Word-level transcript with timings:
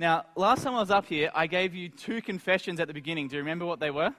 Now, 0.00 0.24
last 0.34 0.62
time 0.62 0.74
I 0.76 0.80
was 0.80 0.90
up 0.90 1.04
here, 1.04 1.30
I 1.34 1.46
gave 1.46 1.74
you 1.74 1.90
two 1.90 2.22
confessions 2.22 2.80
at 2.80 2.88
the 2.88 2.94
beginning. 2.94 3.28
Do 3.28 3.36
you 3.36 3.42
remember 3.42 3.66
what 3.66 3.80
they 3.80 3.90
were? 3.90 4.14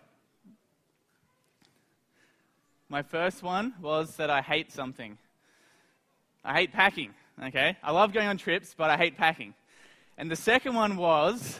My 2.87 3.01
first 3.01 3.41
one 3.41 3.73
was 3.81 4.15
that 4.17 4.29
I 4.29 4.41
hate 4.41 4.71
something. 4.71 5.17
I 6.45 6.53
hate 6.53 6.71
packing, 6.71 7.15
okay? 7.43 7.77
I 7.81 7.91
love 7.93 8.13
going 8.13 8.27
on 8.27 8.37
trips, 8.37 8.75
but 8.77 8.91
I 8.91 8.95
hate 8.95 9.17
packing. 9.17 9.55
And 10.19 10.29
the 10.29 10.35
second 10.35 10.75
one 10.75 10.97
was 10.97 11.59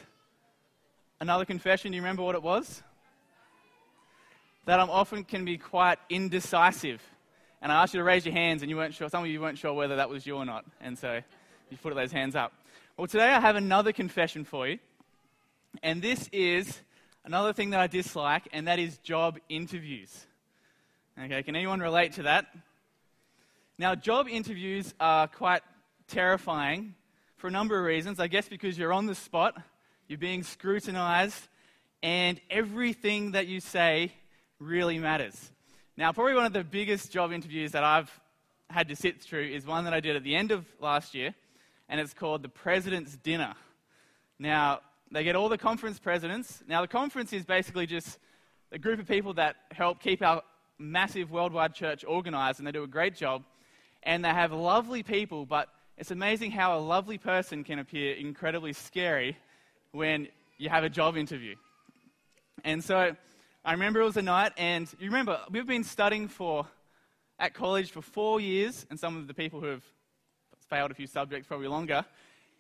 another 1.19 1.43
confession. 1.43 1.91
Do 1.91 1.95
you 1.95 2.03
remember 2.03 2.21
what 2.21 2.35
it 2.35 2.43
was? 2.43 2.83
That 4.65 4.79
I'm 4.79 4.91
often 4.91 5.23
can 5.23 5.45
be 5.45 5.57
quite 5.57 5.97
indecisive. 6.11 7.01
And 7.59 7.71
I 7.71 7.81
asked 7.81 7.95
you 7.95 7.99
to 7.99 8.03
raise 8.03 8.23
your 8.23 8.35
hands, 8.35 8.61
and 8.61 8.69
you 8.69 8.77
weren't 8.77 8.93
sure. 8.93 9.09
Some 9.09 9.23
of 9.23 9.31
you 9.31 9.41
weren't 9.41 9.57
sure 9.57 9.73
whether 9.73 9.95
that 9.95 10.11
was 10.11 10.27
you 10.27 10.35
or 10.35 10.45
not. 10.45 10.63
And 10.79 10.95
so 10.95 11.21
you 11.71 11.77
put 11.77 11.95
those 11.95 12.11
hands 12.11 12.35
up. 12.35 12.53
Well, 13.01 13.07
today 13.07 13.31
I 13.31 13.39
have 13.39 13.55
another 13.55 13.93
confession 13.93 14.45
for 14.45 14.67
you. 14.67 14.77
And 15.81 16.03
this 16.03 16.29
is 16.31 16.81
another 17.25 17.51
thing 17.51 17.71
that 17.71 17.79
I 17.79 17.87
dislike, 17.87 18.47
and 18.53 18.67
that 18.67 18.77
is 18.77 18.99
job 18.99 19.39
interviews. 19.49 20.27
Okay, 21.19 21.41
can 21.41 21.55
anyone 21.55 21.79
relate 21.79 22.11
to 22.13 22.21
that? 22.21 22.45
Now, 23.79 23.95
job 23.95 24.27
interviews 24.29 24.93
are 24.99 25.27
quite 25.27 25.63
terrifying 26.09 26.93
for 27.37 27.47
a 27.47 27.49
number 27.49 27.75
of 27.79 27.85
reasons. 27.85 28.19
I 28.19 28.27
guess 28.27 28.47
because 28.47 28.77
you're 28.77 28.93
on 28.93 29.07
the 29.07 29.15
spot, 29.15 29.59
you're 30.07 30.19
being 30.19 30.43
scrutinized, 30.43 31.47
and 32.03 32.39
everything 32.51 33.31
that 33.31 33.47
you 33.47 33.61
say 33.61 34.11
really 34.59 34.99
matters. 34.99 35.49
Now, 35.97 36.11
probably 36.11 36.35
one 36.35 36.45
of 36.45 36.53
the 36.53 36.63
biggest 36.63 37.11
job 37.11 37.31
interviews 37.31 37.71
that 37.71 37.83
I've 37.83 38.11
had 38.69 38.89
to 38.89 38.95
sit 38.95 39.23
through 39.23 39.47
is 39.47 39.65
one 39.65 39.85
that 39.85 39.93
I 39.95 40.01
did 40.01 40.15
at 40.15 40.23
the 40.23 40.35
end 40.35 40.51
of 40.51 40.67
last 40.79 41.15
year, 41.15 41.33
and 41.91 41.99
it's 41.99 42.13
called 42.13 42.41
the 42.41 42.49
President's 42.49 43.17
Dinner. 43.17 43.53
Now, 44.39 44.79
they 45.11 45.25
get 45.25 45.35
all 45.35 45.49
the 45.49 45.57
conference 45.57 45.99
presidents. 45.99 46.63
Now, 46.65 46.79
the 46.81 46.87
conference 46.87 47.33
is 47.33 47.43
basically 47.43 47.85
just 47.85 48.17
a 48.71 48.79
group 48.79 48.97
of 48.97 49.09
people 49.09 49.33
that 49.33 49.57
help 49.71 49.99
keep 49.99 50.21
our 50.21 50.41
massive 50.79 51.31
worldwide 51.31 51.75
church 51.75 52.05
organized, 52.07 52.59
and 52.59 52.65
they 52.67 52.71
do 52.71 52.83
a 52.83 52.87
great 52.87 53.13
job. 53.13 53.43
And 54.03 54.23
they 54.23 54.29
have 54.29 54.53
lovely 54.53 55.03
people, 55.03 55.45
but 55.45 55.67
it's 55.97 56.11
amazing 56.11 56.51
how 56.51 56.77
a 56.77 56.79
lovely 56.79 57.17
person 57.17 57.65
can 57.65 57.77
appear 57.77 58.15
incredibly 58.15 58.71
scary 58.71 59.37
when 59.91 60.29
you 60.57 60.69
have 60.69 60.85
a 60.85 60.89
job 60.89 61.17
interview. 61.17 61.55
And 62.63 62.81
so 62.81 63.17
I 63.65 63.71
remember 63.73 63.99
it 63.99 64.05
was 64.05 64.15
a 64.15 64.21
night, 64.21 64.53
and 64.55 64.87
you 64.97 65.07
remember, 65.07 65.41
we've 65.51 65.67
been 65.67 65.83
studying 65.83 66.29
for 66.29 66.65
at 67.37 67.53
college 67.53 67.91
for 67.91 68.01
four 68.01 68.39
years, 68.39 68.85
and 68.89 68.97
some 68.97 69.17
of 69.17 69.27
the 69.27 69.33
people 69.33 69.59
who 69.59 69.65
have 69.65 69.83
failed 70.71 70.89
a 70.89 70.93
few 70.93 71.05
subjects 71.05 71.47
probably 71.47 71.67
longer. 71.67 72.05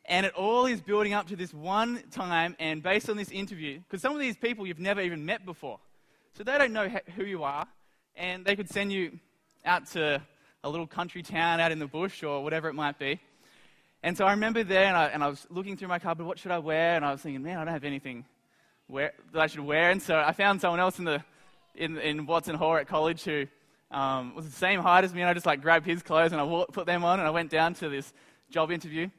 And 0.05 0.25
it 0.25 0.33
all 0.33 0.65
is 0.65 0.81
building 0.81 1.13
up 1.13 1.27
to 1.27 1.37
this 1.37 1.53
one 1.53 2.03
time, 2.11 2.57
and 2.59 2.83
based 2.83 3.09
on 3.09 3.15
this 3.15 3.31
interview, 3.31 3.79
because 3.79 4.01
some 4.01 4.13
of 4.13 4.19
these 4.19 4.35
people 4.35 4.67
you've 4.67 4.79
never 4.79 4.99
even 4.99 5.25
met 5.25 5.45
before. 5.45 5.79
So 6.33 6.43
they 6.43 6.57
don't 6.57 6.73
know 6.73 6.89
who 7.15 7.23
you 7.23 7.43
are, 7.43 7.65
and 8.17 8.43
they 8.43 8.57
could 8.57 8.69
send 8.69 8.91
you 8.91 9.17
out 9.63 9.85
to 9.91 10.21
a 10.63 10.69
little 10.69 10.87
country 10.87 11.23
town 11.23 11.61
out 11.61 11.71
in 11.71 11.79
the 11.79 11.87
bush 11.87 12.21
or 12.21 12.43
whatever 12.43 12.67
it 12.67 12.73
might 12.73 12.99
be. 12.99 13.21
And 14.03 14.17
so 14.17 14.25
I 14.25 14.31
remember 14.31 14.63
there, 14.65 14.85
and 14.85 14.97
I, 14.97 15.05
and 15.05 15.23
I 15.23 15.29
was 15.29 15.47
looking 15.49 15.77
through 15.77 15.87
my 15.87 15.99
cupboard, 15.99 16.25
what 16.25 16.37
should 16.37 16.51
I 16.51 16.59
wear? 16.59 16.95
And 16.95 17.05
I 17.05 17.13
was 17.13 17.21
thinking, 17.21 17.41
man, 17.41 17.59
I 17.59 17.63
don't 17.63 17.73
have 17.73 17.85
anything 17.85 18.25
that 18.93 19.13
I 19.35 19.47
should 19.47 19.61
wear. 19.61 19.89
And 19.89 20.01
so 20.01 20.17
I 20.19 20.33
found 20.33 20.59
someone 20.59 20.81
else 20.81 20.99
in, 20.99 21.05
the, 21.05 21.23
in, 21.75 21.97
in 21.97 22.25
Watson 22.25 22.55
Hall 22.55 22.75
at 22.75 22.87
college 22.87 23.23
who 23.23 23.45
um, 23.91 24.33
was 24.35 24.45
the 24.45 24.51
same 24.51 24.79
height 24.79 25.03
as 25.03 25.13
me, 25.13 25.21
and 25.21 25.29
I 25.29 25.33
just 25.33 25.45
like 25.45 25.61
grabbed 25.61 25.85
his 25.85 26.01
clothes 26.01 26.31
and 26.31 26.41
I 26.41 26.65
put 26.71 26.85
them 26.85 27.03
on, 27.03 27.19
and 27.19 27.27
I 27.27 27.31
went 27.31 27.51
down 27.51 27.73
to 27.75 27.89
this 27.89 28.11
job 28.49 28.71
interview. 28.71 29.09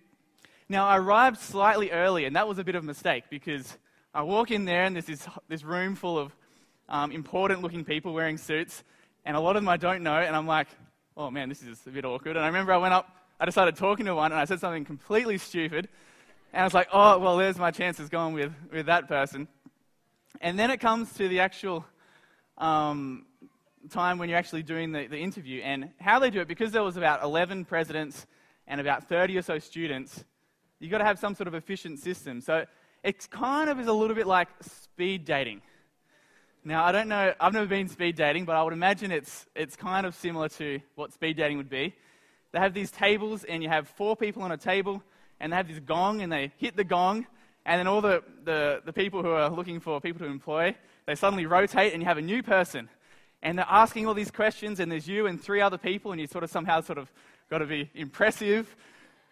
Now, 0.68 0.86
I 0.86 0.96
arrived 0.96 1.38
slightly 1.38 1.90
early, 1.90 2.24
and 2.24 2.36
that 2.36 2.48
was 2.48 2.58
a 2.58 2.64
bit 2.64 2.74
of 2.74 2.82
a 2.82 2.86
mistake 2.86 3.24
because 3.28 3.76
I 4.14 4.22
walk 4.22 4.50
in 4.50 4.64
there, 4.64 4.84
and 4.84 4.96
there's 4.96 5.06
this, 5.06 5.28
this 5.48 5.64
room 5.64 5.94
full 5.94 6.18
of 6.18 6.34
um, 6.88 7.12
important 7.12 7.62
looking 7.62 7.84
people 7.84 8.14
wearing 8.14 8.38
suits, 8.38 8.82
and 9.24 9.36
a 9.36 9.40
lot 9.40 9.56
of 9.56 9.62
them 9.62 9.68
I 9.68 9.76
don't 9.76 10.02
know, 10.02 10.16
and 10.16 10.34
I'm 10.34 10.46
like, 10.46 10.68
oh 11.16 11.30
man, 11.30 11.48
this 11.48 11.62
is 11.62 11.78
a 11.86 11.90
bit 11.90 12.04
awkward. 12.04 12.36
And 12.36 12.44
I 12.44 12.46
remember 12.46 12.72
I 12.72 12.78
went 12.78 12.94
up, 12.94 13.14
I 13.38 13.44
decided 13.44 13.76
talking 13.76 14.06
to 14.06 14.14
one, 14.14 14.32
and 14.32 14.40
I 14.40 14.44
said 14.46 14.60
something 14.60 14.84
completely 14.84 15.36
stupid, 15.38 15.88
and 16.52 16.62
I 16.62 16.64
was 16.64 16.74
like, 16.74 16.88
oh, 16.92 17.18
well, 17.18 17.36
there's 17.36 17.58
my 17.58 17.70
chances 17.70 18.08
going 18.08 18.34
with, 18.34 18.52
with 18.72 18.86
that 18.86 19.08
person. 19.08 19.48
And 20.40 20.58
then 20.58 20.70
it 20.70 20.80
comes 20.80 21.12
to 21.14 21.28
the 21.28 21.40
actual 21.40 21.84
um, 22.58 23.26
time 23.90 24.18
when 24.18 24.28
you're 24.28 24.38
actually 24.38 24.62
doing 24.62 24.92
the, 24.92 25.06
the 25.06 25.18
interview, 25.18 25.62
and 25.62 25.90
how 26.00 26.18
they 26.18 26.30
do 26.30 26.40
it, 26.40 26.48
because 26.48 26.72
there 26.72 26.82
was 26.82 26.96
about 26.96 27.22
11 27.22 27.64
presidents 27.64 28.26
and 28.66 28.80
about 28.80 29.08
30 29.08 29.36
or 29.36 29.42
so 29.42 29.58
students, 29.58 30.24
you've 30.78 30.90
got 30.90 30.98
to 30.98 31.04
have 31.04 31.18
some 31.18 31.34
sort 31.34 31.48
of 31.48 31.54
efficient 31.54 31.98
system. 31.98 32.40
So 32.40 32.64
it 33.02 33.28
kind 33.30 33.68
of 33.68 33.80
is 33.80 33.86
a 33.86 33.92
little 33.92 34.14
bit 34.14 34.26
like 34.26 34.48
speed 34.60 35.24
dating. 35.24 35.62
Now, 36.64 36.84
I 36.84 36.92
don't 36.92 37.08
know, 37.08 37.34
I've 37.40 37.52
never 37.52 37.66
been 37.66 37.88
speed 37.88 38.14
dating, 38.14 38.44
but 38.44 38.54
I 38.54 38.62
would 38.62 38.72
imagine 38.72 39.10
it's, 39.10 39.46
it's 39.56 39.74
kind 39.74 40.06
of 40.06 40.14
similar 40.14 40.48
to 40.50 40.80
what 40.94 41.12
speed 41.12 41.36
dating 41.36 41.56
would 41.56 41.68
be. 41.68 41.94
They 42.52 42.60
have 42.60 42.72
these 42.72 42.92
tables, 42.92 43.42
and 43.42 43.62
you 43.62 43.68
have 43.68 43.88
four 43.88 44.14
people 44.14 44.42
on 44.42 44.52
a 44.52 44.56
table, 44.56 45.02
and 45.40 45.52
they 45.52 45.56
have 45.56 45.66
this 45.66 45.80
gong, 45.80 46.22
and 46.22 46.30
they 46.32 46.52
hit 46.58 46.76
the 46.76 46.84
gong, 46.84 47.26
and 47.66 47.78
then 47.80 47.88
all 47.88 48.00
the, 48.00 48.22
the, 48.44 48.80
the 48.84 48.92
people 48.92 49.22
who 49.22 49.30
are 49.30 49.50
looking 49.50 49.80
for 49.80 50.00
people 50.00 50.20
to 50.20 50.26
employ, 50.26 50.76
they 51.06 51.16
suddenly 51.16 51.46
rotate, 51.46 51.92
and 51.92 52.02
you 52.02 52.06
have 52.06 52.18
a 52.18 52.22
new 52.22 52.42
person. 52.42 52.88
And 53.42 53.58
they're 53.58 53.66
asking 53.68 54.06
all 54.06 54.14
these 54.14 54.30
questions, 54.30 54.78
and 54.78 54.90
there's 54.90 55.08
you 55.08 55.26
and 55.26 55.42
three 55.42 55.60
other 55.60 55.78
people, 55.78 56.12
and 56.12 56.20
you 56.20 56.26
sort 56.26 56.44
of 56.44 56.50
somehow 56.50 56.80
sort 56.80 56.98
of 56.98 57.10
got 57.50 57.58
to 57.58 57.66
be 57.66 57.90
impressive 57.94 58.74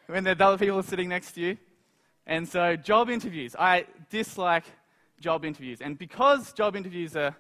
when 0.07 0.25
the 0.25 0.33
other 0.33 0.59
people 0.59 0.79
are 0.79 0.83
sitting 0.83 1.09
next 1.09 1.33
to 1.33 1.41
you. 1.41 1.57
And 2.27 2.49
so, 2.49 2.77
job 2.77 3.09
interviews. 3.09 3.55
I 3.59 3.87
dislike 4.11 4.65
job 5.21 5.45
interviews. 5.45 5.81
And 5.81 5.97
because 5.99 6.53
job 6.53 6.75
interviews 6.75 7.15
are 7.17 7.37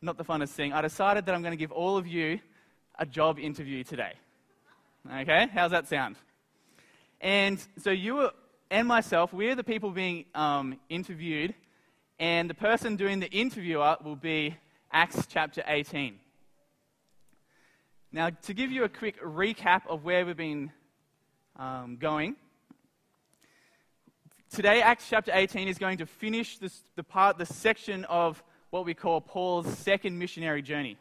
not 0.00 0.16
the 0.16 0.24
funnest 0.24 0.50
thing, 0.50 0.72
I 0.72 0.80
decided 0.80 1.26
that 1.26 1.34
I'm 1.34 1.42
going 1.42 1.52
to 1.52 1.58
give 1.58 1.72
all 1.72 1.96
of 1.96 2.06
you 2.06 2.40
a 2.98 3.04
job 3.04 3.38
interview 3.38 3.84
today. 3.84 4.12
Okay? 5.20 5.48
How's 5.52 5.72
that 5.72 5.88
sound? 5.88 6.16
And 7.20 7.58
so 7.78 7.90
you 7.90 8.30
and 8.70 8.88
myself, 8.88 9.32
we're 9.32 9.54
the 9.54 9.64
people 9.64 9.90
being 9.90 10.24
um, 10.34 10.78
interviewed, 10.88 11.54
and 12.18 12.48
the 12.48 12.54
person 12.54 12.96
doing 12.96 13.20
the 13.20 13.30
interviewer 13.30 13.96
will 14.02 14.16
be 14.16 14.56
Acts 14.94 15.26
chapter 15.28 15.60
18. 15.66 16.20
Now, 18.12 18.30
to 18.30 18.54
give 18.54 18.70
you 18.70 18.84
a 18.84 18.88
quick 18.88 19.20
recap 19.20 19.82
of 19.88 20.04
where 20.04 20.24
we've 20.24 20.36
been 20.36 20.70
um, 21.56 21.96
going, 21.96 22.36
today, 24.54 24.82
Acts 24.82 25.08
chapter 25.10 25.32
18 25.34 25.66
is 25.66 25.78
going 25.78 25.98
to 25.98 26.06
finish 26.06 26.58
this, 26.58 26.84
the 26.94 27.02
part, 27.02 27.38
the 27.38 27.44
section 27.44 28.04
of 28.04 28.40
what 28.70 28.84
we 28.84 28.94
call 28.94 29.20
Paul's 29.20 29.66
second 29.78 30.16
missionary 30.16 30.62
journey. 30.62 30.96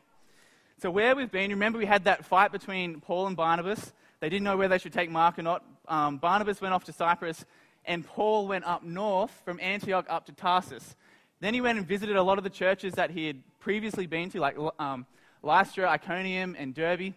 So, 0.81 0.89
where 0.89 1.15
we've 1.15 1.31
been, 1.31 1.51
remember 1.51 1.77
we 1.77 1.85
had 1.85 2.05
that 2.05 2.25
fight 2.25 2.51
between 2.51 2.99
Paul 2.99 3.27
and 3.27 3.37
Barnabas. 3.37 3.93
They 4.21 4.29
didn't 4.29 4.43
know 4.43 4.57
whether 4.57 4.73
they 4.73 4.79
should 4.79 4.93
take 4.93 5.11
Mark 5.11 5.37
or 5.37 5.43
not. 5.43 5.63
Um, 5.87 6.17
Barnabas 6.17 6.61
went 6.61 6.73
off 6.73 6.85
to 6.85 6.93
Cyprus, 6.93 7.45
and 7.85 8.03
Paul 8.03 8.47
went 8.47 8.65
up 8.65 8.81
north 8.81 9.39
from 9.45 9.59
Antioch 9.59 10.07
up 10.09 10.25
to 10.25 10.31
Tarsus. 10.31 10.95
Then 11.43 11.53
he 11.53 11.59
went 11.59 11.77
and 11.77 11.85
visited 11.85 12.15
a 12.15 12.23
lot 12.23 12.37
of 12.37 12.45
the 12.45 12.49
churches 12.49 12.93
that 12.93 13.11
he 13.11 13.27
had 13.27 13.43
previously 13.59 14.07
been 14.07 14.29
to, 14.29 14.39
like 14.39 14.55
um, 14.79 15.05
Lystra, 15.41 15.89
Iconium, 15.89 16.55
and 16.57 16.73
Derbe. 16.73 17.13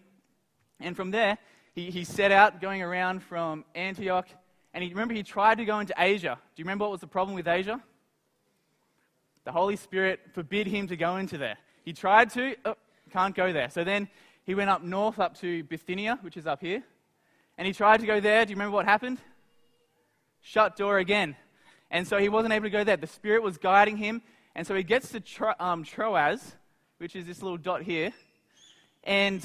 And 0.81 0.97
from 0.97 1.11
there, 1.11 1.37
he, 1.73 1.89
he 1.91 2.03
set 2.03 2.33
out 2.33 2.59
going 2.59 2.81
around 2.81 3.23
from 3.23 3.63
Antioch 3.73 4.27
and 4.73 4.83
he, 4.83 4.89
remember, 4.89 5.13
he 5.13 5.23
tried 5.23 5.59
to 5.59 5.65
go 5.65 5.79
into 5.79 5.93
Asia. 5.97 6.37
Do 6.37 6.59
you 6.59 6.65
remember 6.65 6.83
what 6.83 6.91
was 6.91 6.99
the 6.99 7.07
problem 7.07 7.35
with 7.35 7.47
Asia? 7.47 7.81
The 9.45 9.53
Holy 9.53 9.77
Spirit 9.77 10.19
forbid 10.33 10.67
him 10.67 10.87
to 10.87 10.97
go 10.97 11.15
into 11.15 11.37
there. 11.37 11.57
He 11.85 11.93
tried 11.93 12.29
to, 12.31 12.53
oh, 12.65 12.75
can't 13.13 13.33
go 13.33 13.53
there. 13.53 13.69
So 13.69 13.85
then 13.85 14.09
he 14.43 14.55
went 14.55 14.69
up 14.69 14.83
north, 14.83 15.19
up 15.19 15.39
to 15.39 15.63
Bithynia, 15.63 16.19
which 16.19 16.35
is 16.35 16.45
up 16.45 16.59
here. 16.59 16.83
And 17.57 17.65
he 17.65 17.71
tried 17.71 18.01
to 18.01 18.05
go 18.05 18.19
there. 18.19 18.43
Do 18.43 18.49
you 18.49 18.57
remember 18.57 18.75
what 18.75 18.83
happened? 18.83 19.19
Shut 20.41 20.75
door 20.75 20.97
again. 20.97 21.37
And 21.89 22.07
so 22.07 22.17
he 22.17 22.29
wasn't 22.29 22.53
able 22.53 22.65
to 22.65 22.69
go 22.69 22.83
there. 22.83 22.97
The 22.97 23.07
Spirit 23.07 23.43
was 23.43 23.57
guiding 23.57 23.97
him. 23.97 24.21
And 24.55 24.65
so 24.65 24.75
he 24.75 24.83
gets 24.83 25.09
to 25.11 25.19
Tro- 25.19 25.53
um, 25.59 25.83
Troas, 25.83 26.55
which 26.97 27.15
is 27.15 27.25
this 27.25 27.41
little 27.41 27.57
dot 27.57 27.83
here. 27.83 28.11
And, 29.03 29.41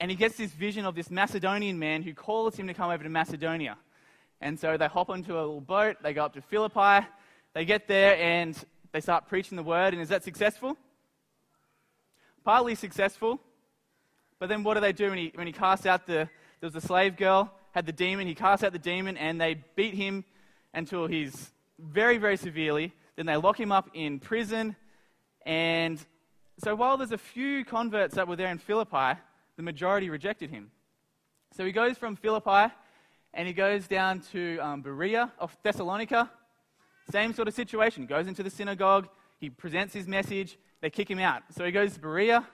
and 0.00 0.10
he 0.10 0.16
gets 0.16 0.36
this 0.36 0.50
vision 0.50 0.84
of 0.84 0.94
this 0.94 1.10
Macedonian 1.10 1.78
man 1.78 2.02
who 2.02 2.14
calls 2.14 2.56
him 2.56 2.66
to 2.66 2.74
come 2.74 2.90
over 2.90 3.04
to 3.04 3.10
Macedonia. 3.10 3.76
And 4.40 4.58
so 4.58 4.76
they 4.76 4.86
hop 4.86 5.10
onto 5.10 5.34
a 5.34 5.40
little 5.40 5.60
boat, 5.60 5.96
they 6.02 6.12
go 6.12 6.24
up 6.24 6.34
to 6.34 6.40
Philippi, 6.42 7.06
they 7.54 7.64
get 7.64 7.88
there 7.88 8.16
and 8.16 8.56
they 8.92 9.00
start 9.00 9.28
preaching 9.28 9.56
the 9.56 9.62
word. 9.62 9.92
And 9.92 10.02
is 10.02 10.08
that 10.08 10.24
successful? 10.24 10.76
Partly 12.44 12.74
successful. 12.74 13.40
But 14.38 14.48
then 14.48 14.62
what 14.62 14.74
do 14.74 14.80
they 14.80 14.92
do 14.92 15.10
when 15.10 15.18
he, 15.18 15.32
when 15.34 15.46
he 15.46 15.52
casts 15.52 15.86
out 15.86 16.06
the, 16.06 16.28
there 16.60 16.70
was 16.70 16.74
a 16.76 16.80
slave 16.80 17.16
girl, 17.16 17.52
had 17.72 17.86
the 17.86 17.92
demon, 17.92 18.26
he 18.26 18.34
casts 18.34 18.64
out 18.64 18.72
the 18.72 18.78
demon, 18.78 19.16
and 19.16 19.40
they 19.40 19.62
beat 19.76 19.94
him 19.94 20.24
until 20.72 21.06
he's 21.06 21.50
very, 21.78 22.18
very 22.18 22.36
severely. 22.36 22.92
Then 23.16 23.26
they 23.26 23.36
lock 23.36 23.58
him 23.58 23.72
up 23.72 23.90
in 23.94 24.20
prison. 24.20 24.76
And 25.44 25.98
so 26.58 26.74
while 26.74 26.96
there's 26.96 27.12
a 27.12 27.18
few 27.18 27.64
converts 27.64 28.14
that 28.14 28.26
were 28.26 28.36
there 28.36 28.50
in 28.50 28.58
Philippi, 28.58 29.20
the 29.56 29.62
majority 29.62 30.10
rejected 30.10 30.50
him. 30.50 30.70
So 31.52 31.64
he 31.64 31.72
goes 31.72 31.96
from 31.96 32.16
Philippi 32.16 32.72
and 33.34 33.46
he 33.46 33.54
goes 33.54 33.86
down 33.86 34.20
to 34.32 34.58
um, 34.58 34.82
Berea 34.82 35.32
of 35.38 35.56
Thessalonica, 35.62 36.30
Same 37.10 37.32
sort 37.32 37.48
of 37.48 37.54
situation. 37.54 38.06
Goes 38.06 38.26
into 38.26 38.42
the 38.42 38.50
synagogue, 38.50 39.08
he 39.38 39.50
presents 39.50 39.94
his 39.94 40.06
message, 40.06 40.58
they 40.80 40.90
kick 40.90 41.10
him 41.10 41.18
out. 41.18 41.42
So 41.50 41.64
he 41.64 41.72
goes 41.72 41.94
to 41.94 42.00
Berea, 42.00 42.46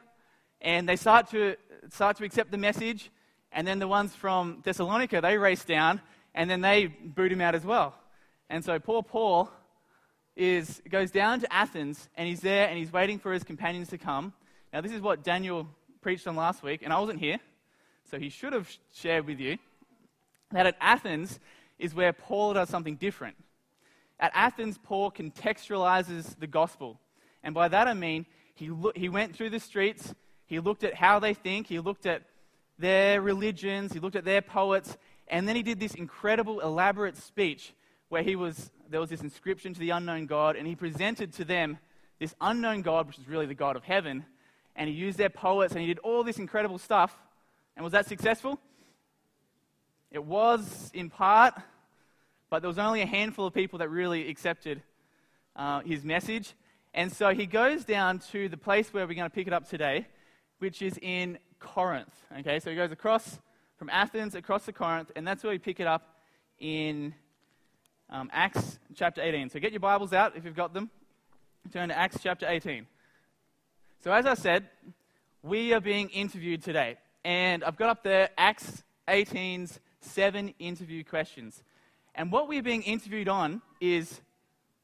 and 0.61 0.89
they 0.89 0.97
start 0.97 1.31
to, 1.31 1.57
start 1.91 2.17
to 2.19 2.25
accept 2.25 2.51
the 2.51 2.59
message, 2.59 3.11
and 3.53 3.67
then 3.67 3.79
the 3.79 3.89
ones 3.89 4.15
from 4.15 4.63
Thessalonica, 4.65 5.21
they 5.21 5.39
race 5.39 5.65
down, 5.65 6.01
and 6.35 6.49
then 6.49 6.61
they 6.61 6.87
boot 6.87 7.31
him 7.31 7.41
out 7.41 7.55
as 7.55 7.65
well. 7.65 7.95
And 8.55 8.65
so 8.65 8.79
poor 8.79 9.03
Paul 9.03 9.51
is, 10.37 10.81
goes 10.89 11.11
down 11.11 11.41
to 11.41 11.53
Athens, 11.53 12.09
and 12.17 12.29
he's 12.29 12.41
there, 12.41 12.69
and 12.69 12.79
he's 12.79 12.93
waiting 12.93 13.19
for 13.19 13.33
his 13.33 13.43
companions 13.43 13.89
to 13.89 13.99
come. 13.99 14.33
Now, 14.73 14.81
this 14.81 14.93
is 14.93 15.01
what 15.01 15.25
Daniel 15.25 15.67
preached 16.01 16.29
on 16.29 16.37
last 16.37 16.63
week, 16.63 16.83
and 16.85 16.93
I 16.93 17.01
wasn't 17.01 17.19
here, 17.19 17.41
so 18.09 18.17
he 18.17 18.29
should 18.29 18.53
have 18.53 18.71
shared 18.93 19.27
with 19.27 19.41
you 19.41 19.59
that 20.53 20.67
at 20.67 20.77
Athens 20.81 21.41
is 21.81 21.97
where 21.97 22.13
Paul 22.13 22.55
does 22.55 22.69
something 22.69 22.95
different. 22.95 23.35
At 24.21 24.31
Athens, 24.37 24.79
Paul 24.81 25.11
contextualizes 25.11 26.39
the 26.39 26.47
gospel. 26.47 27.01
And 27.43 27.57
by 27.57 27.67
that 27.67 27.89
I 27.89 27.95
mean 27.95 28.25
he, 28.55 28.71
lo- 28.71 28.93
he 28.95 29.09
went 29.09 29.35
through 29.35 29.51
the 29.51 29.59
streets, 29.59 30.15
he 30.47 30.61
looked 30.61 30.85
at 30.85 30.95
how 30.95 31.19
they 31.19 31.35
think, 31.35 31.67
he 31.67 31.81
looked 31.81 32.07
at 32.07 32.23
their 32.79 33.21
religions, 33.21 33.93
he 33.93 33.99
looked 33.99 34.15
at 34.15 34.25
their 34.25 34.43
poets, 34.43 34.97
and 35.27 35.49
then 35.49 35.57
he 35.57 35.65
did 35.65 35.81
this 35.81 35.97
incredible, 35.97 36.61
elaborate 36.61 37.17
speech 37.17 37.75
where 38.15 38.23
he 38.23 38.37
was, 38.37 38.71
there 38.89 39.01
was 39.01 39.11
this 39.11 39.23
inscription 39.23 39.75
to 39.75 39.81
the 39.81 39.91
unknown 39.91 40.27
God, 40.27 40.55
and 40.55 40.69
he 40.69 40.77
presented 40.77 41.33
to 41.33 41.45
them 41.45 41.79
this 42.21 42.33
unknown 42.41 42.83
God, 42.83 43.09
which 43.09 43.19
is 43.19 43.27
really 43.27 43.47
the 43.47 43.57
God 43.57 43.75
of 43.75 43.83
heaven, 43.83 44.25
and 44.77 44.89
he 44.89 44.95
used 44.95 45.19
their 45.19 45.29
poets, 45.29 45.73
and 45.73 45.81
he 45.81 45.89
did 45.89 45.99
all 45.99 46.23
this 46.23 46.39
incredible 46.39 46.79
stuff. 46.79 47.13
And 47.75 47.83
was 47.83 47.91
that 47.91 48.07
successful? 48.07 48.61
It 50.13 50.25
was 50.25 50.93
in 50.95 51.11
part, 51.11 51.55
but 52.51 52.63
there 52.63 52.69
was 52.69 52.79
only 52.79 53.03
a 53.03 53.07
handful 53.07 53.49
of 53.49 53.53
people 53.53 53.81
that 53.81 53.89
really 53.89 54.29
accepted 54.29 54.81
uh, 55.57 55.81
his 55.81 56.05
message. 56.05 56.55
And 56.95 57.13
so 57.13 57.35
he 57.35 57.47
goes 57.47 57.85
down 57.85 58.21
to 58.31 58.49
the 58.49 58.57
place 58.57 58.95
where 58.95 59.09
we're 59.09 59.15
going 59.15 59.29
to 59.29 59.35
pick 59.35 59.49
it 59.49 59.53
up 59.53 59.69
today, 59.69 60.07
which 60.61 60.83
is 60.83 60.97
in 61.03 61.37
Corinth. 61.59 62.15
Okay, 62.39 62.61
so 62.61 62.71
he 62.71 62.77
goes 62.77 62.93
across 62.93 63.41
from 63.77 63.91
Athens 63.91 64.37
across 64.37 64.67
to 64.67 64.73
Corinth, 64.73 65.11
and 65.17 65.27
that's 65.27 65.43
where 65.43 65.51
we 65.53 65.59
pick 65.59 65.81
it 65.81 65.89
up 65.89 66.21
in 66.61 67.13
um, 68.11 68.31
Acts 68.33 68.79
chapter 68.95 69.23
18. 69.23 69.51
So 69.51 69.61
get 69.61 69.73
your 69.73 69.81
Bibles 69.81 70.13
out 70.13 70.37
if 70.37 70.45
you've 70.45 70.57
got 70.57 70.75
them. 70.75 70.91
Turn 71.73 71.89
to 71.89 71.99
Acts 71.99 72.19
chapter 72.23 72.47
18. 72.47 72.87
So, 74.03 74.13
as 74.13 74.27
I 74.27 74.35
said, 74.35 74.69
we 75.43 75.73
are 75.73 75.81
being 75.81 76.11
interviewed 76.11 76.63
today. 76.63 76.99
And 77.25 77.65
I've 77.65 77.77
got 77.77 77.89
up 77.89 78.03
there 78.03 78.29
Acts 78.37 78.83
18's 79.09 79.81
seven 80.01 80.53
interview 80.59 81.03
questions. 81.05 81.63
And 82.15 82.31
what 82.31 82.49
we're 82.49 82.63
being 82.63 82.83
interviewed 82.83 83.29
on 83.29 83.63
is 83.81 84.21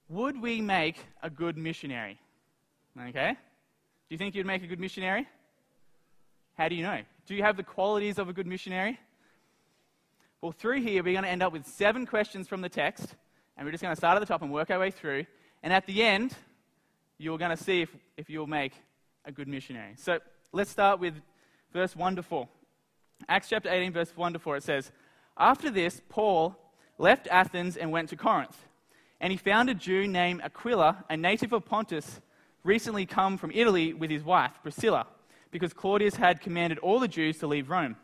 would 0.08 0.40
we 0.40 0.61
make 0.61 0.96
a 1.23 1.31
good 1.31 1.56
missionary? 1.56 2.19
Okay? 2.99 3.32
Do 3.32 4.14
you 4.14 4.19
think 4.19 4.34
you'd 4.34 4.46
make 4.46 4.62
a 4.62 4.66
good 4.66 4.81
missionary? 4.81 5.28
How 6.56 6.69
do 6.69 6.75
you 6.75 6.82
know? 6.82 7.00
Do 7.26 7.34
you 7.34 7.43
have 7.43 7.56
the 7.56 7.62
qualities 7.62 8.19
of 8.19 8.28
a 8.28 8.32
good 8.32 8.46
missionary? 8.46 8.99
Well, 10.42 10.52
through 10.52 10.81
here, 10.81 11.02
we're 11.02 11.12
going 11.12 11.25
to 11.25 11.31
end 11.31 11.42
up 11.42 11.52
with 11.52 11.66
seven 11.66 12.06
questions 12.06 12.48
from 12.48 12.62
the 12.62 12.70
text, 12.70 13.14
and 13.58 13.66
we're 13.66 13.72
just 13.72 13.82
going 13.82 13.94
to 13.94 14.00
start 14.00 14.16
at 14.16 14.20
the 14.20 14.26
top 14.26 14.40
and 14.40 14.50
work 14.50 14.70
our 14.70 14.78
way 14.78 14.90
through. 14.90 15.26
And 15.62 15.70
at 15.70 15.84
the 15.84 16.02
end, 16.02 16.34
you're 17.19 17.37
going 17.37 17.54
to 17.54 17.62
see 17.62 17.82
if, 17.82 17.94
if 18.16 18.31
you'll 18.31 18.46
make 18.46 18.72
a 19.26 19.32
good 19.32 19.48
missionary. 19.48 19.92
So 19.96 20.19
let's 20.50 20.70
start 20.70 20.98
with 20.98 21.12
verse 21.75 21.94
1 21.94 22.16
to 22.16 22.22
4. 22.22 22.48
Acts 23.28 23.50
chapter 23.50 23.69
18, 23.69 23.92
verse 23.92 24.16
1 24.16 24.32
to 24.32 24.38
4, 24.38 24.56
it 24.56 24.62
says, 24.62 24.90
After 25.37 25.70
this, 25.70 26.00
Paul 26.08 26.56
left 26.96 27.28
Athens 27.28 27.76
and 27.76 27.92
went 27.92 28.08
to 28.08 28.16
Corinth. 28.16 28.56
And 29.20 29.31
he 29.31 29.37
found 29.37 29.69
a 29.69 29.75
Jew 29.75 30.08
named 30.08 30.40
Aquila, 30.40 31.04
a 31.10 31.19
native 31.19 31.52
of 31.52 31.66
Pontus, 31.66 32.22
recently 32.64 33.04
come 33.04 33.37
from 33.37 33.50
Italy 33.52 33.92
with 33.92 34.10
his 34.10 34.25
wife, 34.25 34.52
Priscilla, 34.62 35.06
because 35.50 35.75
Claudius 35.75 36.16
had 36.16 36.40
commanded 36.40 36.78
all 36.78 36.98
the 36.98 37.08
Jews 37.08 37.37
to 37.40 37.46
leave 37.46 37.69
Rome. 37.69 37.96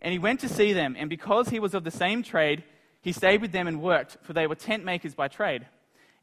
And 0.00 0.12
he 0.12 0.18
went 0.18 0.40
to 0.40 0.48
see 0.48 0.72
them, 0.72 0.94
and 0.98 1.10
because 1.10 1.48
he 1.48 1.58
was 1.58 1.74
of 1.74 1.84
the 1.84 1.90
same 1.90 2.22
trade, 2.22 2.62
he 3.00 3.12
stayed 3.12 3.40
with 3.40 3.52
them 3.52 3.66
and 3.66 3.82
worked, 3.82 4.18
for 4.22 4.32
they 4.32 4.46
were 4.46 4.54
tent 4.54 4.84
makers 4.84 5.14
by 5.14 5.28
trade. 5.28 5.66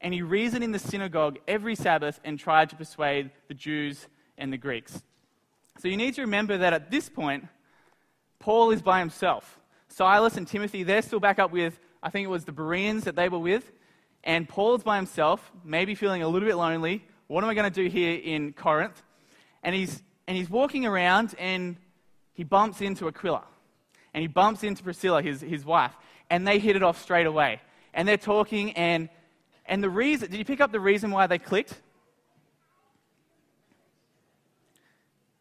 And 0.02 0.14
he 0.14 0.22
reasoned 0.22 0.64
in 0.64 0.72
the 0.72 0.80
synagogue 0.80 1.40
every 1.48 1.76
Sabbath 1.76 2.20
and 2.24 2.38
tried 2.38 2.70
to 2.70 2.76
persuade 2.76 3.32
the 3.48 3.54
Jews 3.54 4.08
and 4.38 4.52
the 4.52 4.58
Greeks. 4.58 5.02
So 5.80 5.88
you 5.88 5.98
need 5.98 6.14
to 6.16 6.22
remember 6.22 6.58
that 6.58 6.74
at 6.74 6.92
this 6.92 7.10
point, 7.10 7.48
Paul 8.40 8.72
is 8.72 8.82
by 8.82 9.00
himself. 9.00 9.60
Silas 9.88 10.38
and 10.38 10.48
Timothy, 10.48 10.84
they're 10.84 11.02
still 11.02 11.20
back 11.20 11.40
up 11.40 11.52
with, 11.52 11.80
I 12.04 12.10
think 12.10 12.26
it 12.26 12.30
was 12.30 12.46
the 12.46 12.52
Bereans 12.52 13.06
that 13.06 13.16
they 13.16 13.30
were 13.30 13.40
with. 13.40 13.72
And 14.24 14.48
Paul's 14.48 14.84
by 14.84 14.98
himself, 14.98 15.52
maybe 15.64 15.96
feeling 15.96 16.22
a 16.22 16.28
little 16.28 16.48
bit 16.48 16.56
lonely. 16.56 17.04
What 17.28 17.44
am 17.44 17.50
I 17.50 17.54
going 17.54 17.72
to 17.72 17.84
do 17.84 17.90
here 17.90 18.14
in 18.14 18.54
Corinth? 18.54 19.02
And 19.64 19.74
he's, 19.76 20.02
and 20.28 20.38
he's 20.38 20.50
walking 20.50 20.86
around 20.86 21.36
and 21.40 21.78
he 22.34 22.44
bumps 22.44 22.82
into 22.82 23.08
Aquila. 23.08 23.44
And 24.16 24.22
he 24.22 24.30
bumps 24.30 24.64
into 24.64 24.82
Priscilla, 24.82 25.22
his, 25.22 25.42
his 25.42 25.66
wife. 25.66 25.92
And 26.30 26.48
they 26.48 26.58
hit 26.58 26.78
it 26.78 26.84
off 26.84 27.02
straight 27.02 27.28
away. 27.28 27.60
And 27.94 28.08
they're 28.08 28.16
talking, 28.16 28.72
and, 28.72 29.10
and 29.66 29.84
the 29.84 29.90
reason, 29.90 30.32
did 30.32 30.38
you 30.38 30.46
pick 30.46 30.62
up 30.62 30.72
the 30.72 30.80
reason 30.80 31.12
why 31.12 31.28
they 31.28 31.38
clicked? 31.38 31.82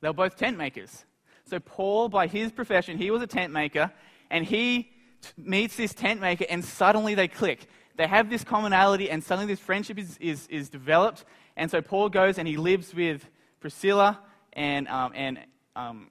They 0.00 0.08
were 0.08 0.14
both 0.14 0.34
tent 0.34 0.58
makers. 0.58 1.04
So, 1.44 1.60
Paul, 1.60 2.08
by 2.08 2.26
his 2.26 2.50
profession, 2.50 2.98
he 2.98 3.12
was 3.12 3.22
a 3.22 3.28
tent 3.28 3.52
maker, 3.52 3.92
and 4.28 4.44
he 4.44 4.90
t- 5.22 5.30
meets 5.36 5.76
this 5.76 5.94
tent 5.94 6.20
maker, 6.20 6.44
and 6.50 6.64
suddenly 6.64 7.14
they 7.14 7.28
click. 7.28 7.68
They 7.94 8.08
have 8.08 8.28
this 8.28 8.42
commonality, 8.42 9.08
and 9.08 9.22
suddenly 9.22 9.52
this 9.52 9.60
friendship 9.60 10.00
is, 10.00 10.18
is, 10.18 10.48
is 10.48 10.68
developed. 10.68 11.24
And 11.56 11.70
so, 11.70 11.80
Paul 11.80 12.08
goes 12.08 12.38
and 12.38 12.48
he 12.48 12.56
lives 12.56 12.92
with 12.92 13.24
Priscilla 13.60 14.18
and, 14.52 14.88
um, 14.88 15.12
and 15.14 15.38
um, 15.76 16.10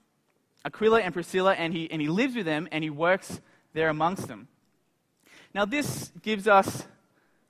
Aquila 0.66 1.02
and 1.02 1.14
Priscilla, 1.14 1.54
and 1.54 1.74
he, 1.74 1.90
and 1.92 2.02
he 2.02 2.08
lives 2.08 2.36
with 2.36 2.46
them, 2.46 2.68
and 2.72 2.84
he 2.84 2.90
works 2.90 3.42
there 3.74 3.90
amongst 3.90 4.28
them. 4.28 4.48
Now, 5.54 5.66
this 5.66 6.12
gives 6.22 6.48
us, 6.48 6.88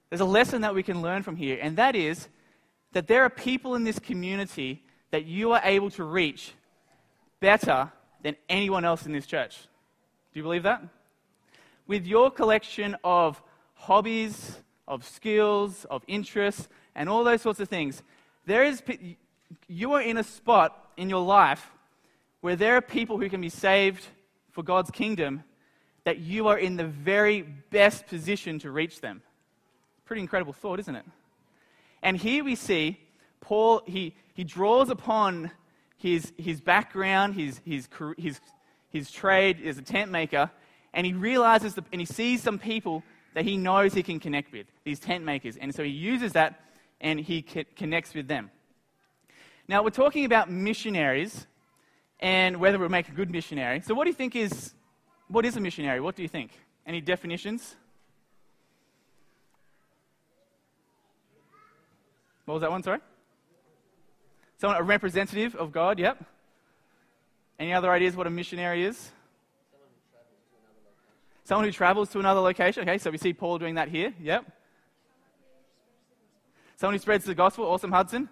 there's 0.10 0.22
a 0.22 0.26
lesson 0.26 0.62
that 0.62 0.76
we 0.76 0.84
can 0.84 1.02
learn 1.02 1.24
from 1.24 1.36
here, 1.36 1.60
and 1.62 1.78
that 1.78 1.96
is 1.96 2.28
that 2.94 3.08
there 3.08 3.24
are 3.24 3.30
people 3.30 3.76
in 3.76 3.84
this 3.84 4.00
community 4.00 4.84
that 5.12 5.26
you 5.26 5.52
are 5.52 5.62
able 5.64 5.90
to 5.92 6.04
reach 6.04 6.54
better 7.40 7.92
than 8.24 8.36
anyone 8.50 8.86
else 8.86 9.06
in 9.06 9.12
this 9.12 9.26
church. 9.26 9.62
Do 10.34 10.40
you 10.40 10.44
believe 10.44 10.64
that? 10.64 10.82
With 11.86 12.08
your 12.08 12.32
collection 12.32 12.96
of 13.04 13.42
hobbies, 13.76 14.58
of 14.88 15.06
skills, 15.06 15.86
of 15.90 16.04
interests, 16.08 16.68
and 16.96 17.10
all 17.10 17.24
those 17.24 17.42
sorts 17.42 17.60
of 17.60 17.70
things, 17.70 18.02
there 18.46 18.64
is, 18.64 18.82
you 19.68 19.94
are 19.94 20.02
in 20.02 20.18
a 20.18 20.24
spot 20.24 20.92
in 20.98 21.10
your 21.10 21.24
life 21.24 21.72
where 22.44 22.58
there 22.58 22.76
are 22.76 22.82
people 22.82 23.18
who 23.18 23.30
can 23.30 23.40
be 23.40 23.48
saved 23.48 24.06
for 24.52 24.64
God's 24.64 24.92
kingdom 24.92 25.46
that 26.04 26.20
you 26.20 26.50
are 26.50 26.60
in 26.60 26.76
the 26.76 26.84
very 26.84 27.42
best 27.42 28.06
position 28.06 28.60
to 28.60 28.70
reach 28.70 29.00
them. 29.00 29.22
Pretty 30.04 30.22
incredible 30.22 30.52
thought, 30.52 30.78
isn't 30.82 30.94
it? 30.94 31.06
And 32.02 32.18
here 32.18 32.44
we 32.44 32.56
see 32.56 33.00
Paul, 33.40 33.82
he, 33.86 34.14
he 34.34 34.44
draws 34.44 34.90
upon 34.90 35.52
his, 35.96 36.34
his 36.38 36.60
background, 36.60 37.36
his, 37.36 37.62
his, 37.66 37.88
his, 38.18 38.42
his 38.90 39.10
trade 39.10 39.66
as 39.66 39.78
a 39.78 39.82
tent 39.82 40.12
maker, 40.12 40.52
and 40.94 41.06
he 41.06 41.14
realizes 41.14 41.76
the, 41.76 41.86
and 41.94 42.02
he 42.02 42.06
sees 42.06 42.44
some 42.44 42.60
people 42.60 43.04
that 43.36 43.46
he 43.46 43.56
knows 43.56 43.94
he 43.94 44.04
can 44.04 44.20
connect 44.20 44.52
with, 44.52 44.68
these 44.84 45.00
tent 45.00 45.24
makers. 45.24 45.56
And 45.56 45.74
so 45.74 45.82
he 45.82 45.92
uses 45.92 46.34
that 46.34 46.60
and 47.00 47.22
he 47.22 47.42
connects 47.42 48.14
with 48.14 48.28
them. 48.28 48.52
Now, 49.70 49.82
we're 49.82 49.92
talking 49.92 50.26
about 50.26 50.52
missionaries 50.52 51.48
and 52.24 52.56
whether 52.58 52.80
we'll 52.80 52.88
make 52.88 53.10
a 53.10 53.12
good 53.12 53.30
missionary. 53.30 53.82
So, 53.82 53.94
what 53.94 54.06
do 54.06 54.10
you 54.10 54.16
think 54.16 54.36
is, 54.36 54.74
what 55.28 55.46
is 55.46 55.58
a 55.58 55.60
missionary? 55.60 56.00
What 56.00 56.16
do 56.16 56.22
you 56.22 56.30
think? 56.30 56.52
Any 56.88 57.02
definitions? 57.02 57.76
What 62.46 62.56
was 62.56 62.62
that 62.62 62.72
one, 62.72 62.82
sorry? 62.82 63.00
Someone, 64.58 64.80
a 64.80 64.84
representative 64.84 65.54
of 65.56 65.74
God, 65.74 66.00
yep. 66.00 66.24
Any 67.60 67.74
other 67.74 67.92
ideas 67.92 68.16
what 68.16 68.26
a 68.26 68.30
missionary 68.30 68.86
is? 68.86 69.12
Someone 71.44 71.66
who 71.66 71.72
travels 71.74 72.10
to 72.12 72.20
another 72.20 72.40
location. 72.40 72.84
Okay, 72.84 72.98
so 72.98 73.12
we 73.12 73.18
see 73.18 73.34
Paul 73.34 73.60
doing 73.60 73.76
that 73.76 73.90
here. 73.90 74.14
Yep. 74.22 74.50
Someone 76.78 76.96
who 76.96 77.00
spreads 77.00 77.26
the 77.26 77.36
gospel. 77.36 77.66
Awesome, 77.66 77.92
Hudson. 77.92 78.30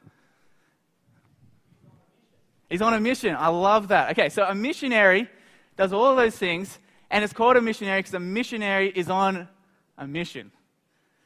He's 2.71 2.81
on 2.81 2.93
a 2.93 3.01
mission. 3.01 3.35
I 3.37 3.49
love 3.49 3.89
that. 3.89 4.11
Okay, 4.11 4.29
so 4.29 4.45
a 4.45 4.55
missionary 4.55 5.27
does 5.75 5.91
all 5.91 6.15
those 6.15 6.37
things, 6.37 6.79
and 7.09 7.21
it's 7.21 7.33
called 7.33 7.57
a 7.57 7.61
missionary 7.61 7.99
because 7.99 8.13
a 8.13 8.19
missionary 8.19 8.93
is 8.95 9.09
on 9.09 9.49
a 9.97 10.07
mission. 10.07 10.53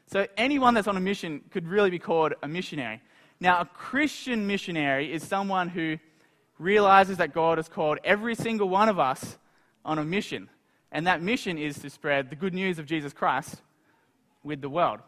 So 0.08 0.26
anyone 0.38 0.74
that's 0.74 0.88
on 0.88 0.98
a 0.98 1.00
mission 1.00 1.44
could 1.52 1.68
really 1.68 1.92
be 1.92 2.00
called 2.00 2.34
a 2.42 2.48
missionary. 2.48 3.00
Now, 3.40 3.62
a 3.62 3.66
Christian 3.66 4.48
missionary 4.48 5.14
is 5.14 5.22
someone 5.22 5.70
who 5.70 6.00
realizes 6.58 7.18
that 7.18 7.32
God 7.32 7.60
has 7.60 7.70
called 7.70 8.00
every 8.04 8.34
single 8.34 8.68
one 8.68 8.90
of 8.90 8.98
us 8.98 9.38
on 9.84 10.00
a 10.00 10.04
mission. 10.04 10.50
And 10.92 11.06
that 11.06 11.22
mission 11.22 11.60
is 11.60 11.78
to 11.80 11.92
spread 11.92 12.32
the 12.32 12.36
good 12.36 12.56
news 12.56 12.80
of 12.80 12.88
Jesus 12.88 13.14
Christ 13.14 13.62
with 14.44 14.62
the 14.62 14.70
world. 14.70 15.00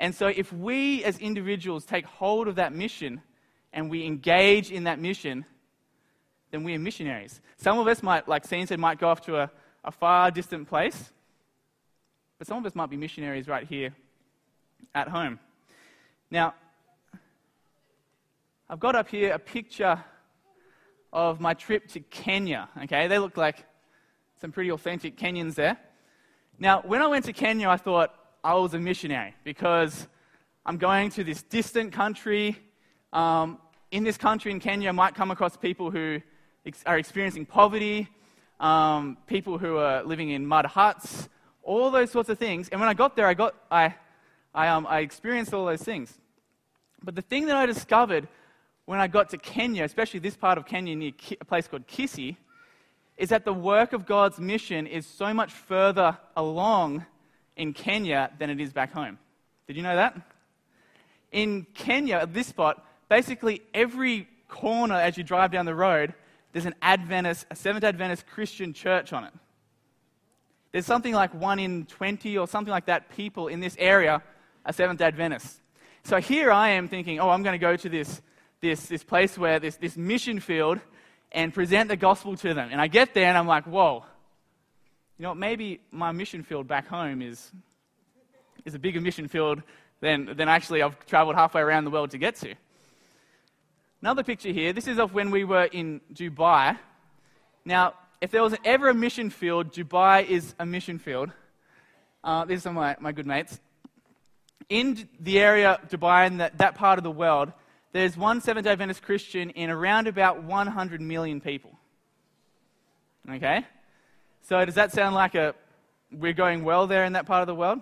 And 0.00 0.12
so, 0.12 0.26
if 0.26 0.52
we 0.52 1.04
as 1.04 1.18
individuals 1.18 1.84
take 1.84 2.04
hold 2.04 2.48
of 2.48 2.56
that 2.56 2.72
mission 2.74 3.22
and 3.72 3.88
we 3.88 4.04
engage 4.04 4.72
in 4.72 4.84
that 4.84 4.98
mission, 4.98 5.44
then 6.54 6.62
we 6.62 6.72
are 6.72 6.78
missionaries. 6.78 7.40
Some 7.56 7.80
of 7.80 7.88
us 7.88 8.00
might, 8.00 8.28
like 8.28 8.48
Sean 8.48 8.64
said, 8.64 8.78
might 8.78 9.00
go 9.00 9.08
off 9.08 9.20
to 9.22 9.38
a, 9.38 9.50
a 9.82 9.90
far 9.90 10.30
distant 10.30 10.68
place, 10.68 11.12
but 12.38 12.46
some 12.46 12.58
of 12.58 12.64
us 12.64 12.76
might 12.76 12.88
be 12.88 12.96
missionaries 12.96 13.48
right 13.48 13.66
here 13.66 13.92
at 14.94 15.08
home. 15.08 15.40
Now, 16.30 16.54
I've 18.70 18.78
got 18.78 18.94
up 18.94 19.08
here 19.08 19.32
a 19.32 19.38
picture 19.40 20.00
of 21.12 21.40
my 21.40 21.54
trip 21.54 21.88
to 21.88 21.98
Kenya. 21.98 22.68
Okay, 22.84 23.08
they 23.08 23.18
look 23.18 23.36
like 23.36 23.64
some 24.40 24.52
pretty 24.52 24.70
authentic 24.70 25.16
Kenyans 25.16 25.56
there. 25.56 25.76
Now, 26.60 26.82
when 26.82 27.02
I 27.02 27.08
went 27.08 27.24
to 27.24 27.32
Kenya, 27.32 27.68
I 27.68 27.78
thought 27.78 28.14
I 28.44 28.54
was 28.54 28.74
a 28.74 28.78
missionary 28.78 29.34
because 29.42 30.06
I'm 30.64 30.78
going 30.78 31.10
to 31.10 31.24
this 31.24 31.42
distant 31.42 31.92
country. 31.92 32.56
Um, 33.12 33.58
in 33.90 34.04
this 34.04 34.16
country, 34.16 34.52
in 34.52 34.60
Kenya, 34.60 34.90
I 34.90 34.92
might 34.92 35.16
come 35.16 35.32
across 35.32 35.56
people 35.56 35.90
who 35.90 36.20
are 36.86 36.98
experiencing 36.98 37.46
poverty, 37.46 38.08
um, 38.60 39.16
people 39.26 39.58
who 39.58 39.76
are 39.76 40.02
living 40.02 40.30
in 40.30 40.46
mud 40.46 40.66
huts, 40.66 41.28
all 41.62 41.90
those 41.90 42.10
sorts 42.10 42.28
of 42.28 42.38
things. 42.38 42.68
And 42.68 42.80
when 42.80 42.88
I 42.88 42.94
got 42.94 43.16
there, 43.16 43.26
I, 43.26 43.34
got, 43.34 43.54
I, 43.70 43.94
I, 44.54 44.68
um, 44.68 44.86
I 44.88 45.00
experienced 45.00 45.52
all 45.52 45.66
those 45.66 45.82
things. 45.82 46.18
But 47.02 47.14
the 47.14 47.22
thing 47.22 47.46
that 47.46 47.56
I 47.56 47.66
discovered 47.66 48.28
when 48.86 49.00
I 49.00 49.06
got 49.06 49.30
to 49.30 49.38
Kenya, 49.38 49.84
especially 49.84 50.20
this 50.20 50.36
part 50.36 50.58
of 50.58 50.66
Kenya 50.66 50.94
near 50.94 51.12
a 51.40 51.44
place 51.44 51.66
called 51.66 51.86
Kisii, 51.86 52.36
is 53.16 53.28
that 53.28 53.44
the 53.44 53.52
work 53.52 53.92
of 53.92 54.06
God's 54.06 54.38
mission 54.38 54.86
is 54.86 55.06
so 55.06 55.32
much 55.32 55.52
further 55.52 56.18
along 56.36 57.04
in 57.56 57.72
Kenya 57.72 58.30
than 58.38 58.50
it 58.50 58.60
is 58.60 58.72
back 58.72 58.92
home. 58.92 59.18
Did 59.66 59.76
you 59.76 59.82
know 59.82 59.96
that? 59.96 60.20
In 61.30 61.66
Kenya, 61.74 62.16
at 62.16 62.34
this 62.34 62.48
spot, 62.48 62.84
basically 63.08 63.62
every 63.72 64.28
corner 64.48 64.94
as 64.94 65.16
you 65.16 65.24
drive 65.24 65.50
down 65.50 65.64
the 65.64 65.74
road, 65.74 66.14
there's 66.54 66.64
an 66.64 66.74
Adventist, 66.80 67.44
a 67.50 67.56
Seventh 67.56 67.84
Adventist 67.84 68.26
Christian 68.26 68.72
church 68.72 69.12
on 69.12 69.24
it. 69.24 69.34
There's 70.72 70.86
something 70.86 71.12
like 71.12 71.34
one 71.34 71.58
in 71.58 71.84
20 71.84 72.38
or 72.38 72.48
something 72.48 72.72
like 72.72 72.86
that 72.86 73.10
people 73.10 73.48
in 73.48 73.60
this 73.60 73.76
area 73.78 74.22
are 74.64 74.72
Seventh 74.72 75.02
Adventists. 75.02 75.60
So 76.04 76.16
here 76.16 76.50
I 76.50 76.70
am 76.70 76.88
thinking, 76.88 77.20
oh, 77.20 77.28
I'm 77.28 77.42
going 77.42 77.52
to 77.52 77.58
go 77.58 77.76
to 77.76 77.88
this 77.90 78.22
this, 78.64 78.86
this 78.86 79.04
place 79.04 79.38
where 79.38 79.60
this, 79.60 79.76
this 79.76 79.96
mission 79.96 80.40
field 80.40 80.80
and 81.30 81.52
present 81.52 81.88
the 81.88 81.96
gospel 81.96 82.36
to 82.36 82.54
them. 82.54 82.70
And 82.72 82.80
I 82.80 82.88
get 82.88 83.14
there 83.14 83.26
and 83.26 83.36
I'm 83.36 83.46
like, 83.46 83.66
whoa, 83.66 84.04
you 85.18 85.22
know, 85.22 85.34
maybe 85.34 85.80
my 85.92 86.12
mission 86.12 86.42
field 86.42 86.66
back 86.66 86.88
home 86.88 87.22
is, 87.22 87.52
is 88.64 88.74
a 88.74 88.78
bigger 88.78 89.00
mission 89.00 89.28
field 89.28 89.62
than, 90.00 90.34
than 90.36 90.48
actually 90.48 90.82
I've 90.82 91.04
traveled 91.06 91.36
halfway 91.36 91.60
around 91.60 91.84
the 91.84 91.90
world 91.90 92.10
to 92.12 92.18
get 92.18 92.36
to. 92.36 92.54
Another 94.04 94.22
picture 94.22 94.50
here. 94.50 94.74
This 94.74 94.86
is 94.86 94.98
of 94.98 95.14
when 95.14 95.30
we 95.30 95.44
were 95.44 95.64
in 95.64 96.02
Dubai. 96.12 96.78
Now, 97.64 97.94
if 98.20 98.30
there 98.30 98.42
was 98.42 98.54
ever 98.62 98.90
a 98.90 98.94
mission 98.94 99.30
field, 99.30 99.72
Dubai 99.72 100.28
is 100.28 100.54
a 100.58 100.66
mission 100.66 100.98
field. 100.98 101.30
Uh, 102.22 102.44
these 102.44 102.66
are 102.66 102.72
my, 102.74 102.96
my 103.00 103.12
good 103.12 103.26
mates. 103.26 103.58
In 104.68 105.08
the 105.20 105.40
area, 105.40 105.80
Dubai, 105.88 106.26
and 106.26 106.38
that, 106.38 106.58
that 106.58 106.74
part 106.74 106.98
of 106.98 107.02
the 107.02 107.10
world, 107.10 107.50
there's 107.92 108.14
one 108.14 108.42
Seventh 108.42 108.64
day 108.64 108.72
Adventist 108.72 109.00
Christian 109.00 109.48
in 109.48 109.70
around 109.70 110.06
about 110.06 110.42
100 110.42 111.00
million 111.00 111.40
people. 111.40 111.70
Okay? 113.30 113.64
So, 114.42 114.62
does 114.66 114.74
that 114.74 114.92
sound 114.92 115.14
like 115.14 115.34
a 115.34 115.54
we're 116.12 116.34
going 116.34 116.62
well 116.62 116.86
there 116.86 117.06
in 117.06 117.14
that 117.14 117.24
part 117.24 117.40
of 117.40 117.46
the 117.46 117.54
world? 117.54 117.80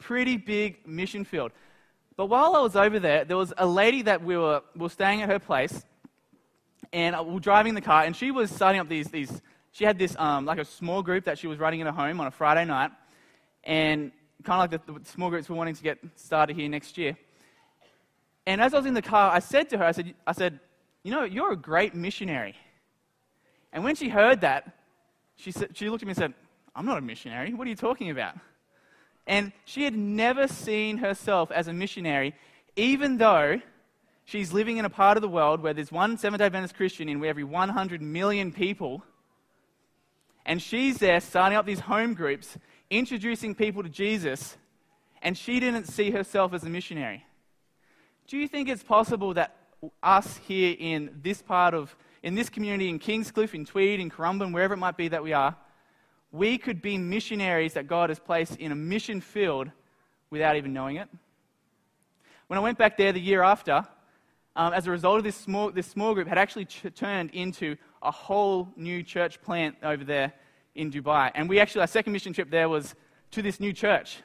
Pretty 0.00 0.36
big 0.36 0.84
mission 0.84 1.24
field. 1.24 1.52
But 2.16 2.26
while 2.26 2.56
I 2.56 2.60
was 2.60 2.76
over 2.76 2.98
there, 2.98 3.24
there 3.24 3.36
was 3.36 3.52
a 3.58 3.66
lady 3.66 4.02
that 4.02 4.22
we 4.22 4.36
were, 4.36 4.62
we 4.74 4.82
were 4.82 4.88
staying 4.88 5.22
at 5.22 5.28
her 5.28 5.38
place, 5.38 5.84
and 6.92 7.16
we 7.26 7.34
were 7.34 7.40
driving 7.40 7.74
the 7.74 7.80
car, 7.80 8.04
and 8.04 8.16
she 8.16 8.30
was 8.30 8.50
starting 8.50 8.80
up 8.80 8.88
these, 8.88 9.08
these 9.08 9.42
she 9.72 9.84
had 9.84 9.98
this, 9.98 10.16
um, 10.18 10.46
like 10.46 10.58
a 10.58 10.64
small 10.64 11.02
group 11.02 11.24
that 11.24 11.38
she 11.38 11.46
was 11.46 11.58
running 11.58 11.80
in 11.80 11.86
her 11.86 11.92
home 11.92 12.18
on 12.20 12.26
a 12.26 12.30
Friday 12.30 12.64
night, 12.64 12.90
and 13.64 14.12
kind 14.44 14.62
of 14.62 14.72
like 14.72 14.86
the, 14.86 15.00
the 15.00 15.04
small 15.04 15.28
groups 15.28 15.50
we're 15.50 15.56
wanting 15.56 15.74
to 15.74 15.82
get 15.82 15.98
started 16.14 16.56
here 16.56 16.68
next 16.68 16.96
year. 16.96 17.16
And 18.46 18.62
as 18.62 18.72
I 18.72 18.78
was 18.78 18.86
in 18.86 18.94
the 18.94 19.02
car, 19.02 19.32
I 19.32 19.40
said 19.40 19.68
to 19.70 19.78
her, 19.78 19.84
I 19.84 19.92
said, 19.92 20.14
I 20.26 20.32
said, 20.32 20.60
You 21.02 21.10
know, 21.10 21.24
you're 21.24 21.52
a 21.52 21.56
great 21.56 21.94
missionary. 21.94 22.54
And 23.72 23.84
when 23.84 23.94
she 23.94 24.08
heard 24.08 24.40
that, 24.40 24.72
she, 25.34 25.52
she 25.74 25.90
looked 25.90 26.02
at 26.02 26.06
me 26.06 26.12
and 26.12 26.16
said, 26.16 26.34
I'm 26.74 26.86
not 26.86 26.96
a 26.96 27.02
missionary. 27.02 27.52
What 27.52 27.66
are 27.66 27.70
you 27.70 27.76
talking 27.76 28.10
about? 28.10 28.36
And 29.26 29.52
she 29.64 29.84
had 29.84 29.96
never 29.96 30.46
seen 30.46 30.98
herself 30.98 31.50
as 31.50 31.68
a 31.68 31.72
missionary, 31.72 32.34
even 32.76 33.18
though 33.18 33.60
she's 34.24 34.52
living 34.52 34.76
in 34.76 34.84
a 34.84 34.90
part 34.90 35.16
of 35.16 35.22
the 35.22 35.28
world 35.28 35.60
where 35.60 35.74
there's 35.74 35.90
one 35.90 36.16
Seventh 36.16 36.38
day 36.38 36.46
Adventist 36.46 36.76
Christian 36.76 37.08
in 37.08 37.24
every 37.24 37.44
100 37.44 38.02
million 38.02 38.52
people. 38.52 39.02
And 40.44 40.62
she's 40.62 40.98
there 40.98 41.20
starting 41.20 41.58
up 41.58 41.66
these 41.66 41.80
home 41.80 42.14
groups, 42.14 42.56
introducing 42.88 43.54
people 43.54 43.82
to 43.82 43.88
Jesus, 43.88 44.56
and 45.22 45.36
she 45.36 45.58
didn't 45.58 45.86
see 45.86 46.12
herself 46.12 46.52
as 46.54 46.62
a 46.62 46.68
missionary. 46.68 47.24
Do 48.28 48.36
you 48.36 48.46
think 48.46 48.68
it's 48.68 48.84
possible 48.84 49.34
that 49.34 49.56
us 50.02 50.38
here 50.46 50.76
in 50.78 51.20
this 51.22 51.42
part 51.42 51.74
of, 51.74 51.96
in 52.22 52.34
this 52.34 52.48
community, 52.48 52.88
in 52.88 52.98
Kingscliff, 52.98 53.54
in 53.54 53.64
Tweed, 53.64 53.98
in 53.98 54.10
Currumbin, 54.10 54.52
wherever 54.52 54.74
it 54.74 54.78
might 54.78 54.96
be 54.96 55.08
that 55.08 55.22
we 55.22 55.32
are, 55.32 55.56
we 56.36 56.58
could 56.58 56.82
be 56.82 56.98
missionaries 56.98 57.74
that 57.74 57.86
God 57.86 58.10
has 58.10 58.18
placed 58.18 58.56
in 58.56 58.72
a 58.72 58.74
mission 58.74 59.20
field 59.20 59.70
without 60.30 60.56
even 60.56 60.72
knowing 60.72 60.96
it? 60.96 61.08
When 62.46 62.58
I 62.58 62.62
went 62.62 62.78
back 62.78 62.96
there 62.96 63.12
the 63.12 63.20
year 63.20 63.42
after, 63.42 63.86
um, 64.54 64.72
as 64.72 64.86
a 64.86 64.90
result 64.90 65.18
of 65.18 65.24
this 65.24 65.36
small, 65.36 65.70
this 65.70 65.86
small 65.86 66.14
group, 66.14 66.28
had 66.28 66.38
actually 66.38 66.66
ch- 66.66 66.86
turned 66.94 67.30
into 67.30 67.76
a 68.02 68.10
whole 68.10 68.68
new 68.76 69.02
church 69.02 69.42
plant 69.42 69.76
over 69.82 70.04
there 70.04 70.32
in 70.74 70.90
Dubai. 70.90 71.30
And 71.34 71.48
we 71.48 71.58
actually, 71.58 71.80
our 71.82 71.86
second 71.86 72.12
mission 72.12 72.32
trip 72.32 72.50
there 72.50 72.68
was 72.68 72.94
to 73.32 73.42
this 73.42 73.58
new 73.58 73.72
church. 73.72 74.18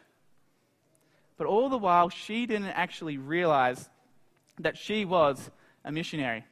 But 1.38 1.48
all 1.48 1.70
the 1.70 1.78
while, 1.78 2.10
she 2.10 2.46
didn't 2.46 2.68
actually 2.68 3.18
realize 3.18 3.90
that 4.60 4.78
she 4.78 5.06
was 5.06 5.50
a 5.84 5.92
missionary. 5.92 6.46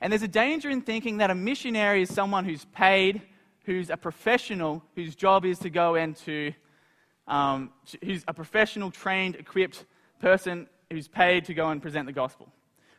And 0.00 0.10
there's 0.10 0.22
a 0.22 0.28
danger 0.28 0.70
in 0.70 0.80
thinking 0.80 1.18
that 1.18 1.30
a 1.30 1.34
missionary 1.34 2.02
is 2.02 2.12
someone 2.12 2.46
who's 2.46 2.64
paid, 2.64 3.20
who's 3.64 3.90
a 3.90 3.96
professional, 3.96 4.82
whose 4.94 5.14
job 5.14 5.44
is 5.44 5.58
to 5.60 5.70
go 5.70 5.94
and 5.94 6.16
to, 6.16 6.52
um, 7.28 7.70
who's 8.04 8.24
a 8.26 8.34
professional, 8.34 8.90
trained, 8.90 9.36
equipped 9.36 9.84
person 10.20 10.68
who's 10.90 11.08
paid 11.08 11.44
to 11.46 11.54
go 11.54 11.70
and 11.70 11.80
present 11.80 12.06
the 12.06 12.12
gospel. 12.12 12.48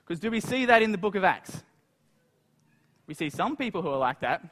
Because 0.03 0.20
do 0.20 0.32
we 0.32 0.39
see 0.39 0.65
that 0.65 0.82
in 0.82 0.91
the 0.91 0.98
book 0.98 1.15
of 1.15 1.24
Acts? 1.24 1.63
We 3.08 3.13
see 3.13 3.30
some 3.30 3.56
people 3.58 3.82
who 3.82 3.89
are 3.89 3.98
like 3.98 4.22
that. 4.22 4.44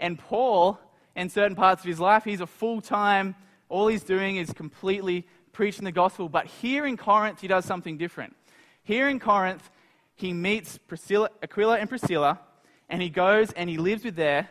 And 0.00 0.18
Paul, 0.18 0.78
in 1.16 1.28
certain 1.28 1.56
parts 1.56 1.82
of 1.82 1.88
his 1.88 2.00
life, 2.00 2.24
he's 2.24 2.40
a 2.40 2.46
full 2.46 2.80
time, 2.80 3.34
all 3.68 3.88
he's 3.88 4.04
doing 4.04 4.36
is 4.36 4.52
completely 4.52 5.26
preaching 5.52 5.84
the 5.84 5.92
gospel. 5.92 6.28
But 6.28 6.46
here 6.46 6.84
in 6.86 6.96
Corinth, 6.96 7.40
he 7.40 7.48
does 7.48 7.64
something 7.64 7.96
different. 7.96 8.36
Here 8.82 9.08
in 9.08 9.18
Corinth, 9.18 9.70
he 10.14 10.32
meets 10.32 10.78
Priscilla, 10.78 11.30
Aquila 11.42 11.78
and 11.78 11.88
Priscilla, 11.88 12.40
and 12.88 13.00
he 13.00 13.08
goes 13.08 13.52
and 13.52 13.70
he 13.70 13.78
lives 13.78 14.04
with 14.04 14.16
there. 14.16 14.48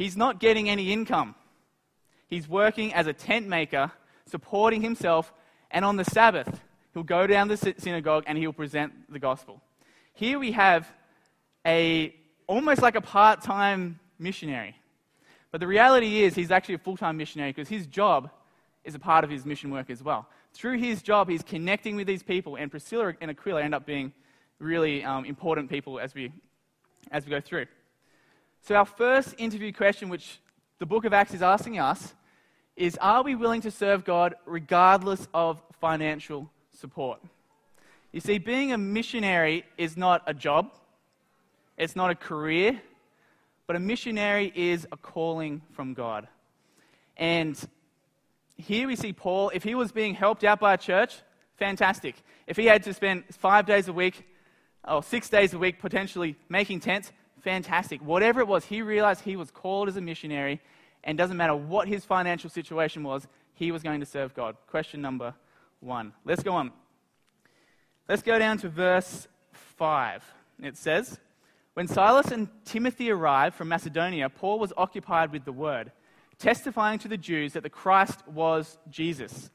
He's 0.00 0.16
not 0.16 0.40
getting 0.40 0.70
any 0.70 0.94
income. 0.94 1.34
He's 2.26 2.48
working 2.48 2.94
as 2.94 3.06
a 3.06 3.12
tent 3.12 3.46
maker, 3.46 3.92
supporting 4.24 4.80
himself, 4.80 5.30
and 5.70 5.84
on 5.84 5.98
the 5.98 6.06
Sabbath, 6.06 6.62
he'll 6.94 7.02
go 7.02 7.26
down 7.26 7.48
the 7.48 7.74
synagogue 7.76 8.24
and 8.26 8.38
he'll 8.38 8.54
present 8.54 8.94
the 9.12 9.18
gospel. 9.18 9.60
Here 10.14 10.38
we 10.38 10.52
have 10.52 10.90
a 11.66 12.14
almost 12.46 12.80
like 12.80 12.94
a 12.94 13.02
part-time 13.02 14.00
missionary. 14.18 14.74
But 15.50 15.60
the 15.60 15.66
reality 15.66 16.22
is 16.22 16.34
he's 16.34 16.50
actually 16.50 16.76
a 16.76 16.78
full-time 16.78 17.18
missionary 17.18 17.50
because 17.50 17.68
his 17.68 17.86
job 17.86 18.30
is 18.84 18.94
a 18.94 18.98
part 18.98 19.22
of 19.22 19.28
his 19.28 19.44
mission 19.44 19.70
work 19.70 19.90
as 19.90 20.02
well. 20.02 20.26
Through 20.54 20.78
his 20.78 21.02
job, 21.02 21.28
he's 21.28 21.42
connecting 21.42 21.94
with 21.94 22.06
these 22.06 22.22
people, 22.22 22.56
and 22.56 22.70
Priscilla 22.70 23.12
and 23.20 23.30
Aquila 23.30 23.62
end 23.62 23.74
up 23.74 23.84
being 23.84 24.14
really 24.60 25.04
um, 25.04 25.26
important 25.26 25.68
people 25.68 26.00
as 26.00 26.14
we, 26.14 26.32
as 27.10 27.26
we 27.26 27.30
go 27.30 27.40
through. 27.42 27.66
So, 28.62 28.74
our 28.74 28.84
first 28.84 29.34
interview 29.38 29.72
question, 29.72 30.10
which 30.10 30.38
the 30.78 30.86
book 30.86 31.04
of 31.04 31.12
Acts 31.12 31.32
is 31.32 31.42
asking 31.42 31.78
us, 31.78 32.14
is 32.76 32.98
Are 33.00 33.22
we 33.22 33.34
willing 33.34 33.62
to 33.62 33.70
serve 33.70 34.04
God 34.04 34.34
regardless 34.44 35.28
of 35.32 35.62
financial 35.80 36.50
support? 36.78 37.20
You 38.12 38.20
see, 38.20 38.38
being 38.38 38.72
a 38.72 38.78
missionary 38.78 39.64
is 39.78 39.96
not 39.96 40.22
a 40.26 40.34
job, 40.34 40.72
it's 41.78 41.96
not 41.96 42.10
a 42.10 42.14
career, 42.14 42.80
but 43.66 43.76
a 43.76 43.80
missionary 43.80 44.52
is 44.54 44.86
a 44.92 44.96
calling 44.96 45.62
from 45.72 45.94
God. 45.94 46.28
And 47.16 47.58
here 48.56 48.86
we 48.86 48.96
see 48.96 49.12
Paul, 49.12 49.50
if 49.54 49.62
he 49.62 49.74
was 49.74 49.90
being 49.90 50.14
helped 50.14 50.44
out 50.44 50.60
by 50.60 50.74
a 50.74 50.78
church, 50.78 51.16
fantastic. 51.56 52.16
If 52.46 52.58
he 52.58 52.66
had 52.66 52.82
to 52.82 52.92
spend 52.92 53.24
five 53.30 53.64
days 53.64 53.88
a 53.88 53.92
week 53.92 54.26
or 54.86 55.02
six 55.02 55.30
days 55.30 55.54
a 55.54 55.58
week 55.58 55.78
potentially 55.78 56.36
making 56.48 56.80
tents, 56.80 57.12
fantastic. 57.42 58.02
Whatever 58.02 58.40
it 58.40 58.48
was, 58.48 58.64
he 58.64 58.82
realized 58.82 59.22
he 59.22 59.36
was 59.36 59.50
called 59.50 59.88
as 59.88 59.96
a 59.96 60.00
missionary, 60.00 60.60
and 61.04 61.16
doesn't 61.16 61.36
matter 61.36 61.56
what 61.56 61.88
his 61.88 62.04
financial 62.04 62.50
situation 62.50 63.02
was, 63.02 63.26
he 63.54 63.72
was 63.72 63.82
going 63.82 64.00
to 64.00 64.06
serve 64.06 64.34
God. 64.34 64.56
Question 64.66 65.00
number 65.00 65.34
1. 65.80 66.12
Let's 66.24 66.42
go 66.42 66.52
on. 66.52 66.72
Let's 68.08 68.22
go 68.22 68.38
down 68.38 68.58
to 68.58 68.68
verse 68.68 69.28
5. 69.52 70.24
It 70.62 70.76
says, 70.76 71.18
When 71.74 71.88
Silas 71.88 72.30
and 72.30 72.48
Timothy 72.64 73.10
arrived 73.10 73.54
from 73.54 73.68
Macedonia, 73.68 74.28
Paul 74.28 74.58
was 74.58 74.72
occupied 74.76 75.32
with 75.32 75.44
the 75.44 75.52
word, 75.52 75.92
testifying 76.38 76.98
to 77.00 77.08
the 77.08 77.16
Jews 77.16 77.52
that 77.54 77.62
the 77.62 77.70
Christ 77.70 78.26
was 78.26 78.78
Jesus. 78.90 79.50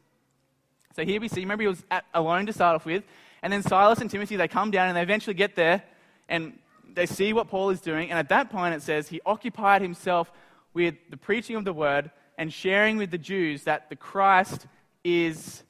So 0.96 1.04
here 1.04 1.20
we 1.20 1.27
see, 1.27 1.42
remember 1.42 1.63
he 1.63 1.68
was 1.68 1.84
alone 2.13 2.46
to 2.46 2.54
start 2.54 2.75
off 2.75 2.86
with, 2.86 3.04
and 3.42 3.51
then 3.51 3.62
Silas 3.62 4.00
and 4.00 4.10
Timothy, 4.10 4.38
they 4.38 4.48
come 4.48 4.72
down 4.72 4.88
and 4.88 4.98
they 4.98 5.01
eventually 5.01 5.34
get 5.34 5.56
there 5.56 5.84
and 6.30 6.58
they 6.96 7.06
see 7.06 7.34
what 7.34 7.50
Paul 7.50 7.70
is 7.70 7.82
doing. 7.82 8.10
And 8.10 8.18
at 8.18 8.30
that 8.30 8.50
point, 8.50 8.75
it 8.75 8.82
says 8.82 9.08
he 9.08 9.22
occupied 9.25 9.82
himself 9.82 10.32
with 10.74 10.96
the 11.10 11.18
preaching 11.18 11.56
of 11.56 11.66
the 11.66 11.74
word 11.74 12.12
and 12.38 12.52
sharing 12.52 12.98
with 12.98 13.12
the 13.12 13.18
Jews 13.18 13.64
that 13.64 13.90
the 13.90 13.96
Christ 13.96 14.68
is 15.04 15.64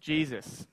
Jesus. 0.00 0.66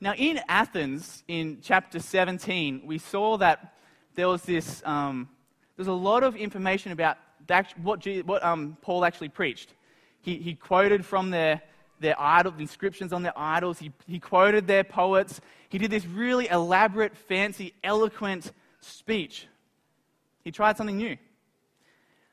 Now, 0.00 0.14
in 0.14 0.40
Athens, 0.48 1.24
in 1.26 1.58
chapter 1.62 1.98
17, 1.98 2.82
we 2.84 2.98
saw 2.98 3.38
that 3.38 3.74
there 4.14 4.28
was 4.28 4.42
this, 4.42 4.82
um, 4.84 5.28
there's 5.76 5.88
a 5.88 5.92
lot 5.92 6.22
of 6.22 6.36
information 6.36 6.92
about 6.92 7.16
that, 7.46 7.72
what, 7.82 8.06
what 8.24 8.44
um, 8.44 8.76
Paul 8.82 9.04
actually 9.04 9.28
preached. 9.28 9.74
He, 10.20 10.36
he 10.36 10.54
quoted 10.54 11.04
from 11.04 11.30
their, 11.30 11.62
their 12.00 12.20
idol, 12.20 12.52
the 12.52 12.62
inscriptions 12.62 13.12
on 13.12 13.22
their 13.22 13.36
idols, 13.36 13.78
he, 13.78 13.92
he 14.06 14.18
quoted 14.18 14.66
their 14.66 14.84
poets. 14.84 15.40
He 15.68 15.78
did 15.78 15.90
this 15.90 16.06
really 16.06 16.48
elaborate, 16.48 17.16
fancy, 17.16 17.72
eloquent 17.82 18.52
speech. 18.80 19.46
He 20.44 20.52
tried 20.52 20.76
something 20.76 20.96
new. 20.96 21.16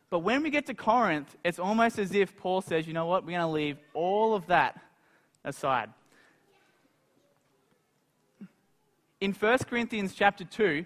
But 0.09 0.19
when 0.19 0.43
we 0.43 0.51
get 0.51 0.67
to 0.67 0.75
Corinth, 0.75 1.35
it's 1.43 1.57
almost 1.57 1.97
as 1.97 2.13
if 2.13 2.37
Paul 2.37 2.61
says, 2.61 2.85
you 2.85 2.93
know 2.93 3.07
what, 3.07 3.23
we're 3.25 3.31
going 3.31 3.41
to 3.41 3.47
leave 3.47 3.77
all 3.95 4.35
of 4.35 4.45
that 4.47 4.79
aside. 5.43 5.89
In 9.19 9.33
1 9.33 9.57
Corinthians 9.69 10.13
chapter 10.13 10.43
2, 10.43 10.85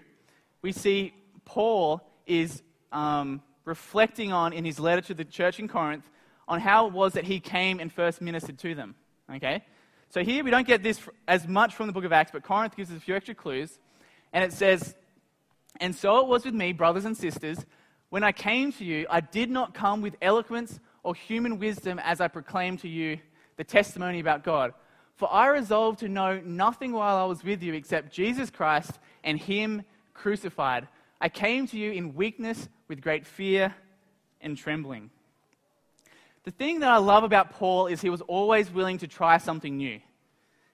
we 0.62 0.72
see 0.72 1.12
Paul 1.44 2.00
is 2.26 2.62
um, 2.92 3.42
reflecting 3.64 4.32
on, 4.32 4.52
in 4.52 4.64
his 4.64 4.80
letter 4.80 5.02
to 5.02 5.12
the 5.14 5.24
church 5.24 5.58
in 5.58 5.68
Corinth, 5.68 6.08
on 6.48 6.60
how 6.60 6.86
it 6.88 6.92
was 6.92 7.12
that 7.12 7.24
he 7.24 7.38
came 7.38 7.78
and 7.78 7.92
first 7.92 8.20
ministered 8.20 8.58
to 8.58 8.74
them. 8.74 8.96
Okay? 9.32 9.62
So 10.10 10.24
here 10.24 10.42
we 10.42 10.50
don't 10.50 10.66
get 10.66 10.82
this 10.82 11.00
as 11.28 11.46
much 11.46 11.74
from 11.74 11.86
the 11.86 11.92
book 11.92 12.04
of 12.04 12.12
Acts, 12.12 12.32
but 12.32 12.42
Corinth 12.42 12.74
gives 12.74 12.90
us 12.90 12.96
a 12.96 13.00
few 13.00 13.14
extra 13.14 13.34
clues. 13.34 13.78
And 14.32 14.42
it 14.42 14.52
says, 14.52 14.96
And 15.80 15.94
so 15.94 16.18
it 16.18 16.26
was 16.26 16.44
with 16.44 16.54
me, 16.54 16.72
brothers 16.72 17.04
and 17.04 17.16
sisters 17.16 17.64
when 18.10 18.24
I 18.24 18.32
came 18.32 18.72
to 18.72 18.84
you, 18.84 19.06
I 19.10 19.20
did 19.20 19.50
not 19.50 19.74
come 19.74 20.00
with 20.00 20.16
eloquence 20.22 20.80
or 21.02 21.14
human 21.14 21.58
wisdom 21.58 21.98
as 21.98 22.20
I 22.20 22.28
proclaimed 22.28 22.80
to 22.80 22.88
you 22.88 23.18
the 23.56 23.64
testimony 23.64 24.20
about 24.20 24.44
God. 24.44 24.72
For 25.16 25.32
I 25.32 25.48
resolved 25.48 25.98
to 26.00 26.08
know 26.08 26.40
nothing 26.40 26.92
while 26.92 27.16
I 27.16 27.24
was 27.24 27.44
with 27.44 27.62
you 27.62 27.74
except 27.74 28.12
Jesus 28.12 28.50
Christ 28.50 28.92
and 29.24 29.38
Him 29.38 29.82
crucified. 30.14 30.88
I 31.20 31.28
came 31.28 31.66
to 31.66 31.78
you 31.78 31.92
in 31.92 32.14
weakness 32.14 32.68
with 32.86 33.02
great 33.02 33.26
fear 33.26 33.74
and 34.40 34.56
trembling. 34.56 35.10
The 36.48 36.52
thing 36.52 36.80
that 36.80 36.90
I 36.90 36.96
love 36.96 37.24
about 37.24 37.50
Paul 37.50 37.88
is 37.88 38.00
he 38.00 38.08
was 38.08 38.22
always 38.22 38.70
willing 38.70 38.96
to 39.00 39.06
try 39.06 39.36
something 39.36 39.76
new. 39.76 40.00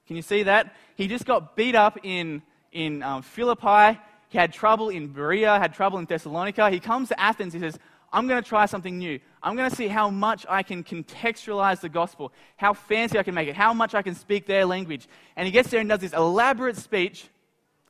Can 0.06 0.14
you 0.14 0.22
see 0.22 0.44
that? 0.44 0.72
He 0.94 1.08
just 1.08 1.26
got 1.26 1.56
beat 1.56 1.74
up 1.74 1.98
in, 2.04 2.42
in 2.70 3.02
um, 3.02 3.22
Philippi. 3.22 3.98
He 4.28 4.38
had 4.38 4.52
trouble 4.52 4.90
in 4.90 5.08
Berea, 5.08 5.58
had 5.58 5.74
trouble 5.74 5.98
in 5.98 6.04
Thessalonica. 6.04 6.70
He 6.70 6.78
comes 6.78 7.08
to 7.08 7.18
Athens. 7.18 7.54
He 7.54 7.58
says, 7.58 7.76
I'm 8.12 8.28
going 8.28 8.40
to 8.40 8.48
try 8.48 8.66
something 8.66 8.96
new. 8.96 9.18
I'm 9.42 9.56
going 9.56 9.68
to 9.68 9.74
see 9.74 9.88
how 9.88 10.10
much 10.10 10.46
I 10.48 10.62
can 10.62 10.84
contextualize 10.84 11.80
the 11.80 11.88
gospel, 11.88 12.32
how 12.56 12.72
fancy 12.72 13.18
I 13.18 13.24
can 13.24 13.34
make 13.34 13.48
it, 13.48 13.56
how 13.56 13.74
much 13.74 13.96
I 13.96 14.02
can 14.02 14.14
speak 14.14 14.46
their 14.46 14.64
language. 14.64 15.08
And 15.34 15.44
he 15.44 15.50
gets 15.50 15.70
there 15.70 15.80
and 15.80 15.88
does 15.88 15.98
this 15.98 16.12
elaborate 16.12 16.76
speech, 16.76 17.26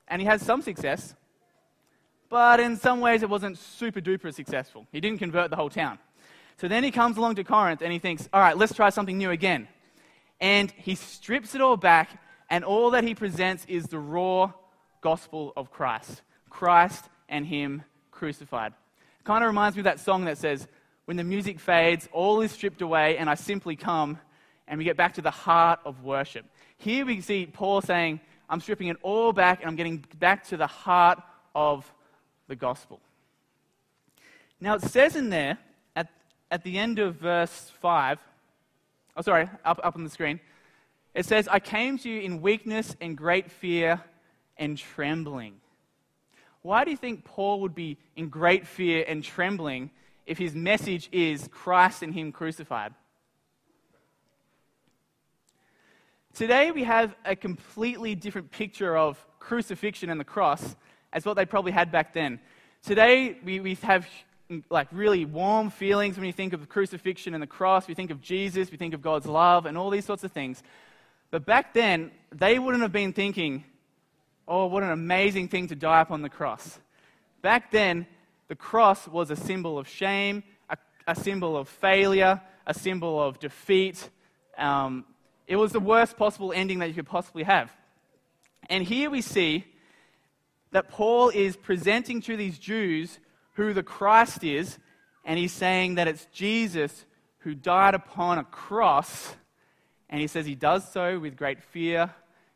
and 0.08 0.22
he 0.22 0.26
has 0.26 0.40
some 0.40 0.62
success. 0.62 1.14
But 2.30 2.60
in 2.60 2.78
some 2.78 3.00
ways, 3.00 3.22
it 3.22 3.28
wasn't 3.28 3.58
super 3.58 4.00
duper 4.00 4.32
successful. 4.32 4.86
He 4.90 5.02
didn't 5.02 5.18
convert 5.18 5.50
the 5.50 5.56
whole 5.56 5.68
town. 5.68 5.98
So 6.56 6.68
then 6.68 6.84
he 6.84 6.90
comes 6.90 7.16
along 7.16 7.34
to 7.36 7.44
Corinth 7.44 7.82
and 7.82 7.92
he 7.92 7.98
thinks, 7.98 8.28
all 8.32 8.40
right, 8.40 8.56
let's 8.56 8.74
try 8.74 8.90
something 8.90 9.18
new 9.18 9.30
again. 9.30 9.68
And 10.40 10.70
he 10.76 10.94
strips 10.94 11.54
it 11.54 11.60
all 11.60 11.76
back, 11.76 12.20
and 12.50 12.64
all 12.64 12.90
that 12.90 13.04
he 13.04 13.14
presents 13.14 13.64
is 13.66 13.86
the 13.86 13.98
raw 13.98 14.52
gospel 15.00 15.52
of 15.56 15.70
Christ. 15.70 16.22
Christ 16.50 17.04
and 17.28 17.46
Him 17.46 17.82
crucified. 18.10 18.72
It 19.20 19.24
kind 19.24 19.44
of 19.44 19.48
reminds 19.48 19.76
me 19.76 19.80
of 19.80 19.84
that 19.84 20.00
song 20.00 20.24
that 20.24 20.38
says, 20.38 20.66
When 21.04 21.16
the 21.16 21.24
music 21.24 21.60
fades, 21.60 22.08
all 22.12 22.40
is 22.40 22.52
stripped 22.52 22.80
away, 22.80 23.18
and 23.18 23.28
I 23.28 23.34
simply 23.34 23.76
come, 23.76 24.18
and 24.66 24.78
we 24.78 24.84
get 24.84 24.96
back 24.96 25.14
to 25.14 25.22
the 25.22 25.30
heart 25.30 25.80
of 25.84 26.02
worship. 26.02 26.46
Here 26.78 27.04
we 27.04 27.20
see 27.20 27.46
Paul 27.46 27.82
saying, 27.82 28.20
I'm 28.48 28.60
stripping 28.60 28.88
it 28.88 28.96
all 29.02 29.32
back, 29.32 29.60
and 29.60 29.68
I'm 29.68 29.76
getting 29.76 30.04
back 30.18 30.44
to 30.48 30.56
the 30.56 30.66
heart 30.66 31.20
of 31.54 31.92
the 32.48 32.56
gospel. 32.56 33.00
Now, 34.60 34.74
it 34.74 34.82
says 34.82 35.16
in 35.16 35.28
there, 35.28 35.58
at, 36.50 36.62
the 36.62 36.78
end 36.78 36.98
of 36.98 37.16
verse 37.16 37.72
5, 37.80 38.18
oh, 39.16 39.22
sorry, 39.22 39.48
up, 39.64 39.80
up 39.82 39.96
on 39.96 40.04
the 40.04 40.10
screen, 40.10 40.40
it 41.14 41.26
says, 41.26 41.48
I 41.48 41.60
came 41.60 41.98
to 41.98 42.08
you 42.08 42.20
in 42.20 42.42
weakness 42.42 42.96
and 43.00 43.16
great 43.16 43.50
fear 43.50 44.02
and 44.56 44.76
trembling. 44.76 45.54
Why 46.62 46.84
do 46.84 46.90
you 46.90 46.96
think 46.96 47.24
Paul 47.24 47.60
would 47.60 47.74
be 47.74 47.98
in 48.16 48.28
great 48.28 48.66
fear 48.66 49.04
and 49.06 49.22
trembling 49.22 49.90
if 50.26 50.38
his 50.38 50.54
message 50.54 51.08
is 51.12 51.48
Christ 51.52 52.02
and 52.02 52.14
Him 52.14 52.32
crucified? 52.32 52.94
Today 56.32 56.72
we 56.72 56.82
have 56.82 57.14
a 57.24 57.36
completely 57.36 58.16
different 58.16 58.50
picture 58.50 58.96
of 58.96 59.24
crucifixion 59.38 60.10
and 60.10 60.18
the 60.18 60.24
cross 60.24 60.74
as 61.12 61.24
what 61.24 61.34
they 61.34 61.44
probably 61.44 61.70
had 61.70 61.92
back 61.92 62.12
then. 62.12 62.40
Today 62.82 63.38
we, 63.44 63.60
we 63.60 63.74
have 63.82 64.08
like 64.68 64.88
really 64.92 65.24
warm 65.24 65.70
feelings 65.70 66.16
when 66.16 66.26
you 66.26 66.32
think 66.32 66.52
of 66.52 66.60
the 66.60 66.66
crucifixion 66.66 67.34
and 67.34 67.42
the 67.42 67.46
cross. 67.46 67.88
We 67.88 67.94
think 67.94 68.10
of 68.10 68.20
Jesus, 68.20 68.70
we 68.70 68.76
think 68.76 68.94
of 68.94 69.02
God's 69.02 69.26
love 69.26 69.66
and 69.66 69.78
all 69.78 69.90
these 69.90 70.04
sorts 70.04 70.24
of 70.24 70.32
things. 70.32 70.62
But 71.30 71.46
back 71.46 71.74
then, 71.74 72.10
they 72.30 72.58
wouldn't 72.58 72.82
have 72.82 72.92
been 72.92 73.12
thinking, 73.12 73.64
Oh, 74.46 74.66
what 74.66 74.82
an 74.82 74.90
amazing 74.90 75.48
thing 75.48 75.68
to 75.68 75.74
die 75.74 76.02
upon 76.02 76.20
the 76.20 76.28
cross. 76.28 76.78
Back 77.40 77.70
then, 77.70 78.06
the 78.48 78.54
cross 78.54 79.08
was 79.08 79.30
a 79.30 79.36
symbol 79.36 79.78
of 79.78 79.88
shame, 79.88 80.42
a, 80.68 80.76
a 81.06 81.14
symbol 81.14 81.56
of 81.56 81.66
failure, 81.66 82.42
a 82.66 82.74
symbol 82.74 83.22
of 83.22 83.38
defeat. 83.38 84.10
Um, 84.58 85.06
it 85.46 85.56
was 85.56 85.72
the 85.72 85.80
worst 85.80 86.18
possible 86.18 86.52
ending 86.52 86.80
that 86.80 86.88
you 86.88 86.94
could 86.94 87.06
possibly 87.06 87.42
have. 87.44 87.72
And 88.68 88.84
here 88.84 89.08
we 89.08 89.22
see 89.22 89.64
that 90.72 90.90
Paul 90.90 91.30
is 91.30 91.56
presenting 91.56 92.20
to 92.22 92.36
these 92.36 92.58
Jews 92.58 93.18
who 93.54 93.72
the 93.72 93.82
Christ 93.82 94.44
is, 94.44 94.78
and 95.24 95.38
he's 95.38 95.52
saying 95.52 95.96
that 95.96 96.08
it's 96.08 96.26
Jesus 96.26 97.04
who 97.38 97.54
died 97.54 97.94
upon 97.94 98.38
a 98.38 98.44
cross, 98.44 99.34
and 100.08 100.20
he 100.20 100.26
says 100.26 100.46
he 100.46 100.54
does 100.54 100.90
so 100.90 101.18
with 101.18 101.36
great 101.36 101.62
fear 101.62 102.10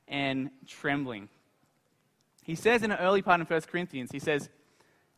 and 0.07 0.51
trembling. 0.67 1.29
He 2.45 2.55
says 2.55 2.83
in 2.83 2.91
an 2.91 2.99
early 2.99 3.23
part 3.23 3.41
in 3.41 3.47
1 3.47 3.61
Corinthians, 3.63 4.11
he 4.11 4.19
says, 4.19 4.49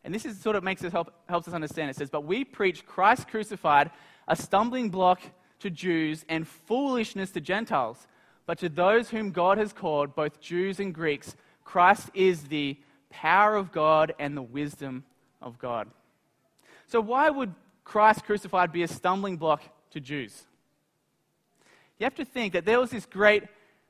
and 0.05 0.15
this 0.15 0.25
is 0.25 0.39
sort 0.41 0.57
of 0.57 0.65
makes 0.65 0.83
us 0.83 0.93
help, 0.93 1.13
helps 1.29 1.47
us 1.47 1.55
understand. 1.55 1.91
It 1.91 1.97
says, 1.97 2.11
But 2.11 2.25
we 2.25 2.45
preach 2.45 2.87
Christ 2.87 3.29
crucified, 3.29 3.91
a 4.27 4.35
stumbling 4.35 4.91
block 4.91 5.21
to 5.61 5.71
Jews 5.71 6.25
and 6.29 6.49
foolishness 6.49 7.31
to 7.33 7.41
Gentiles. 7.41 8.07
But 8.47 8.59
to 8.59 8.69
those 8.69 9.11
whom 9.11 9.31
God 9.31 9.59
has 9.59 9.73
called, 9.73 10.15
both 10.15 10.41
Jews 10.41 10.81
and 10.81 10.95
Greeks, 10.95 11.37
Christ 11.65 12.11
is 12.15 12.45
the 12.45 12.79
power 13.11 13.57
of 13.57 13.73
God 13.73 14.15
and 14.19 14.37
the 14.37 14.43
wisdom 14.43 15.05
of 15.41 15.59
God. 15.59 15.89
So, 16.87 17.01
why 17.01 17.31
would 17.31 17.55
Christ 17.85 18.25
crucified 18.25 18.73
be 18.73 18.83
a 18.83 18.89
stumbling 18.89 19.37
block 19.37 19.63
to 19.91 20.01
Jews? 20.01 20.45
You 21.99 22.05
have 22.05 22.15
to 22.17 22.25
think 22.25 22.53
that 22.55 22.65
there 22.65 22.81
was 22.81 22.91
this 22.91 23.07
great 23.07 23.45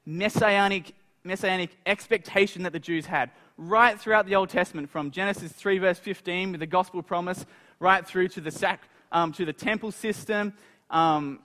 messianic 0.04 0.94
messianic 1.22 1.70
expectation 1.84 2.62
that 2.62 2.72
the 2.72 2.78
Jews 2.78 3.06
had 3.06 3.30
right 3.56 4.00
throughout 4.00 4.26
the 4.26 4.34
Old 4.34 4.48
Testament, 4.48 4.88
from 4.88 5.10
Genesis 5.10 5.52
3, 5.52 5.78
verse 5.78 5.98
15, 5.98 6.52
with 6.52 6.60
the 6.60 6.66
gospel 6.66 7.02
promise, 7.02 7.44
right 7.78 8.06
through 8.06 8.28
to 8.28 8.40
the, 8.40 8.50
sac, 8.50 8.88
um, 9.12 9.32
to 9.32 9.44
the 9.44 9.52
temple 9.52 9.92
system, 9.92 10.54
um, 10.88 11.40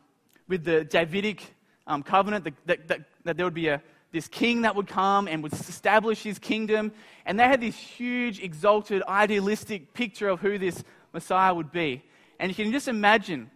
with 0.48 0.63
the 0.63 0.86
Davidic 0.86 1.44
um, 1.88 2.04
covenant, 2.04 2.46
that, 2.46 2.88
that, 2.88 3.02
that, 3.26 3.38
there 3.38 3.46
would 3.46 3.54
be 3.54 3.68
a, 3.68 3.82
this 4.15 4.30
king 4.30 4.62
that 4.62 4.78
would 4.78 4.88
come 4.88 5.28
and 5.28 5.43
would 5.43 5.51
establish 5.51 6.23
his 6.23 6.39
kingdom. 6.39 6.93
And 7.25 7.38
they 7.38 7.43
had 7.43 7.60
this 7.60 7.75
huge, 7.75 8.39
exalted, 8.39 9.04
idealistic 9.10 9.93
picture 9.93 10.30
of 10.30 10.39
who 10.39 10.58
this 10.58 10.86
Messiah 11.13 11.54
would 11.54 11.69
be. 11.69 12.01
And 12.39 12.49
you 12.49 12.56
can 12.56 12.71
just 12.71 12.88
imagine 12.88 13.51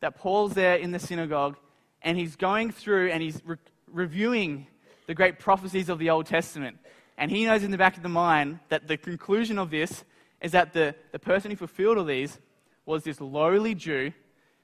that 0.00 0.16
Paul's 0.16 0.54
there 0.54 0.74
in 0.74 0.90
the 0.90 0.98
synagogue 0.98 1.56
and 2.02 2.18
he's 2.18 2.34
going 2.34 2.72
through 2.72 3.10
and 3.10 3.22
he's 3.22 3.40
re- 3.44 3.56
reviewing 3.86 4.66
the 5.06 5.14
great 5.14 5.38
prophecies 5.38 5.88
of 5.88 6.00
the 6.00 6.10
Old 6.10 6.26
Testament. 6.26 6.78
And 7.16 7.30
he 7.30 7.44
knows 7.44 7.62
in 7.62 7.70
the 7.70 7.78
back 7.78 7.96
of 7.96 8.02
the 8.02 8.08
mind 8.08 8.58
that 8.68 8.88
the 8.88 8.96
conclusion 8.96 9.58
of 9.58 9.70
this 9.70 10.04
is 10.40 10.50
that 10.52 10.72
the, 10.72 10.96
the 11.12 11.20
person 11.20 11.52
who 11.52 11.56
fulfilled 11.56 11.98
all 11.98 12.04
these 12.04 12.36
was 12.84 13.04
this 13.04 13.20
lowly 13.20 13.76
Jew 13.76 14.12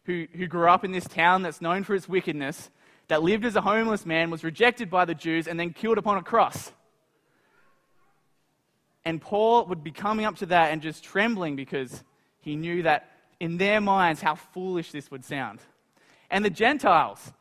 who, 0.06 0.26
who 0.34 0.48
grew 0.48 0.68
up 0.68 0.84
in 0.84 0.90
this 0.90 1.06
town 1.06 1.42
that's 1.42 1.60
known 1.60 1.84
for 1.84 1.94
its 1.94 2.08
wickedness, 2.08 2.68
that 3.08 3.22
lived 3.22 3.44
as 3.44 3.56
a 3.56 3.60
homeless 3.60 4.04
man, 4.04 4.30
was 4.30 4.42
rejected 4.42 4.90
by 4.90 5.04
the 5.04 5.14
Jews, 5.14 5.46
and 5.46 5.58
then 5.58 5.72
killed 5.72 5.98
upon 5.98 6.18
a 6.18 6.22
cross. 6.22 6.72
And 9.04 9.20
Paul 9.20 9.66
would 9.66 9.84
be 9.84 9.92
coming 9.92 10.26
up 10.26 10.36
to 10.38 10.46
that 10.46 10.72
and 10.72 10.82
just 10.82 11.04
trembling 11.04 11.54
because 11.54 12.02
he 12.40 12.56
knew 12.56 12.82
that 12.82 13.08
in 13.38 13.56
their 13.56 13.80
minds 13.80 14.20
how 14.20 14.34
foolish 14.34 14.90
this 14.90 15.10
would 15.10 15.24
sound. 15.24 15.60
And 16.28 16.44
the 16.44 16.50
Gentiles, 16.50 17.32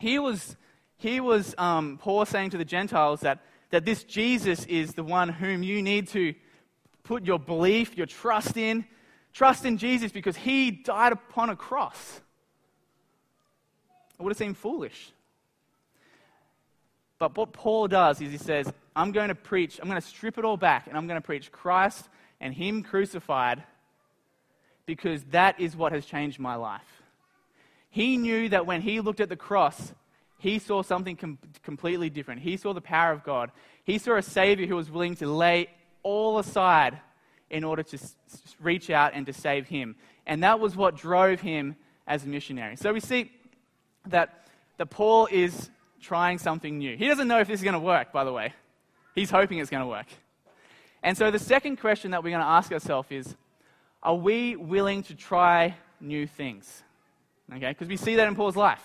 he 0.00 0.18
was, 0.18 0.56
he 0.96 1.20
was 1.20 1.54
um, 1.56 1.98
Paul 1.98 2.24
saying 2.24 2.50
to 2.50 2.58
the 2.58 2.64
Gentiles 2.64 3.20
that, 3.20 3.44
that 3.70 3.84
this 3.84 4.02
Jesus 4.02 4.64
is 4.66 4.94
the 4.94 5.04
one 5.04 5.28
whom 5.28 5.62
you 5.62 5.82
need 5.82 6.08
to 6.08 6.34
put 7.04 7.24
your 7.24 7.38
belief, 7.38 7.96
your 7.96 8.06
trust 8.06 8.56
in. 8.56 8.84
Trust 9.32 9.64
in 9.64 9.78
Jesus 9.78 10.10
because 10.10 10.36
he 10.36 10.70
died 10.70 11.12
upon 11.12 11.50
a 11.50 11.56
cross. 11.56 12.20
It 14.18 14.22
would 14.22 14.30
have 14.30 14.38
seemed 14.38 14.56
foolish. 14.56 15.12
But 17.18 17.36
what 17.36 17.52
Paul 17.52 17.88
does 17.88 18.20
is 18.20 18.30
he 18.30 18.38
says, 18.38 18.72
I'm 18.94 19.12
going 19.12 19.28
to 19.28 19.34
preach, 19.34 19.78
I'm 19.80 19.88
going 19.88 20.00
to 20.00 20.06
strip 20.06 20.38
it 20.38 20.44
all 20.44 20.56
back, 20.56 20.86
and 20.86 20.96
I'm 20.96 21.06
going 21.06 21.20
to 21.20 21.24
preach 21.24 21.50
Christ 21.50 22.08
and 22.40 22.54
Him 22.54 22.82
crucified 22.82 23.62
because 24.86 25.22
that 25.24 25.60
is 25.60 25.76
what 25.76 25.92
has 25.92 26.06
changed 26.06 26.38
my 26.38 26.54
life. 26.54 27.02
He 27.90 28.16
knew 28.16 28.48
that 28.48 28.66
when 28.66 28.80
he 28.80 29.00
looked 29.00 29.20
at 29.20 29.28
the 29.28 29.36
cross, 29.36 29.92
he 30.38 30.58
saw 30.58 30.82
something 30.82 31.16
com- 31.16 31.38
completely 31.62 32.10
different. 32.10 32.40
He 32.40 32.56
saw 32.56 32.72
the 32.72 32.80
power 32.80 33.12
of 33.12 33.24
God. 33.24 33.50
He 33.84 33.98
saw 33.98 34.16
a 34.16 34.22
Savior 34.22 34.66
who 34.66 34.76
was 34.76 34.90
willing 34.90 35.16
to 35.16 35.26
lay 35.26 35.68
all 36.02 36.38
aside 36.38 36.98
in 37.50 37.64
order 37.64 37.82
to 37.82 37.96
s- 37.96 38.14
reach 38.60 38.88
out 38.88 39.12
and 39.14 39.26
to 39.26 39.32
save 39.32 39.68
him. 39.68 39.96
And 40.26 40.42
that 40.42 40.60
was 40.60 40.76
what 40.76 40.96
drove 40.96 41.40
him 41.40 41.76
as 42.06 42.24
a 42.24 42.28
missionary. 42.28 42.76
So 42.76 42.92
we 42.92 43.00
see 43.00 43.30
that, 44.08 44.48
that 44.76 44.86
Paul 44.86 45.28
is 45.30 45.70
trying 46.00 46.38
something 46.38 46.78
new. 46.78 46.96
He 46.96 47.06
doesn't 47.06 47.28
know 47.28 47.40
if 47.40 47.48
this 47.48 47.60
is 47.60 47.64
going 47.64 47.74
to 47.74 47.80
work, 47.80 48.12
by 48.12 48.24
the 48.24 48.32
way. 48.32 48.52
He's 49.14 49.30
hoping 49.30 49.58
it's 49.58 49.70
going 49.70 49.82
to 49.82 49.88
work. 49.88 50.06
And 51.02 51.16
so 51.16 51.30
the 51.30 51.38
second 51.38 51.76
question 51.76 52.10
that 52.12 52.22
we're 52.22 52.30
going 52.30 52.42
to 52.42 52.46
ask 52.46 52.72
ourselves 52.72 53.08
is 53.10 53.36
are 54.02 54.14
we 54.14 54.56
willing 54.56 55.02
to 55.04 55.14
try 55.14 55.74
new 56.00 56.26
things? 56.26 56.82
Okay, 57.52 57.70
because 57.70 57.88
we 57.88 57.96
see 57.96 58.16
that 58.16 58.28
in 58.28 58.34
Paul's 58.34 58.56
life. 58.56 58.82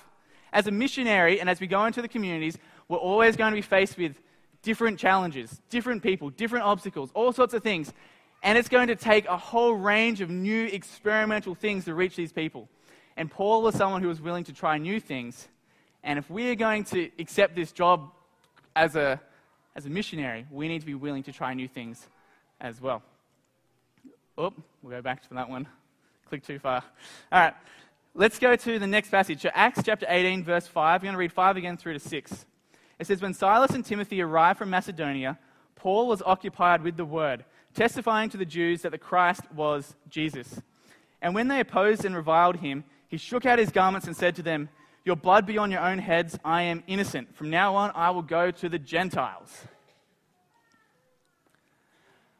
As 0.52 0.68
a 0.68 0.72
missionary 0.72 1.40
and 1.40 1.50
as 1.50 1.60
we 1.60 1.68
go 1.68 1.86
into 1.86 2.02
the 2.02 2.08
communities, 2.08 2.58
we're 2.88 2.98
always 2.98 3.36
going 3.36 3.52
to 3.52 3.56
be 3.56 3.62
faced 3.62 3.98
with 3.98 4.20
different 4.62 4.98
challenges, 4.98 5.62
different 5.70 6.02
people, 6.02 6.30
different 6.30 6.66
obstacles, 6.66 7.12
all 7.14 7.34
sorts 7.34 7.54
of 7.54 7.62
things. 7.62 7.94
And 8.42 8.58
it's 8.58 8.70
going 8.70 8.88
to 8.88 8.96
take 8.96 9.26
a 9.28 9.38
whole 9.38 9.74
range 9.74 10.22
of 10.22 10.30
new 10.30 10.66
experimental 10.66 11.56
things 11.56 11.86
to 11.86 11.94
reach 11.94 12.16
these 12.16 12.32
people. 12.32 12.70
And 13.16 13.30
Paul 13.30 13.62
was 13.62 13.76
someone 13.76 14.02
who 14.02 14.08
was 14.08 14.22
willing 14.22 14.44
to 14.46 14.54
try 14.54 14.78
new 14.78 15.00
things. 15.00 15.48
And 16.04 16.20
if 16.20 16.30
we 16.30 16.50
are 16.50 16.56
going 16.56 16.84
to 16.86 17.10
accept 17.20 17.56
this 17.56 17.72
job 17.72 18.12
as 18.76 18.96
a, 18.96 19.20
as 19.76 19.86
a 19.86 19.90
missionary, 19.90 20.46
we 20.52 20.68
need 20.68 20.80
to 20.80 20.86
be 20.86 20.96
willing 20.96 21.24
to 21.24 21.32
try 21.32 21.54
new 21.54 21.68
things 21.68 22.08
as 22.60 22.82
well. 22.82 23.04
Oh, 24.38 24.54
we'll 24.82 24.92
go 24.92 25.02
back 25.02 25.28
to 25.28 25.34
that 25.36 25.50
one. 25.50 25.68
Click 26.28 26.44
too 26.44 26.60
far. 26.60 26.84
All 27.32 27.40
right, 27.40 27.54
let's 28.16 28.40
go 28.40 28.56
to 28.56 28.80
the 28.80 28.88
next 28.88 29.10
passage. 29.10 29.42
So 29.42 29.50
Acts 29.54 29.82
chapter 29.84 30.08
18, 30.10 30.44
verse 30.44 30.66
5. 30.66 31.02
We're 31.02 31.06
going 31.06 31.14
to 31.14 31.20
read 31.20 31.32
5 31.32 31.58
again 31.58 31.78
through 31.78 31.94
to 31.94 32.00
6. 32.00 32.46
It 33.00 33.08
says, 33.08 33.22
When 33.22 33.34
Silas 33.34 33.72
and 33.72 33.86
Timothy 33.86 34.22
arrived 34.22 34.58
from 34.58 34.70
Macedonia, 34.70 35.38
Paul 35.76 36.08
was 36.08 36.22
occupied 36.26 36.82
with 36.82 36.98
the 36.98 37.06
word, 37.06 37.46
testifying 37.74 38.30
to 38.30 38.38
the 38.38 38.46
Jews 38.46 38.82
that 38.82 38.92
the 38.92 38.98
Christ 38.98 39.42
was 39.54 39.96
Jesus. 40.10 40.62
And 41.22 41.36
when 41.36 41.48
they 41.48 41.60
opposed 41.60 42.06
and 42.06 42.16
reviled 42.16 42.58
him, 42.58 42.84
he 43.14 43.18
shook 43.18 43.46
out 43.46 43.60
his 43.60 43.70
garments 43.70 44.08
and 44.08 44.18
said 44.18 44.36
to 44.38 44.42
them, 44.42 44.70
Your 45.06 45.16
blood 45.16 45.46
be 45.46 45.60
on 45.60 45.70
your 45.70 45.82
own 45.82 46.00
heads. 46.00 46.36
I 46.44 46.64
am 46.64 46.82
innocent. 46.88 47.36
From 47.36 47.52
now 47.52 47.76
on, 47.76 47.92
I 47.94 48.10
will 48.10 48.24
go 48.24 48.50
to 48.50 48.68
the 48.68 48.80
Gentiles. 48.80 49.56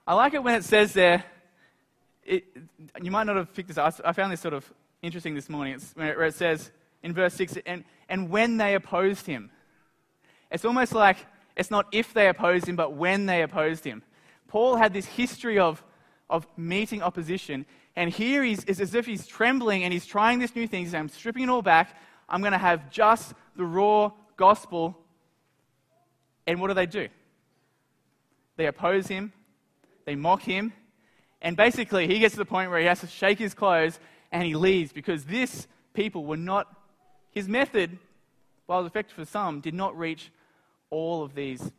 I 0.08 0.16
like 0.16 0.34
it 0.34 0.44
when 0.44 0.56
it 0.56 0.64
says 0.64 0.94
there, 0.94 1.26
it, 2.24 2.46
you 3.00 3.12
might 3.12 3.26
not 3.26 3.36
have 3.36 3.54
picked 3.54 3.68
this 3.68 3.78
up. 3.78 4.02
I 4.04 4.14
found 4.14 4.34
this 4.34 4.42
sort 4.42 4.56
of 4.56 4.74
interesting 5.04 5.36
this 5.36 5.48
morning. 5.48 5.76
It's 5.76 5.92
where 5.96 6.24
it 6.24 6.34
says 6.34 6.72
in 7.04 7.14
verse 7.14 7.36
6, 7.36 7.60
and, 7.68 7.84
and 8.10 8.32
when 8.32 8.58
they 8.58 8.74
opposed 8.74 9.28
him. 9.28 9.52
It's 10.50 10.66
almost 10.66 10.94
like 10.94 11.18
it's 11.56 11.70
not 11.70 11.86
if 11.92 12.16
they 12.16 12.28
opposed 12.30 12.68
him, 12.68 12.76
but 12.76 12.94
when 12.94 13.28
they 13.28 13.44
opposed 13.44 13.84
him. 13.84 14.02
Paul 14.48 14.78
had 14.78 14.92
this 14.92 15.06
history 15.06 15.60
of, 15.60 15.84
of 16.32 16.48
meeting 16.58 17.04
opposition, 17.04 17.68
and 17.96 18.10
here 18.10 18.44
he's, 18.44 18.64
it's 18.66 18.80
as 18.80 18.96
if 18.96 19.06
he's 19.06 19.28
trembling 19.28 19.84
and 19.84 19.94
he's 19.94 20.06
trying 20.06 20.40
this 20.40 20.56
new 20.56 20.68
thing. 20.68 20.82
He's 20.82 20.92
saying, 20.92 21.02
I'm 21.02 21.10
stripping 21.10 21.44
it 21.44 21.50
all 21.50 21.62
back. 21.62 21.98
I'm 22.28 22.42
going 22.42 22.54
to 22.54 22.58
have 22.58 22.90
just 22.90 23.34
the 23.56 23.66
raw 23.66 24.12
gospel. 24.38 24.98
And 26.48 26.60
what 26.60 26.68
do 26.68 26.74
they 26.74 26.86
do? 26.86 27.08
They 28.56 28.68
oppose 28.68 29.08
him, 29.08 29.34
they 30.06 30.16
mock 30.16 30.44
him, 30.44 30.74
and 31.44 31.58
basically, 31.58 32.08
he 32.08 32.20
gets 32.20 32.36
to 32.36 32.40
the 32.40 32.46
point 32.46 32.72
where 32.72 32.80
he 32.80 32.86
has 32.86 33.02
to 33.02 33.08
shake 33.08 33.38
his 33.38 33.54
clothes 33.54 34.00
and 34.32 34.44
he 34.44 34.56
leaves 34.56 34.94
because 34.94 35.26
this 35.26 35.68
people 35.94 36.24
were 36.24 36.38
not, 36.38 36.74
his 37.32 37.50
method, 37.50 38.00
while 38.66 38.80
it 38.80 38.84
was 38.84 38.90
effective 38.90 39.16
for 39.16 39.26
some, 39.26 39.60
did 39.60 39.74
not 39.74 39.98
reach 39.98 40.32
all 40.90 41.22
of 41.22 41.36
these 41.36 41.72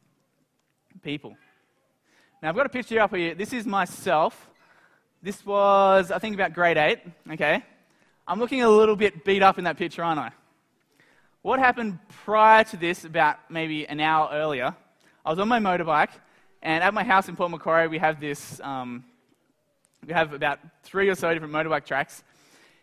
people. 1.03 1.35
Now, 2.43 2.51
I've 2.51 2.57
got 2.57 2.67
a 2.67 2.69
picture 2.69 3.01
up 3.01 3.15
here. 3.15 3.35
This 3.35 3.55
is 3.55 3.65
myself. 3.65 4.51
This 5.25 5.47
was, 5.47 6.11
I 6.11 6.19
think, 6.19 6.35
about 6.35 6.53
grade 6.53 6.77
8. 6.77 6.99
Okay. 7.33 7.63
I'm 8.29 8.39
looking 8.39 8.61
a 8.61 8.69
little 8.69 8.95
bit 8.95 9.25
beat 9.25 9.43
up 9.43 9.57
in 9.57 9.65
that 9.65 9.79
picture, 9.79 10.05
aren't 10.05 10.21
I? 10.21 10.33
What 11.41 11.59
happened 11.59 11.99
prior 12.27 12.63
to 12.65 12.77
this, 12.77 13.07
about 13.07 13.39
maybe 13.49 13.89
an 13.89 14.01
hour 14.01 14.29
earlier? 14.31 14.77
I 15.25 15.31
was 15.31 15.39
on 15.39 15.49
my 15.49 15.61
motorbike, 15.61 16.11
and 16.61 16.85
at 16.85 16.93
my 16.93 17.05
house 17.05 17.27
in 17.27 17.37
Port 17.37 17.51
Macquarie, 17.51 17.89
we 17.89 17.97
have 17.97 18.21
this 18.21 18.61
um, 18.61 19.03
we 20.07 20.13
have 20.13 20.35
about 20.35 20.59
three 20.83 21.09
or 21.09 21.15
so 21.15 21.33
different 21.33 21.55
motorbike 21.55 21.87
tracks. 21.87 22.23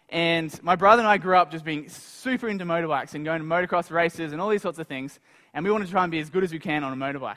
And 0.10 0.51
my 0.63 0.75
brother 0.75 1.01
and 1.01 1.08
I 1.08 1.19
grew 1.19 1.36
up 1.36 1.51
just 1.51 1.63
being 1.63 1.89
super 1.89 2.49
into 2.49 2.65
motorbikes 2.65 3.13
and 3.13 3.23
going 3.23 3.43
to 3.43 3.47
motocross 3.47 3.91
races 3.91 4.32
and 4.32 4.41
all 4.41 4.49
these 4.49 4.63
sorts 4.63 4.80
of 4.80 4.88
things. 4.88 5.19
And 5.54 5.63
we 5.63 5.69
wanted 5.69 5.86
to 5.86 5.91
try 5.91 6.01
and 6.01 6.12
be 6.12 6.17
as 6.17 6.32
good 6.32 6.43
as 6.43 6.51
we 6.51 6.58
can 6.58 6.84
on 6.84 6.91
a 6.91 6.95
motorbike. 6.95 7.36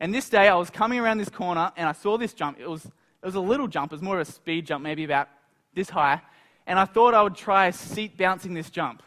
And 0.00 0.12
this 0.12 0.28
day, 0.28 0.48
I 0.48 0.56
was 0.56 0.70
coming 0.70 0.98
around 0.98 1.18
this 1.18 1.28
corner 1.28 1.70
and 1.76 1.88
I 1.88 1.92
saw 1.92 2.18
this 2.18 2.34
jump. 2.34 2.58
It 2.58 2.68
was, 2.68 2.90
it 3.22 3.26
was 3.26 3.34
a 3.34 3.40
little 3.40 3.68
jump, 3.68 3.92
it 3.92 3.94
was 3.94 4.02
more 4.02 4.18
of 4.20 4.26
a 4.26 4.30
speed 4.30 4.66
jump, 4.66 4.82
maybe 4.82 5.04
about 5.04 5.28
this 5.74 5.90
high. 5.90 6.20
And 6.66 6.78
I 6.78 6.84
thought 6.84 7.14
I 7.14 7.22
would 7.22 7.34
try 7.34 7.70
seat 7.70 8.16
bouncing 8.16 8.54
this 8.54 8.70
jump. 8.70 9.02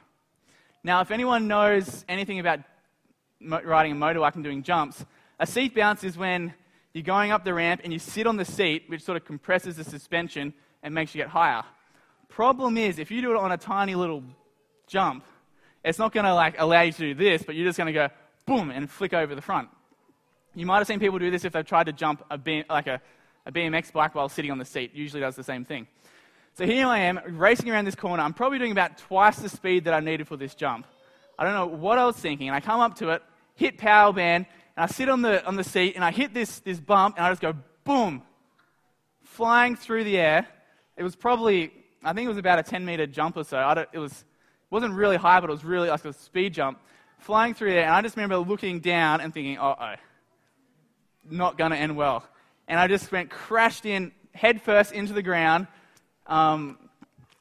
Now, 0.83 1.01
if 1.01 1.11
anyone 1.11 1.47
knows 1.47 2.03
anything 2.09 2.39
about 2.39 2.59
riding 3.41 3.93
a 3.93 3.95
motorbike 3.95 4.35
and 4.35 4.43
doing 4.43 4.63
jumps, 4.63 5.05
a 5.39 5.47
seat 5.47 5.73
bounce 5.73 6.03
is 6.03 6.17
when 6.17 6.53
you're 6.93 7.03
going 7.03 7.31
up 7.31 7.43
the 7.43 7.53
ramp 7.53 7.81
and 7.83 7.91
you 7.91 7.99
sit 7.99 8.27
on 8.27 8.37
the 8.37 8.45
seat, 8.45 8.83
which 8.87 9.01
sort 9.01 9.17
of 9.17 9.25
compresses 9.25 9.77
the 9.77 9.83
suspension 9.83 10.53
and 10.83 10.93
makes 10.93 11.15
you 11.15 11.21
get 11.21 11.29
higher. 11.29 11.63
Problem 12.29 12.77
is, 12.77 12.99
if 12.99 13.11
you 13.11 13.21
do 13.21 13.31
it 13.31 13.37
on 13.37 13.51
a 13.51 13.57
tiny 13.57 13.95
little 13.95 14.23
jump, 14.87 15.23
it's 15.83 15.99
not 15.99 16.11
going 16.11 16.25
to 16.25 16.33
like 16.33 16.55
allow 16.59 16.81
you 16.81 16.91
to 16.91 16.99
do 16.99 17.13
this, 17.13 17.43
but 17.43 17.55
you're 17.55 17.65
just 17.65 17.77
going 17.77 17.87
to 17.87 17.93
go 17.93 18.09
boom 18.45 18.69
and 18.69 18.89
flick 18.89 19.13
over 19.13 19.35
the 19.35 19.41
front. 19.41 19.69
You 20.55 20.65
might 20.65 20.77
have 20.77 20.87
seen 20.87 20.99
people 20.99 21.17
do 21.17 21.31
this 21.31 21.45
if 21.45 21.53
they've 21.53 21.65
tried 21.65 21.85
to 21.85 21.93
jump 21.93 22.23
a 22.29 22.37
B, 22.37 22.63
like 22.69 22.87
a, 22.87 23.01
a 23.45 23.51
BMX 23.51 23.91
bike 23.91 24.15
while 24.15 24.29
sitting 24.29 24.51
on 24.51 24.57
the 24.57 24.65
seat. 24.65 24.93
Usually 24.93 25.21
does 25.21 25.35
the 25.35 25.43
same 25.43 25.65
thing. 25.65 25.87
So 26.55 26.65
here 26.65 26.85
I 26.85 26.99
am 26.99 27.19
racing 27.27 27.69
around 27.69 27.85
this 27.85 27.95
corner. 27.95 28.21
I'm 28.21 28.33
probably 28.33 28.59
doing 28.59 28.71
about 28.71 28.97
twice 28.97 29.37
the 29.37 29.49
speed 29.49 29.85
that 29.85 29.93
I 29.93 29.99
needed 29.99 30.27
for 30.27 30.37
this 30.37 30.53
jump. 30.53 30.85
I 31.37 31.43
don't 31.43 31.53
know 31.53 31.65
what 31.65 31.97
I 31.97 32.05
was 32.05 32.15
thinking. 32.15 32.47
And 32.47 32.55
I 32.55 32.59
come 32.59 32.79
up 32.79 32.95
to 32.97 33.09
it, 33.09 33.23
hit 33.55 33.77
power 33.77 34.13
band, 34.13 34.45
and 34.77 34.83
I 34.83 34.87
sit 34.87 35.09
on 35.09 35.21
the, 35.21 35.43
on 35.45 35.55
the 35.55 35.63
seat 35.63 35.95
and 35.95 36.05
I 36.05 36.11
hit 36.11 36.33
this, 36.33 36.59
this 36.59 36.79
bump 36.79 37.17
and 37.17 37.25
I 37.25 37.31
just 37.31 37.41
go 37.41 37.55
boom, 37.83 38.21
flying 39.23 39.75
through 39.75 40.03
the 40.03 40.17
air. 40.17 40.47
It 40.95 41.03
was 41.03 41.15
probably, 41.15 41.71
I 42.03 42.13
think 42.13 42.25
it 42.25 42.29
was 42.29 42.37
about 42.37 42.59
a 42.59 42.63
10 42.63 42.85
meter 42.85 43.07
jump 43.07 43.35
or 43.35 43.43
so. 43.43 43.85
it 43.91 43.97
was, 43.97 44.23
wasn't 44.69 44.93
really 44.93 45.17
high, 45.17 45.39
but 45.39 45.49
it 45.49 45.53
was 45.53 45.65
really 45.65 45.89
like 45.89 46.05
a 46.05 46.13
speed 46.13 46.53
jump, 46.53 46.79
flying 47.17 47.55
through 47.55 47.71
there. 47.71 47.85
And 47.85 47.93
I 47.93 48.01
just 48.01 48.15
remember 48.15 48.37
looking 48.37 48.79
down 48.79 49.21
and 49.21 49.33
thinking, 49.33 49.57
uh 49.57 49.75
oh, 49.79 49.95
not 51.29 51.57
going 51.57 51.71
to 51.71 51.77
end 51.77 51.95
well. 51.95 52.23
And 52.67 52.79
I 52.79 52.87
just 52.87 53.11
went 53.11 53.29
crashed 53.29 53.85
in 53.85 54.11
headfirst 54.33 54.91
into 54.91 55.13
the 55.13 55.21
ground. 55.21 55.67
Um, 56.27 56.77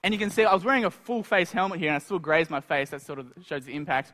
and 0.02 0.12
you 0.12 0.18
can 0.18 0.30
see 0.30 0.44
I 0.44 0.52
was 0.52 0.64
wearing 0.64 0.84
a 0.84 0.90
full 0.90 1.22
face 1.22 1.52
helmet 1.52 1.78
here 1.78 1.88
and 1.88 1.96
I 1.96 2.00
still 2.00 2.18
grazed 2.18 2.50
my 2.50 2.60
face. 2.60 2.90
That 2.90 3.02
sort 3.02 3.18
of 3.18 3.32
shows 3.46 3.64
the 3.64 3.74
impact. 3.74 4.12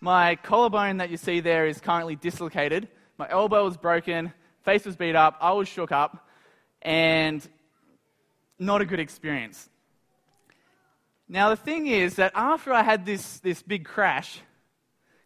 My 0.00 0.36
collarbone 0.36 0.98
that 0.98 1.10
you 1.10 1.16
see 1.16 1.40
there 1.40 1.66
is 1.66 1.80
currently 1.80 2.16
dislocated. 2.16 2.88
My 3.18 3.28
elbow 3.30 3.64
was 3.64 3.76
broken, 3.76 4.32
face 4.62 4.84
was 4.84 4.96
beat 4.96 5.16
up, 5.16 5.36
I 5.40 5.52
was 5.52 5.68
shook 5.68 5.90
up, 5.90 6.28
and 6.82 7.46
not 8.58 8.82
a 8.82 8.84
good 8.84 9.00
experience. 9.00 9.70
Now, 11.28 11.48
the 11.48 11.56
thing 11.56 11.86
is 11.86 12.16
that 12.16 12.32
after 12.34 12.72
I 12.72 12.82
had 12.82 13.06
this, 13.06 13.40
this 13.40 13.62
big 13.62 13.84
crash, 13.84 14.40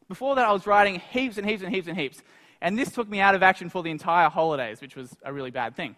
before 0.08 0.34
that 0.36 0.44
I 0.44 0.52
was 0.52 0.66
riding 0.66 1.00
heaps 1.00 1.36
and 1.36 1.48
heaps 1.48 1.62
and 1.62 1.74
heaps 1.74 1.88
and 1.88 1.98
heaps. 1.98 2.22
And 2.60 2.78
this 2.78 2.92
took 2.92 3.08
me 3.08 3.20
out 3.20 3.34
of 3.34 3.42
action 3.42 3.70
for 3.70 3.82
the 3.82 3.90
entire 3.90 4.28
holidays, 4.28 4.80
which 4.80 4.96
was 4.96 5.16
a 5.22 5.32
really 5.32 5.50
bad 5.50 5.76
thing. 5.76 5.96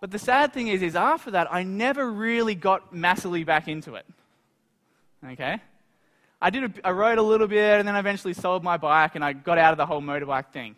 But 0.00 0.10
the 0.10 0.18
sad 0.18 0.52
thing 0.52 0.68
is, 0.68 0.82
is 0.82 0.96
after 0.96 1.30
that, 1.30 1.52
I 1.52 1.62
never 1.62 2.10
really 2.10 2.54
got 2.54 2.92
massively 2.92 3.44
back 3.44 3.68
into 3.68 3.94
it. 3.94 4.04
Okay? 5.24 5.60
I, 6.42 6.50
did 6.50 6.64
a, 6.64 6.86
I 6.86 6.90
rode 6.90 7.18
a 7.18 7.22
little 7.22 7.46
bit 7.46 7.78
and 7.78 7.88
then 7.88 7.94
I 7.94 8.00
eventually 8.00 8.34
sold 8.34 8.62
my 8.62 8.76
bike 8.76 9.14
and 9.14 9.24
I 9.24 9.32
got 9.32 9.56
out 9.56 9.72
of 9.72 9.78
the 9.78 9.86
whole 9.86 10.02
motorbike 10.02 10.52
thing. 10.52 10.76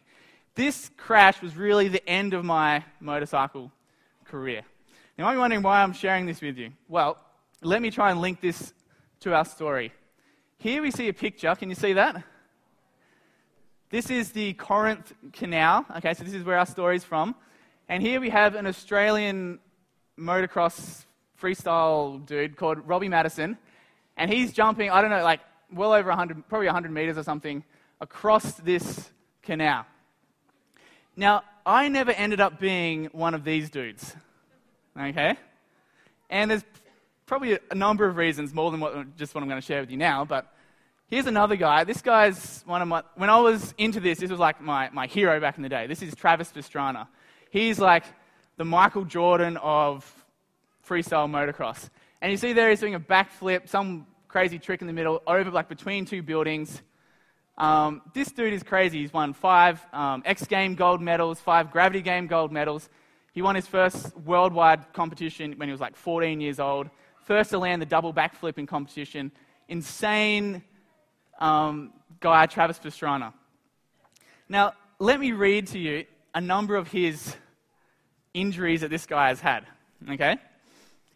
This 0.55 0.90
crash 0.96 1.42
was 1.42 1.57
really 1.57 1.88
the 1.88 2.09
end 2.09 2.35
of 2.35 2.44
my 2.44 2.85
motorcycle 3.01 3.72
career. 4.25 4.62
Now, 5.18 5.29
I'm 5.29 5.38
wondering 5.38 5.62
why 5.62 5.83
I'm 5.83 5.92
sharing 5.92 6.27
this 6.27 6.40
with 6.40 6.57
you. 6.57 6.70
Well, 6.88 7.18
let 7.62 7.83
me 7.83 7.90
try 7.90 8.11
and 8.11 8.20
link 8.20 8.40
this 8.40 8.75
to 9.20 9.35
our 9.35 9.44
story. 9.44 9.92
Here 10.59 10.83
we 10.83 10.90
see 10.90 11.09
a 11.09 11.12
picture. 11.12 11.55
Can 11.55 11.68
you 11.68 11.75
see 11.75 11.94
that? 11.94 12.22
This 13.88 14.11
is 14.11 14.33
the 14.33 14.53
Corinth 14.55 15.12
Canal. 15.33 15.87
Okay, 15.99 16.12
so 16.12 16.25
this 16.25 16.35
is 16.35 16.42
where 16.42 16.59
our 16.59 16.66
story 16.66 16.96
is 16.96 17.05
from. 17.05 17.37
And 17.88 18.03
here 18.03 18.20
we 18.20 18.31
have 18.31 18.57
an 18.57 18.66
Australian 18.66 19.61
motocross 20.18 21.05
freestyle 21.40 22.27
dude 22.27 22.57
called 22.57 22.79
Robbie 22.88 23.09
Madison. 23.09 23.57
And 24.16 24.29
he's 24.29 24.53
jumping, 24.53 24.90
I 24.90 25.01
don't 25.01 25.11
know, 25.11 25.22
like 25.22 25.38
well 25.72 25.92
over 25.92 26.09
100, 26.09 26.49
probably 26.49 26.66
100 26.66 26.90
meters 26.90 27.16
or 27.16 27.22
something, 27.22 27.62
across 28.01 28.55
this 28.55 29.09
canal. 29.44 29.87
Now, 31.14 31.44
I 31.64 31.87
never 31.87 32.11
ended 32.11 32.40
up 32.40 32.59
being 32.59 33.05
one 33.12 33.35
of 33.35 33.44
these 33.44 33.70
dudes. 33.70 34.16
Okay? 34.99 35.37
And 36.29 36.51
there's 36.51 36.64
probably 37.25 37.57
a 37.70 37.75
number 37.77 38.05
of 38.05 38.16
reasons, 38.16 38.53
more 38.53 38.72
than 38.72 38.81
what, 38.81 39.16
just 39.16 39.33
what 39.33 39.42
I'm 39.42 39.49
going 39.49 39.61
to 39.61 39.66
share 39.66 39.81
with 39.81 39.92
you 39.92 39.96
now. 39.96 40.25
But 40.25 40.53
here's 41.09 41.27
another 41.27 41.57
guy. 41.57 41.85
This 41.85 42.03
guy's 42.03 42.62
one 42.66 42.83
of 42.83 42.88
my. 42.88 43.03
When 43.14 43.31
I 43.31 43.38
was 43.38 43.75
into 43.79 44.01
this, 44.01 44.19
this 44.19 44.31
was 44.31 44.40
like 44.40 44.61
my, 44.61 44.90
my 44.92 45.07
hero 45.07 45.40
back 45.40 45.57
in 45.57 45.62
the 45.62 45.69
day. 45.69 45.87
This 45.87 46.03
is 46.03 46.14
Travis 46.14 46.53
Pastrana. 46.53 47.07
He's 47.51 47.79
like 47.79 48.05
the 48.57 48.64
Michael 48.64 49.05
Jordan 49.05 49.57
of 49.59 50.11
freestyle 50.87 51.29
motocross. 51.29 51.90
And 52.21 52.31
you 52.31 52.38
see 52.38 52.53
there 52.53 52.71
he's 52.71 52.81
doing 52.81 52.95
a 52.95 53.01
backflip, 53.01 53.69
some 53.69 54.07
crazy 54.29 54.59
trick 54.59 54.81
in 54.81 54.87
the 54.87 54.92
middle, 54.92 55.23
over 55.27 55.51
like 55.51 55.69
between 55.69 56.05
two 56.05 56.23
buildings. 56.23 56.83
Um, 57.59 58.03
this 58.12 58.31
dude 58.33 58.53
is 58.53 58.62
crazy. 58.62 59.01
He's 59.01 59.12
won 59.12 59.33
five 59.33 59.85
um, 59.92 60.23
X 60.27 60.47
Game 60.47 60.75
gold 60.75 61.01
medals, 61.01 61.40
five 61.40 61.71
Gravity 61.71 62.03
Game 62.03 62.27
gold 62.27 62.53
medals. 62.53 62.88
He 63.33 63.42
won 63.42 63.55
his 63.55 63.66
first 63.66 64.16
worldwide 64.19 64.92
competition 64.92 65.55
when 65.57 65.69
he 65.69 65.73
was 65.73 65.81
like 65.81 65.97
14 65.97 66.40
years 66.40 66.59
old. 66.59 66.88
First 67.23 67.51
to 67.51 67.59
land 67.59 67.83
the 67.83 67.87
double 67.87 68.12
backflip 68.12 68.57
in 68.59 68.66
competition. 68.66 69.33
Insane 69.69 70.62
um, 71.38 71.92
guy, 72.20 72.46
Travis 72.46 72.79
Pastrana. 72.79 73.33
Now, 74.49 74.75
let 74.99 75.20
me 75.20 75.33
read 75.33 75.66
to 75.68 75.79
you 75.79 76.05
a 76.35 76.40
number 76.40 76.77
of 76.77 76.88
his 76.88 77.37
injuries 78.35 78.83
that 78.83 78.90
this 78.90 79.07
guy 79.07 79.29
has 79.29 79.40
had. 79.40 79.66
Okay? 80.11 80.37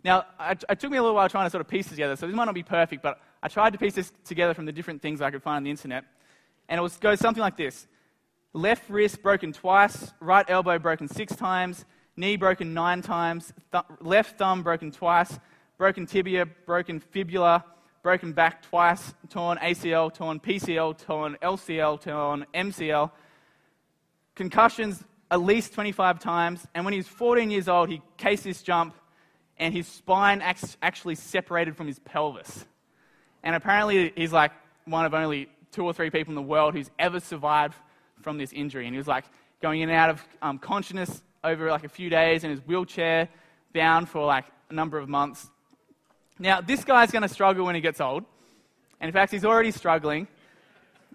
Now, 0.03 0.25
it 0.41 0.81
took 0.81 0.91
me 0.91 0.97
a 0.97 1.03
little 1.03 1.15
while 1.15 1.29
trying 1.29 1.47
to 1.47 1.51
sort 1.51 1.61
of 1.61 1.69
piece 1.69 1.87
this 1.87 1.93
together, 1.93 2.17
so 2.17 2.27
this 2.27 2.35
might 2.35 2.47
not 2.47 2.55
be 2.55 2.63
perfect, 2.63 3.03
but 3.03 3.21
I 3.43 3.49
tried 3.49 3.73
to 3.73 3.79
piece 3.79 3.95
this 3.95 4.13
together 4.25 4.55
from 4.55 4.65
the 4.65 4.73
different 4.73 5.03
things 5.03 5.21
I 5.21 5.31
could 5.31 5.43
find 5.43 5.59
on 5.59 5.65
the 5.65 5.71
internet. 5.71 6.05
And 6.69 6.79
it 6.79 6.83
was, 6.83 6.97
goes 6.97 7.21
something 7.21 7.41
like 7.41 7.57
this 7.57 7.87
Left 8.53 8.89
wrist 8.91 9.23
broken 9.23 9.53
twice, 9.53 10.13
right 10.21 10.45
elbow 10.49 10.79
broken 10.79 11.07
six 11.07 11.37
times, 11.37 11.85
knee 12.17 12.37
broken 12.37 12.75
nine 12.75 13.01
times, 13.01 13.53
th- 13.71 13.85
left 14.01 14.39
thumb 14.39 14.63
broken 14.63 14.91
twice, 14.91 15.39
broken 15.79 16.05
tibia, 16.05 16.47
broken 16.67 16.99
fibula, 16.99 17.65
broken 18.03 18.33
back 18.33 18.63
twice, 18.63 19.15
torn 19.29 19.59
ACL, 19.59 20.13
torn 20.13 20.41
PCL, 20.41 20.99
torn 20.99 21.37
LCL, 21.43 22.01
torn 22.01 22.47
MCL, 22.55 23.11
concussions 24.35 25.05
at 25.31 25.41
least 25.41 25.75
25 25.75 26.19
times, 26.19 26.67
and 26.75 26.85
when 26.85 26.93
he 26.93 26.99
was 26.99 27.07
14 27.07 27.51
years 27.51 27.69
old, 27.69 27.89
he 27.89 28.03
cased 28.17 28.45
this 28.45 28.63
jump 28.63 28.95
and 29.59 29.75
his 29.75 29.87
spine 29.87 30.41
actually 30.41 31.15
separated 31.15 31.77
from 31.77 31.87
his 31.87 31.99
pelvis. 32.01 32.65
And 33.43 33.55
apparently, 33.55 34.13
he's 34.17 34.33
like 34.33 34.53
one 34.87 35.05
of 35.05 35.15
only 35.15 35.49
two 35.71 35.85
or 35.85 35.93
three 35.93 36.11
people 36.11 36.33
in 36.33 36.35
the 36.35 36.43
world 36.43 36.75
who's 36.75 36.91
ever 36.99 37.21
survived 37.21 37.75
from 38.23 38.39
this 38.39 38.53
injury. 38.53 38.87
And 38.87 38.95
he 38.95 38.99
was 38.99 39.07
like 39.07 39.25
going 39.63 39.83
in 39.83 39.91
and 39.91 39.97
out 39.97 40.11
of 40.11 40.25
um, 40.43 40.59
consciousness 40.59 41.23
over 41.45 41.71
like 41.71 41.85
a 41.85 41.89
few 41.89 42.11
days 42.11 42.43
in 42.43 42.51
his 42.51 42.61
wheelchair, 42.61 43.29
bound 43.75 44.09
for 44.09 44.25
like 44.25 44.47
a 44.71 44.73
number 44.73 44.99
of 44.99 45.09
months. 45.09 45.51
Now, 46.41 46.63
this 46.63 46.85
guy's 46.85 47.11
going 47.11 47.23
to 47.23 47.29
struggle 47.29 47.67
when 47.67 47.75
he 47.75 47.83
gets 47.83 48.01
old. 48.01 48.25
And 48.99 49.09
in 49.09 49.13
fact, 49.13 49.31
he's 49.31 49.45
already 49.45 49.71
struggling. 49.71 50.27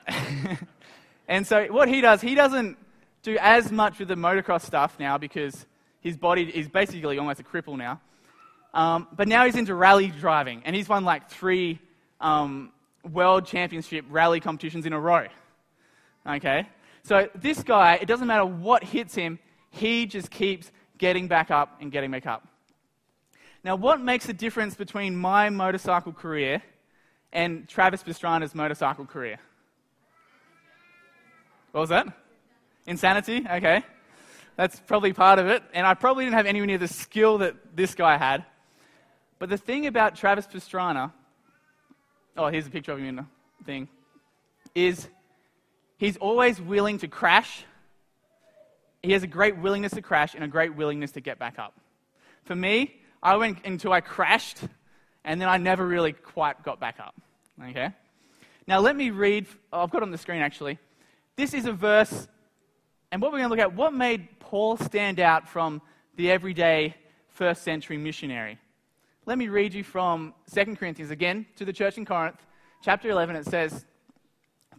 and 1.27 1.45
so, 1.47 1.65
what 1.65 1.89
he 1.89 1.99
does, 1.99 2.21
he 2.21 2.35
doesn't 2.35 2.77
do 3.23 3.35
as 3.41 3.71
much 3.71 3.97
with 3.97 4.07
the 4.07 4.15
motocross 4.15 4.61
stuff 4.61 4.97
now 4.99 5.17
because 5.17 5.65
his 5.99 6.15
body 6.15 6.43
is 6.43 6.67
basically 6.67 7.17
almost 7.17 7.39
a 7.39 7.43
cripple 7.43 7.75
now. 7.75 7.99
Um, 8.75 9.07
but 9.15 9.27
now 9.27 9.45
he's 9.45 9.55
into 9.55 9.73
rally 9.73 10.07
driving, 10.07 10.61
and 10.63 10.75
he's 10.75 10.87
won 10.87 11.03
like 11.03 11.27
three 11.27 11.79
um, 12.21 12.71
world 13.11 13.47
championship 13.47 14.05
rally 14.09 14.39
competitions 14.39 14.85
in 14.85 14.93
a 14.93 14.99
row. 14.99 15.25
Okay? 16.27 16.69
So 17.01 17.29
this 17.33 17.63
guy, 17.63 17.95
it 17.95 18.05
doesn't 18.05 18.27
matter 18.27 18.45
what 18.45 18.83
hits 18.83 19.15
him, 19.15 19.39
he 19.71 20.05
just 20.05 20.29
keeps 20.29 20.71
getting 20.99 21.27
back 21.27 21.49
up 21.49 21.81
and 21.81 21.91
getting 21.91 22.11
back 22.11 22.27
up. 22.27 22.47
Now, 23.65 23.75
what 23.75 23.99
makes 23.99 24.27
the 24.27 24.33
difference 24.33 24.75
between 24.75 25.15
my 25.15 25.49
motorcycle 25.49 26.13
career 26.13 26.61
and 27.33 27.67
Travis 27.67 28.03
Pastrana's 28.03 28.53
motorcycle 28.53 29.07
career? 29.07 29.39
What 31.71 31.81
was 31.81 31.89
that? 31.89 32.05
Insanity? 32.85 33.43
Okay. 33.49 33.83
That's 34.55 34.79
probably 34.81 35.13
part 35.13 35.39
of 35.39 35.47
it. 35.47 35.63
And 35.73 35.87
I 35.87 35.95
probably 35.95 36.25
didn't 36.25 36.35
have 36.35 36.45
anywhere 36.45 36.67
near 36.67 36.77
the 36.77 36.87
skill 36.87 37.39
that 37.39 37.55
this 37.75 37.95
guy 37.95 38.17
had. 38.17 38.45
But 39.39 39.49
the 39.49 39.57
thing 39.57 39.87
about 39.87 40.15
Travis 40.15 40.45
Pastrana, 40.45 41.11
oh, 42.37 42.49
here's 42.49 42.67
a 42.67 42.69
picture 42.69 42.91
of 42.91 42.99
him 42.99 43.07
in 43.07 43.15
the 43.15 43.25
thing, 43.65 43.89
is 44.75 45.07
he's 45.97 46.17
always 46.17 46.61
willing 46.61 46.99
to 46.99 47.07
crash 47.07 47.65
he 49.01 49.13
has 49.13 49.23
a 49.23 49.27
great 49.27 49.57
willingness 49.57 49.93
to 49.93 50.01
crash 50.01 50.33
and 50.33 50.43
a 50.43 50.47
great 50.47 50.75
willingness 50.75 51.11
to 51.11 51.21
get 51.21 51.37
back 51.37 51.59
up. 51.59 51.73
For 52.43 52.55
me, 52.55 52.95
I 53.25 53.37
went 53.37 53.65
until 53.65 53.91
I 53.91 54.01
crashed, 54.01 54.59
and 55.23 55.41
then 55.41 55.49
I 55.49 55.57
never 55.57 55.83
really 55.83 56.13
quite 56.13 56.61
got 56.61 56.79
back 56.79 56.99
up. 56.99 57.15
Okay? 57.69 57.89
Now, 58.67 58.81
let 58.81 58.95
me 58.95 59.09
read, 59.09 59.47
oh, 59.73 59.81
I've 59.81 59.89
got 59.89 60.03
on 60.03 60.11
the 60.11 60.17
screen 60.19 60.43
actually. 60.43 60.77
This 61.35 61.55
is 61.55 61.65
a 61.65 61.73
verse, 61.73 62.27
and 63.11 63.19
what 63.19 63.31
we're 63.31 63.39
going 63.39 63.49
to 63.49 63.55
look 63.55 63.59
at, 63.59 63.75
what 63.75 63.95
made 63.95 64.39
Paul 64.39 64.77
stand 64.77 65.19
out 65.19 65.49
from 65.49 65.81
the 66.17 66.29
everyday 66.29 66.93
first 67.29 67.63
century 67.63 67.97
missionary. 67.97 68.59
Let 69.25 69.39
me 69.39 69.47
read 69.47 69.73
you 69.73 69.83
from 69.83 70.35
2 70.53 70.75
Corinthians 70.75 71.09
again 71.09 71.47
to 71.55 71.65
the 71.65 71.73
church 71.73 71.97
in 71.97 72.05
Corinth, 72.05 72.45
chapter 72.83 73.09
11. 73.09 73.37
It 73.37 73.47
says, 73.47 73.87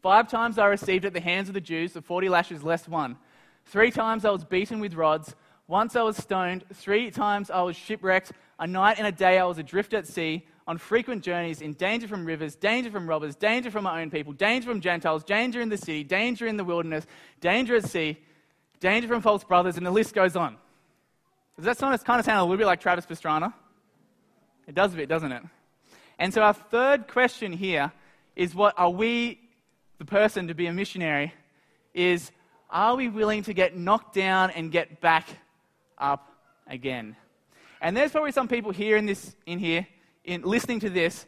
Five 0.03 0.31
times 0.31 0.57
I 0.57 0.67
received 0.67 1.05
at 1.05 1.13
the 1.13 1.21
hands 1.21 1.49
of 1.49 1.55
the 1.55 1.61
Jews 1.61 1.95
the 1.95 2.01
40 2.01 2.29
lashes 2.29 2.63
less 2.63 2.87
one. 2.87 3.17
Three 3.65 3.91
times 3.91 4.25
I 4.25 4.31
was 4.31 4.45
beaten 4.45 4.79
with 4.79 4.95
rods. 4.95 5.35
Once 5.69 5.97
I 5.97 6.03
was 6.03 6.17
stoned. 6.17 6.65
Three 6.73 7.11
times 7.11 7.51
I 7.51 7.63
was 7.63 7.77
shipwrecked. 7.77 8.33
A 8.59 8.67
night 8.67 8.99
and 8.99 9.07
a 9.07 9.13
day 9.13 9.39
I 9.39 9.45
was 9.45 9.59
adrift 9.59 9.93
at 9.93 10.07
sea, 10.07 10.47
on 10.67 10.79
frequent 10.79 11.23
journeys, 11.23 11.61
in 11.61 11.75
danger 11.75 12.09
from 12.09 12.25
rivers, 12.25 12.57
danger 12.57 12.91
from 12.91 13.09
robbers, 13.09 13.37
danger 13.37 13.71
from 13.71 13.85
my 13.85 14.01
own 14.01 14.11
people, 14.11 14.33
danger 14.33 14.69
from 14.69 14.81
Gentiles, 14.81 15.23
danger 15.23 15.61
in 15.61 15.69
the 15.69 15.77
city, 15.77 16.03
danger 16.03 16.47
in 16.47 16.57
the 16.57 16.65
wilderness, 16.65 17.07
danger 17.41 17.77
at 17.77 17.85
sea, 17.85 18.19
danger 18.81 19.07
from 19.07 19.21
false 19.21 19.45
brothers, 19.45 19.77
and 19.77 19.87
the 19.87 19.91
list 19.91 20.15
goes 20.15 20.35
on. 20.37 20.57
Does 21.57 21.67
that 21.67 21.79
sound, 21.79 22.03
kind 22.05 22.19
of 22.19 22.27
sound 22.27 22.39
a 22.39 22.43
little 22.43 22.57
bit 22.57 22.67
like 22.67 22.81
Travis 22.81 23.07
Pastrana? 23.07 23.53
It 24.67 24.75
does 24.75 24.93
a 24.95 24.97
bit, 24.97 25.09
doesn't 25.09 25.31
it? 25.31 25.43
And 26.19 26.33
so 26.33 26.43
our 26.43 26.55
third 26.55 27.09
question 27.09 27.53
here 27.53 27.93
is 28.35 28.55
what 28.55 28.75
are 28.77 28.91
we, 28.91 29.41
the 29.99 30.05
person 30.05 30.49
to 30.49 30.55
be 30.55 30.67
a 30.67 30.73
missionary, 30.73 31.33
is 31.95 32.33
are 32.71 32.97
we 32.97 33.09
willing 33.09 33.43
to 33.45 33.53
get 33.53 33.77
knocked 33.77 34.15
down 34.15 34.51
and 34.51 34.73
get 34.73 35.01
back 35.01 35.29
up 35.99 36.31
again? 36.67 37.17
And 37.81 37.97
there's 37.97 38.13
probably 38.13 38.33
some 38.33 38.49
people 38.49 38.73
here 38.73 38.97
in, 38.97 39.07
this, 39.07 39.35
in 39.47 39.59
here, 39.59 39.87
in 40.25 40.43
listening 40.43 40.81
to 40.81 40.91
this, 40.91 41.27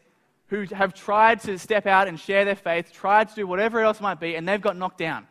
who 0.49 0.65
have 0.73 0.95
tried 0.95 1.41
to 1.41 1.59
step 1.59 1.87
out 1.87 2.09
and 2.09 2.19
share 2.19 2.45
their 2.45 2.57
faith, 2.57 2.91
tried 2.93 3.29
to 3.29 3.35
do 3.35 3.47
whatever 3.47 3.81
else 3.81 4.01
might 4.01 4.19
be, 4.19 4.35
and 4.35 4.49
they've 4.49 4.61
got 4.61 4.77
knocked 4.77 4.99
down. 4.99 5.27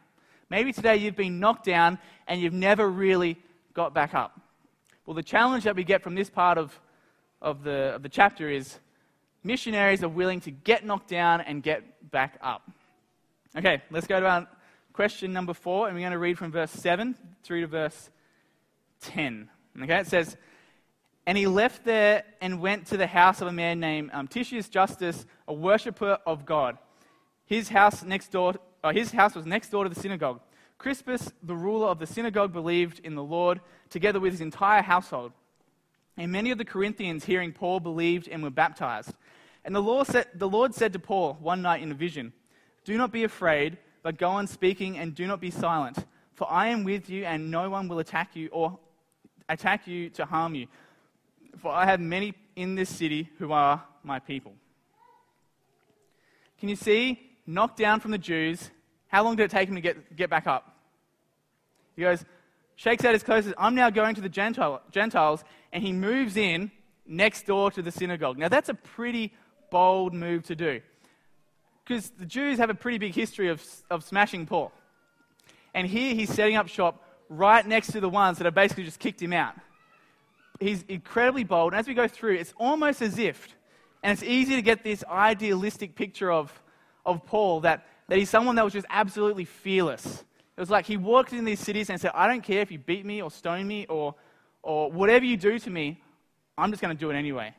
Maybe 0.49 0.71
today 0.71 0.97
you've 0.97 1.15
been 1.15 1.39
knocked 1.39 1.65
down 1.65 1.99
and 2.27 2.39
you've 2.39 2.53
never 2.53 2.89
really 2.89 3.37
got 3.73 3.93
back 3.93 4.13
up. 4.13 4.39
Well, 5.05 5.15
the 5.15 5.23
challenge 5.23 5.63
that 5.63 5.75
we 5.75 5.83
get 5.83 6.03
from 6.03 6.15
this 6.15 6.29
part 6.29 6.57
of, 6.57 6.79
of, 7.41 7.63
the, 7.63 7.95
of 7.95 8.03
the 8.03 8.09
chapter 8.09 8.49
is 8.49 8.77
missionaries 9.43 10.03
are 10.03 10.09
willing 10.09 10.39
to 10.41 10.51
get 10.51 10.85
knocked 10.85 11.09
down 11.09 11.41
and 11.41 11.63
get 11.63 12.11
back 12.11 12.37
up. 12.41 12.69
Okay, 13.57 13.81
let's 13.89 14.07
go 14.07 14.19
to 14.19 14.25
our 14.27 14.47
question 14.93 15.33
number 15.33 15.53
four, 15.53 15.87
and 15.87 15.95
we're 15.95 16.01
going 16.01 16.11
to 16.11 16.17
read 16.17 16.37
from 16.37 16.51
verse 16.51 16.71
7 16.71 17.15
through 17.43 17.61
to 17.61 17.67
verse 17.67 18.09
10. 19.01 19.49
Okay, 19.83 19.99
it 19.99 20.07
says, 20.07 20.37
And 21.25 21.37
he 21.37 21.47
left 21.47 21.85
there 21.85 22.23
and 22.41 22.59
went 22.59 22.87
to 22.87 22.97
the 22.97 23.07
house 23.07 23.41
of 23.41 23.47
a 23.47 23.51
man 23.51 23.79
named 23.79 24.11
um, 24.13 24.27
Titius 24.27 24.69
Justus, 24.69 25.25
a 25.47 25.53
worshipper 25.53 26.17
of 26.25 26.45
God. 26.45 26.77
His 27.45 27.69
house, 27.69 28.03
next 28.03 28.31
door, 28.31 28.55
uh, 28.83 28.91
his 28.91 29.11
house 29.11 29.35
was 29.35 29.45
next 29.45 29.69
door 29.69 29.83
to 29.83 29.89
the 29.89 29.99
synagogue. 29.99 30.41
Crispus, 30.77 31.31
the 31.41 31.55
ruler 31.55 31.87
of 31.87 31.99
the 31.99 32.05
synagogue, 32.05 32.53
believed 32.53 32.99
in 33.03 33.15
the 33.15 33.23
Lord, 33.23 33.61
together 33.89 34.19
with 34.19 34.33
his 34.33 34.41
entire 34.41 34.81
household. 34.81 35.31
And 36.17 36.31
many 36.31 36.51
of 36.51 36.57
the 36.57 36.65
Corinthians, 36.65 37.25
hearing 37.25 37.51
Paul, 37.51 37.79
believed 37.79 38.27
and 38.27 38.43
were 38.43 38.49
baptized. 38.49 39.13
And 39.63 39.75
the 39.75 39.81
Lord, 39.81 40.07
said, 40.07 40.27
the 40.33 40.47
Lord 40.47 40.73
said 40.73 40.93
to 40.93 40.99
Paul 40.99 41.37
one 41.39 41.61
night 41.61 41.81
in 41.81 41.91
a 41.91 41.95
vision, 41.95 42.33
Do 42.85 42.97
not 42.97 43.11
be 43.11 43.23
afraid, 43.23 43.77
but 44.01 44.17
go 44.17 44.29
on 44.29 44.47
speaking 44.47 44.97
and 44.97 45.13
do 45.13 45.27
not 45.27 45.41
be 45.41 45.51
silent. 45.51 46.05
For 46.33 46.49
I 46.49 46.67
am 46.67 46.83
with 46.83 47.09
you, 47.09 47.25
and 47.25 47.49
no 47.51 47.69
one 47.69 47.87
will 47.87 47.99
attack 47.99 48.35
you 48.35 48.49
or 48.51 48.79
attack 49.49 49.87
you 49.87 50.09
to 50.11 50.25
harm 50.25 50.55
you. 50.55 50.67
For 51.57 51.71
I 51.71 51.85
have 51.85 51.99
many 51.99 52.33
in 52.55 52.75
this 52.75 52.89
city 52.89 53.29
who 53.39 53.51
are 53.51 53.83
my 54.03 54.19
people. 54.19 54.53
Can 56.59 56.69
you 56.69 56.75
see? 56.75 57.19
Knocked 57.45 57.77
down 57.77 57.99
from 57.99 58.11
the 58.11 58.17
Jews. 58.17 58.71
How 59.07 59.23
long 59.23 59.35
did 59.35 59.43
it 59.43 59.51
take 59.51 59.69
him 59.69 59.75
to 59.75 59.81
get, 59.81 60.15
get 60.15 60.29
back 60.29 60.47
up? 60.47 60.75
He 61.95 62.01
goes, 62.01 62.25
shakes 62.75 63.05
out 63.05 63.13
his 63.13 63.23
clothes, 63.23 63.45
says, 63.45 63.53
I'm 63.57 63.73
now 63.73 63.89
going 63.89 64.15
to 64.15 64.21
the 64.21 64.29
Gentile, 64.29 64.81
Gentiles, 64.91 65.43
and 65.71 65.83
he 65.83 65.93
moves 65.93 66.37
in 66.37 66.71
next 67.05 67.45
door 67.45 67.71
to 67.71 67.81
the 67.81 67.91
synagogue. 67.91 68.37
Now, 68.37 68.49
that's 68.49 68.69
a 68.69 68.73
pretty 68.73 69.33
bold 69.71 70.13
move 70.13 70.43
to 70.43 70.55
do. 70.55 70.81
Because 71.83 72.09
the 72.09 72.25
Jews 72.25 72.57
have 72.57 72.69
a 72.69 72.75
pretty 72.75 72.97
big 72.97 73.15
history 73.15 73.47
of, 73.47 73.63
of 73.89 74.03
smashing 74.03 74.45
Paul. 74.45 74.71
And 75.73 75.87
here 75.87 76.13
he's 76.13 76.33
setting 76.33 76.55
up 76.55 76.67
shop 76.67 77.03
right 77.29 77.65
next 77.65 77.91
to 77.91 77.99
the 77.99 78.09
ones 78.09 78.37
that 78.37 78.45
have 78.45 78.55
basically 78.55 78.83
just 78.83 78.99
kicked 78.99 79.21
him 79.21 79.33
out. 79.33 79.55
He's 80.59 80.83
incredibly 80.87 81.43
bold. 81.43 81.73
And 81.73 81.79
as 81.79 81.87
we 81.87 81.93
go 81.93 82.07
through, 82.07 82.35
it's 82.35 82.53
almost 82.57 83.01
as 83.01 83.19
if, 83.19 83.55
and 84.03 84.11
it's 84.11 84.23
easy 84.23 84.55
to 84.55 84.61
get 84.61 84.83
this 84.83 85.03
idealistic 85.09 85.95
picture 85.95 86.31
of, 86.31 86.51
of 87.05 87.25
Paul, 87.25 87.61
that, 87.61 87.85
that 88.07 88.17
he's 88.17 88.29
someone 88.29 88.55
that 88.55 88.63
was 88.63 88.73
just 88.73 88.87
absolutely 88.89 89.45
fearless. 89.45 90.23
It 90.55 90.59
was 90.59 90.69
like 90.69 90.85
he 90.85 90.97
walked 90.97 91.33
in 91.33 91.45
these 91.45 91.59
cities 91.59 91.89
and 91.89 92.01
said, 92.01 92.11
I 92.15 92.27
don't 92.27 92.41
care 92.41 92.61
if 92.61 92.71
you 92.71 92.79
beat 92.79 93.05
me 93.05 93.21
or 93.21 93.29
stone 93.29 93.67
me 93.67 93.85
or, 93.87 94.15
or 94.63 94.91
whatever 94.91 95.23
you 95.23 95.37
do 95.37 95.59
to 95.59 95.69
me, 95.69 96.01
I'm 96.57 96.71
just 96.71 96.81
going 96.81 96.95
to 96.95 96.99
do 96.99 97.11
it 97.11 97.15
anyway. 97.15 97.53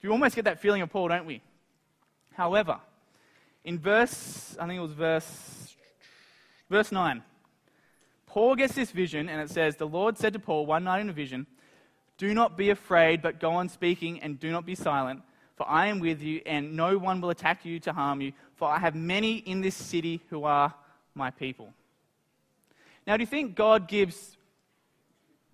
You 0.00 0.10
almost 0.12 0.34
get 0.34 0.44
that 0.46 0.60
feeling 0.60 0.80
of 0.80 0.90
Paul, 0.90 1.08
don't 1.08 1.26
we? 1.26 1.42
However, 2.32 2.78
in 3.64 3.78
verse, 3.78 4.56
I 4.58 4.66
think 4.66 4.78
it 4.78 4.82
was 4.82 4.92
verse, 4.92 5.76
verse 6.70 6.90
9, 6.90 7.22
Paul 8.28 8.56
gets 8.56 8.74
this 8.74 8.90
vision 8.90 9.28
and 9.28 9.40
it 9.40 9.50
says, 9.50 9.76
The 9.76 9.86
Lord 9.86 10.18
said 10.18 10.34
to 10.34 10.38
Paul 10.38 10.66
one 10.66 10.84
night 10.84 11.00
in 11.00 11.08
a 11.08 11.14
vision, 11.14 11.46
Do 12.18 12.34
not 12.34 12.56
be 12.56 12.70
afraid, 12.70 13.22
but 13.22 13.40
go 13.40 13.52
on 13.52 13.68
speaking 13.70 14.20
and 14.20 14.38
do 14.38 14.52
not 14.52 14.66
be 14.66 14.74
silent, 14.74 15.22
for 15.56 15.68
I 15.68 15.86
am 15.86 15.98
with 15.98 16.20
you, 16.20 16.42
and 16.44 16.76
no 16.76 16.98
one 16.98 17.22
will 17.22 17.30
attack 17.30 17.64
you 17.64 17.80
to 17.80 17.92
harm 17.92 18.20
you, 18.20 18.32
for 18.54 18.68
I 18.68 18.78
have 18.78 18.94
many 18.94 19.36
in 19.38 19.62
this 19.62 19.74
city 19.74 20.20
who 20.28 20.44
are 20.44 20.74
my 21.14 21.30
people. 21.30 21.72
Now, 23.06 23.16
do 23.16 23.22
you 23.22 23.26
think 23.26 23.56
God 23.56 23.88
gives 23.88 24.36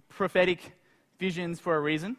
prophetic 0.08 0.74
visions 1.20 1.60
for 1.60 1.76
a 1.76 1.80
reason? 1.80 2.16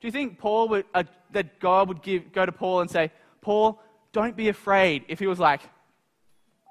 Do 0.00 0.06
you 0.06 0.12
think 0.12 0.38
Paul 0.38 0.68
would, 0.68 0.84
uh, 0.94 1.02
that 1.32 1.58
God 1.58 1.88
would 1.88 2.00
give, 2.00 2.32
go 2.32 2.46
to 2.46 2.52
Paul 2.52 2.80
and 2.80 2.90
say, 2.90 3.10
Paul, 3.40 3.82
don't 4.12 4.36
be 4.36 4.48
afraid, 4.48 5.04
if 5.08 5.18
he 5.18 5.26
was 5.26 5.40
like, 5.40 5.62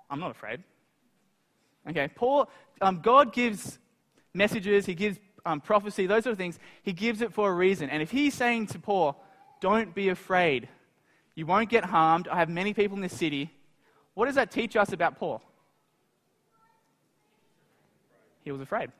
I'm 0.10 0.22
not 0.22 0.32
afraid. 0.32 0.64
Okay, 1.90 2.10
Paul, 2.14 2.50
um, 2.82 3.00
God 3.02 3.34
gives 3.34 3.80
messages, 4.34 4.86
he 4.86 4.96
gives 4.96 5.18
um, 5.46 5.62
prophecy, 5.62 6.06
those 6.06 6.24
sort 6.24 6.34
of 6.34 6.38
things. 6.38 6.60
He 6.84 6.94
gives 6.94 7.22
it 7.22 7.34
for 7.34 7.50
a 7.50 7.54
reason. 7.54 7.90
And 7.90 8.02
if 8.02 8.12
he's 8.12 8.34
saying 8.34 8.68
to 8.68 8.80
Paul, 8.80 9.24
don't 9.62 9.96
be 9.96 10.10
afraid, 10.10 10.68
you 11.36 11.46
won't 11.46 11.70
get 11.70 11.86
harmed, 11.86 12.28
I 12.28 12.38
have 12.38 12.50
many 12.50 12.74
people 12.74 12.96
in 12.98 13.02
this 13.02 13.16
city, 13.16 13.52
what 14.14 14.26
does 14.26 14.36
that 14.36 14.52
teach 14.52 14.76
us 14.76 14.92
about 14.92 15.18
Paul? 15.18 15.42
He 18.44 18.52
was 18.52 18.62
afraid. 18.62 18.92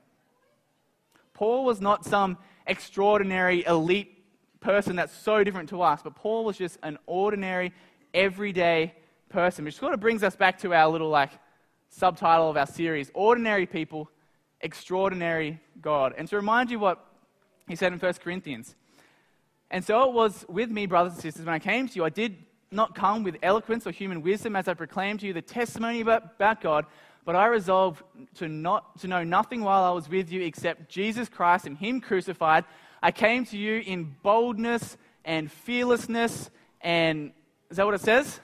Paul 1.34 1.66
was 1.66 1.82
not 1.82 2.06
some 2.06 2.38
extraordinary 2.66 3.66
elite 3.66 4.24
person 4.60 4.96
that's 4.96 5.14
so 5.14 5.44
different 5.44 5.70
to 5.70 5.82
us, 5.82 6.02
but 6.04 6.16
Paul 6.16 6.46
was 6.46 6.58
just 6.58 6.78
an 6.84 6.98
ordinary, 7.06 7.74
everyday 8.14 8.94
person, 9.30 9.66
which 9.66 9.78
sort 9.78 9.94
of 9.94 10.00
brings 10.00 10.24
us 10.24 10.36
back 10.36 10.60
to 10.60 10.74
our 10.74 10.88
little 10.90 11.10
like 11.10 11.32
subtitle 11.90 12.50
of 12.50 12.58
our 12.58 12.68
series 12.68 13.12
Ordinary 13.14 13.66
People, 13.66 14.10
Extraordinary 14.62 15.60
God. 15.82 16.14
And 16.18 16.28
to 16.28 16.36
remind 16.36 16.72
you 16.72 16.80
what 16.80 17.06
he 17.68 17.76
said 17.76 17.94
in 17.94 18.00
1 18.00 18.14
Corinthians. 18.16 18.76
And 19.70 19.84
so 19.84 20.04
it 20.10 20.14
was 20.14 20.46
with 20.48 20.72
me, 20.72 20.86
brothers 20.86 21.14
and 21.14 21.22
sisters, 21.22 21.46
when 21.46 21.54
I 21.54 21.60
came 21.60 21.88
to 21.88 21.96
you, 21.96 22.06
I 22.06 22.10
did 22.10 22.38
not 22.72 22.96
come 22.96 23.24
with 23.24 23.38
eloquence 23.42 23.86
or 23.86 23.92
human 23.92 24.22
wisdom 24.22 24.56
as 24.56 24.68
I 24.68 24.74
proclaimed 24.74 25.22
to 25.22 25.28
you 25.28 25.34
the 25.34 25.42
testimony 25.42 26.02
about, 26.02 26.24
about 26.36 26.62
God, 26.62 26.86
but 27.26 27.36
I 27.36 27.48
resolved 27.48 28.04
to, 28.36 28.48
not, 28.48 29.00
to 29.00 29.08
know 29.08 29.24
nothing 29.24 29.62
while 29.62 29.84
I 29.84 29.92
was 29.92 30.10
with 30.10 30.32
you 30.32 30.42
except 30.42 30.90
Jesus 30.90 31.30
Christ 31.30 31.66
and 31.66 31.78
Him 31.78 32.00
crucified. 32.02 32.66
I 33.02 33.12
came 33.12 33.46
to 33.48 33.58
you 33.58 33.82
in 33.86 34.16
boldness 34.24 34.98
and 35.26 35.52
fearlessness, 35.52 36.50
and 36.82 37.32
is 37.70 37.78
that 37.78 37.86
what 37.86 37.96
it 37.96 38.02
says? 38.02 38.40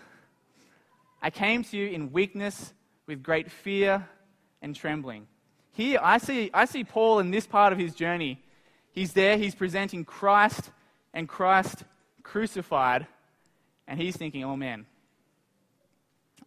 I 1.22 1.30
came 1.30 1.64
to 1.64 1.78
you 1.78 1.88
in 1.88 2.12
weakness 2.12 2.74
with 3.08 3.24
great 3.24 3.52
fear 3.52 4.08
and 4.62 4.76
trembling. 4.76 5.28
Here, 5.72 6.00
I 6.02 6.18
see, 6.18 6.50
I 6.54 6.66
see 6.66 6.84
Paul 6.84 7.20
in 7.20 7.32
this 7.32 7.48
part 7.48 7.74
of 7.74 7.80
his 7.80 7.94
journey. 7.94 8.42
He's 8.92 9.14
there, 9.14 9.38
he's 9.38 9.56
presenting 9.56 10.06
Christ 10.06 10.70
and 11.14 11.28
Christ 11.28 11.84
crucified, 12.22 13.08
and 13.88 14.00
he's 14.00 14.16
thinking, 14.16 14.44
oh 14.44 14.56
man, 14.56 14.86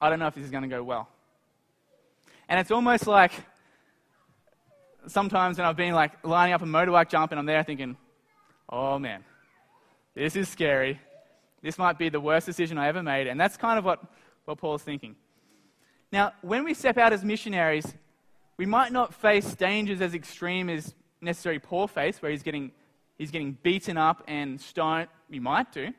I 0.01 0.11
don't 0.11 0.19
know 0.19 0.27
if 0.27 0.35
this 0.35 0.45
is 0.45 0.51
going 0.51 0.63
to 0.63 0.69
go 0.69 0.83
well. 0.83 1.09
And 2.49 2.61
it's 2.61 2.71
almost 2.71 3.07
like 3.07 3.33
sometimes 5.07 5.59
when 5.59 5.67
I've 5.67 5.77
been 5.77 5.95
like 5.95 6.25
lining 6.25 6.55
up 6.55 6.63
a 6.63 6.67
motorbike 6.67 7.09
jump 7.09 7.33
and 7.33 7.39
I'm 7.39 7.47
there 7.47 7.63
thinking, 7.63 7.97
oh 8.69 8.99
man, 8.99 9.25
this 10.15 10.37
is 10.37 10.49
scary. 10.49 11.01
This 11.63 11.79
might 11.79 11.99
be 11.99 12.09
the 12.09 12.21
worst 12.21 12.47
decision 12.47 12.79
I 12.79 12.89
ever 12.89 13.03
made. 13.03 13.27
And 13.27 13.41
that's 13.41 13.57
kind 13.57 13.79
of 13.79 13.85
what, 13.85 14.03
what 14.45 14.59
Paul's 14.59 14.83
thinking. 14.83 15.17
Now, 16.17 16.33
when 16.41 16.65
we 16.65 16.73
step 16.73 16.97
out 16.97 17.13
as 17.13 17.23
missionaries, 17.23 17.95
we 18.57 18.65
might 18.65 18.91
not 18.91 19.13
face 19.13 19.55
dangers 19.55 20.01
as 20.01 20.15
extreme 20.15 20.71
as 20.71 20.95
necessary 21.21 21.59
Paul 21.59 21.89
faced, 21.89 22.23
where 22.23 22.31
he's 22.31 22.43
getting, 22.43 22.73
he's 23.19 23.31
getting 23.31 23.59
beaten 23.63 23.99
up 23.99 24.25
and 24.27 24.59
stoned. 24.59 25.09
We 25.29 25.41
might 25.41 25.71
do. 25.73 25.93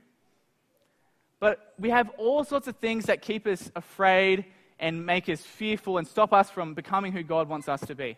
But 1.40 1.76
we 1.78 1.92
have 1.92 2.10
all 2.18 2.44
sorts 2.44 2.68
of 2.68 2.78
things 2.78 3.06
that 3.06 3.22
keep 3.22 3.46
us 3.46 3.72
afraid 3.76 4.46
and 4.80 5.06
make 5.06 5.30
us 5.30 5.42
fearful 5.42 6.00
and 6.00 6.08
stop 6.08 6.34
us 6.34 6.50
from 6.50 6.74
becoming 6.74 7.12
who 7.12 7.22
God 7.22 7.48
wants 7.48 7.70
us 7.70 7.82
to 7.82 7.94
be. 7.94 8.18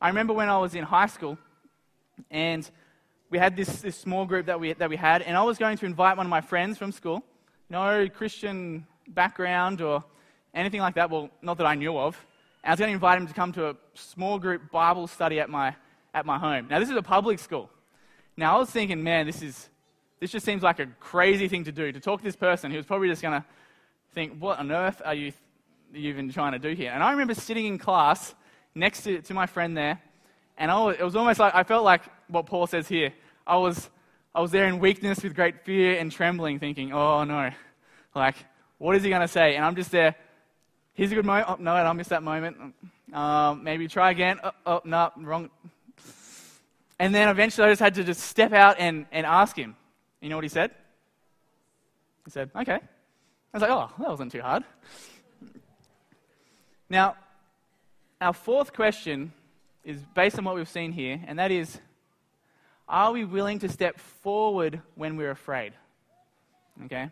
I 0.00 0.08
remember 0.08 0.32
when 0.32 0.48
I 0.48 0.56
was 0.56 0.74
in 0.74 0.84
high 0.84 1.08
school 1.08 1.36
and 2.30 2.70
we 3.28 3.36
had 3.36 3.54
this, 3.54 3.82
this 3.82 3.98
small 3.98 4.24
group 4.24 4.46
that 4.46 4.58
we, 4.58 4.72
that 4.72 4.88
we 4.88 4.96
had, 4.96 5.20
and 5.20 5.36
I 5.36 5.42
was 5.42 5.58
going 5.58 5.76
to 5.76 5.84
invite 5.84 6.16
one 6.16 6.24
of 6.24 6.30
my 6.30 6.40
friends 6.40 6.78
from 6.78 6.90
school, 6.90 7.22
no 7.68 8.08
Christian 8.08 8.86
background 9.08 9.82
or 9.82 10.04
anything 10.54 10.80
like 10.80 10.94
that, 10.94 11.10
well, 11.10 11.30
not 11.42 11.58
that 11.58 11.66
I 11.66 11.74
knew 11.74 11.98
of. 11.98 12.16
And 12.62 12.70
I 12.70 12.72
was 12.72 12.78
going 12.78 12.88
to 12.88 12.94
invite 12.94 13.18
him 13.18 13.26
to 13.26 13.34
come 13.34 13.52
to 13.52 13.70
a 13.70 13.76
small 13.94 14.38
group 14.38 14.70
Bible 14.70 15.06
study 15.06 15.40
at 15.40 15.50
my, 15.50 15.74
at 16.14 16.24
my 16.24 16.38
home. 16.38 16.68
Now, 16.70 16.78
this 16.78 16.88
is 16.88 16.96
a 16.96 17.02
public 17.02 17.38
school. 17.38 17.68
Now, 18.36 18.56
I 18.56 18.58
was 18.58 18.70
thinking, 18.70 19.02
man, 19.02 19.26
this, 19.26 19.42
is, 19.42 19.68
this 20.20 20.30
just 20.30 20.46
seems 20.46 20.62
like 20.62 20.78
a 20.78 20.86
crazy 21.00 21.48
thing 21.48 21.64
to 21.64 21.72
do, 21.72 21.92
to 21.92 22.00
talk 22.00 22.20
to 22.20 22.24
this 22.24 22.36
person 22.36 22.70
who 22.70 22.76
was 22.76 22.86
probably 22.86 23.08
just 23.08 23.22
going 23.22 23.40
to 23.40 23.46
think, 24.14 24.38
what 24.38 24.58
on 24.58 24.72
earth 24.72 25.02
are 25.04 25.14
you 25.14 25.32
even 25.94 26.30
trying 26.30 26.52
to 26.52 26.58
do 26.58 26.74
here? 26.74 26.90
And 26.92 27.02
I 27.02 27.10
remember 27.10 27.34
sitting 27.34 27.66
in 27.66 27.78
class 27.78 28.34
next 28.74 29.02
to, 29.02 29.20
to 29.22 29.34
my 29.34 29.46
friend 29.46 29.76
there, 29.76 30.00
and 30.56 30.70
I 30.70 30.82
was, 30.82 30.96
it 30.98 31.04
was 31.04 31.16
almost 31.16 31.40
like 31.40 31.54
I 31.54 31.64
felt 31.64 31.84
like 31.84 32.02
what 32.28 32.46
Paul 32.46 32.66
says 32.66 32.88
here. 32.88 33.12
I 33.46 33.56
was, 33.56 33.90
I 34.34 34.40
was 34.40 34.50
there 34.50 34.66
in 34.66 34.78
weakness 34.78 35.22
with 35.22 35.34
great 35.34 35.64
fear 35.64 35.98
and 35.98 36.10
trembling, 36.10 36.58
thinking, 36.58 36.92
oh 36.92 37.24
no, 37.24 37.50
like, 38.14 38.36
what 38.78 38.96
is 38.96 39.02
he 39.02 39.10
going 39.10 39.20
to 39.20 39.28
say? 39.28 39.56
And 39.56 39.64
I'm 39.64 39.76
just 39.76 39.90
there, 39.90 40.14
here's 40.94 41.12
a 41.12 41.14
good 41.14 41.26
moment. 41.26 41.46
Oh, 41.48 41.56
no, 41.60 41.74
I 41.74 41.92
missed 41.92 42.10
that 42.10 42.22
moment. 42.22 42.56
Um, 43.12 43.62
maybe 43.62 43.86
try 43.86 44.10
again. 44.10 44.40
Oh, 44.42 44.50
oh, 44.66 44.80
no, 44.84 45.12
wrong. 45.18 45.50
And 46.98 47.14
then 47.14 47.28
eventually 47.28 47.66
I 47.66 47.70
just 47.70 47.80
had 47.80 47.94
to 47.94 48.04
just 48.04 48.20
step 48.20 48.52
out 48.52 48.76
and, 48.78 49.06
and 49.12 49.26
ask 49.26 49.56
him. 49.56 49.76
You 50.20 50.30
know 50.30 50.36
what 50.36 50.44
he 50.44 50.48
said? 50.48 50.70
He 52.24 52.30
said, 52.30 52.50
okay. 52.56 52.74
I 52.74 52.80
was 53.52 53.62
like, 53.62 53.70
oh, 53.70 53.90
that 53.98 54.08
wasn't 54.08 54.32
too 54.32 54.40
hard. 54.40 54.64
Now, 56.88 57.16
our 58.20 58.32
fourth 58.32 58.72
question 58.72 59.32
is 59.84 60.00
based 60.14 60.38
on 60.38 60.44
what 60.44 60.54
we've 60.54 60.68
seen 60.68 60.92
here, 60.92 61.20
and 61.26 61.38
that 61.38 61.50
is 61.50 61.78
are 62.88 63.12
we 63.12 63.24
willing 63.24 63.58
to 63.60 63.68
step 63.68 63.98
forward 63.98 64.80
when 64.94 65.16
we're 65.16 65.30
afraid? 65.30 65.72
Okay? 66.84 67.10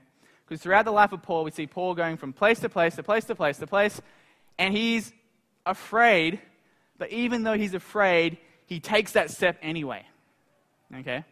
Because 0.53 0.64
throughout 0.64 0.84
the 0.84 0.92
life 0.92 1.12
of 1.12 1.22
Paul, 1.22 1.44
we 1.44 1.50
see 1.50 1.66
Paul 1.66 1.94
going 1.94 2.18
from 2.18 2.34
place 2.34 2.59
to 2.59 2.68
place 2.68 2.96
to 2.96 3.03
place 3.03 3.24
to 3.24 3.34
place 3.34 3.57
to 3.57 3.66
place, 3.66 4.03
and 4.59 4.76
he's 4.76 5.11
afraid, 5.64 6.40
but 6.98 7.11
even 7.11 7.42
though 7.42 7.57
he's 7.57 7.72
afraid, 7.72 8.36
he 8.66 8.78
takes 8.78 9.12
that 9.12 9.30
step 9.30 9.57
anyway. 9.62 10.05
Okay? 10.94 11.24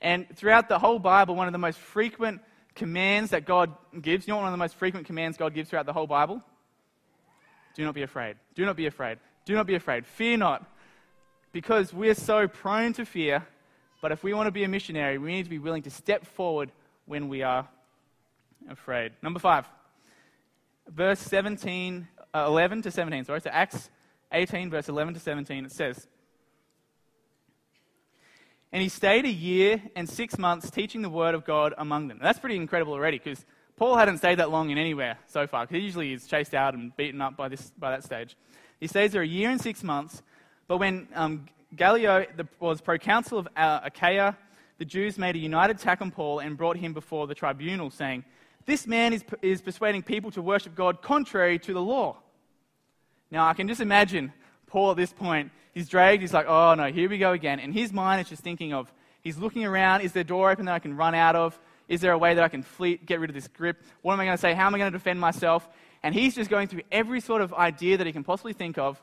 And 0.00 0.26
throughout 0.34 0.70
the 0.70 0.78
whole 0.78 0.98
Bible, 0.98 1.34
one 1.34 1.48
of 1.48 1.52
the 1.52 1.58
most 1.58 1.78
frequent 1.78 2.40
commands 2.74 3.32
that 3.32 3.44
God 3.44 3.74
gives, 4.00 4.26
you 4.26 4.32
know 4.32 4.38
one 4.38 4.46
of 4.46 4.52
the 4.52 4.56
most 4.56 4.76
frequent 4.76 5.06
commands 5.06 5.36
God 5.36 5.52
gives 5.52 5.68
throughout 5.68 5.84
the 5.84 5.92
whole 5.92 6.06
Bible? 6.06 6.42
Do 7.74 7.84
not 7.84 7.94
be 7.94 8.04
afraid. 8.04 8.36
Do 8.54 8.64
not 8.64 8.74
be 8.74 8.86
afraid. 8.86 9.18
Do 9.44 9.52
not 9.52 9.66
be 9.66 9.74
afraid. 9.74 10.06
Fear 10.06 10.38
not. 10.38 10.66
Because 11.52 11.92
we're 11.92 12.14
so 12.14 12.48
prone 12.48 12.94
to 12.94 13.04
fear, 13.04 13.46
but 14.00 14.12
if 14.12 14.22
we 14.24 14.32
want 14.32 14.46
to 14.46 14.50
be 14.50 14.64
a 14.64 14.68
missionary, 14.68 15.18
we 15.18 15.30
need 15.30 15.42
to 15.42 15.50
be 15.50 15.58
willing 15.58 15.82
to 15.82 15.90
step 15.90 16.24
forward 16.24 16.72
when 17.04 17.28
we 17.28 17.42
are 17.42 17.68
afraid. 18.68 19.12
Number 19.22 19.38
five, 19.38 19.68
verse 20.88 21.20
17, 21.20 22.06
uh, 22.34 22.44
11 22.46 22.82
to 22.82 22.90
17. 22.90 23.24
Sorry, 23.24 23.40
so 23.40 23.50
Acts 23.50 23.90
18, 24.32 24.70
verse 24.70 24.88
11 24.88 25.14
to 25.14 25.20
17, 25.20 25.64
it 25.64 25.72
says, 25.72 26.06
And 28.72 28.82
he 28.82 28.88
stayed 28.88 29.24
a 29.24 29.30
year 29.30 29.82
and 29.96 30.08
six 30.08 30.38
months 30.38 30.70
teaching 30.70 31.02
the 31.02 31.10
word 31.10 31.34
of 31.34 31.44
God 31.44 31.74
among 31.78 32.08
them. 32.08 32.18
that's 32.22 32.38
pretty 32.38 32.56
incredible 32.56 32.92
already 32.92 33.18
because 33.18 33.44
Paul 33.76 33.96
hadn't 33.96 34.18
stayed 34.18 34.38
that 34.38 34.50
long 34.50 34.70
in 34.70 34.78
anywhere 34.78 35.18
so 35.26 35.46
far 35.46 35.64
because 35.64 35.76
he 35.76 35.82
usually 35.82 36.12
is 36.12 36.26
chased 36.26 36.54
out 36.54 36.74
and 36.74 36.94
beaten 36.96 37.20
up 37.20 37.36
by, 37.36 37.48
this, 37.48 37.72
by 37.78 37.90
that 37.90 38.04
stage. 38.04 38.36
He 38.78 38.86
stays 38.86 39.12
there 39.12 39.22
a 39.22 39.26
year 39.26 39.50
and 39.50 39.60
six 39.60 39.82
months, 39.82 40.22
but 40.68 40.78
when 40.78 41.08
um, 41.14 41.46
Gallio 41.74 42.26
the, 42.36 42.46
was 42.58 42.80
proconsul 42.80 43.38
of 43.38 43.48
uh, 43.56 43.80
Achaia, 43.84 44.36
the 44.78 44.84
Jews 44.84 45.18
made 45.18 45.36
a 45.36 45.38
united 45.38 45.76
attack 45.76 46.00
on 46.00 46.10
Paul 46.10 46.38
and 46.38 46.56
brought 46.56 46.76
him 46.76 46.92
before 46.94 47.26
the 47.26 47.34
tribunal, 47.34 47.90
saying, 47.90 48.24
This 48.66 48.86
man 48.86 49.12
is, 49.12 49.24
is 49.42 49.60
persuading 49.60 50.02
people 50.02 50.30
to 50.32 50.42
worship 50.42 50.74
God 50.74 51.02
contrary 51.02 51.58
to 51.60 51.72
the 51.72 51.80
law. 51.80 52.16
Now, 53.30 53.46
I 53.46 53.54
can 53.54 53.68
just 53.68 53.80
imagine 53.80 54.32
Paul 54.66 54.90
at 54.90 54.96
this 54.96 55.12
point. 55.12 55.50
He's 55.72 55.88
dragged. 55.88 56.22
He's 56.22 56.32
like, 56.32 56.46
oh 56.46 56.74
no, 56.74 56.90
here 56.90 57.08
we 57.08 57.18
go 57.18 57.32
again. 57.32 57.60
And 57.60 57.72
his 57.72 57.92
mind 57.92 58.20
is 58.20 58.28
just 58.28 58.42
thinking 58.42 58.72
of, 58.72 58.92
he's 59.22 59.38
looking 59.38 59.64
around. 59.64 60.02
Is 60.02 60.12
there 60.12 60.22
a 60.22 60.24
door 60.24 60.50
open 60.50 60.66
that 60.66 60.74
I 60.74 60.78
can 60.78 60.96
run 60.96 61.14
out 61.14 61.36
of? 61.36 61.58
Is 61.88 62.00
there 62.00 62.12
a 62.12 62.18
way 62.18 62.34
that 62.34 62.44
I 62.44 62.48
can 62.48 62.62
flee, 62.62 62.96
get 62.96 63.18
rid 63.20 63.30
of 63.30 63.34
this 63.34 63.48
grip? 63.48 63.82
What 64.02 64.12
am 64.12 64.20
I 64.20 64.24
going 64.24 64.36
to 64.36 64.40
say? 64.40 64.54
How 64.54 64.66
am 64.66 64.74
I 64.74 64.78
going 64.78 64.92
to 64.92 64.98
defend 64.98 65.20
myself? 65.20 65.68
And 66.02 66.14
he's 66.14 66.34
just 66.34 66.48
going 66.48 66.68
through 66.68 66.82
every 66.90 67.20
sort 67.20 67.42
of 67.42 67.52
idea 67.52 67.98
that 67.98 68.06
he 68.06 68.12
can 68.12 68.24
possibly 68.24 68.52
think 68.52 68.78
of 68.78 69.02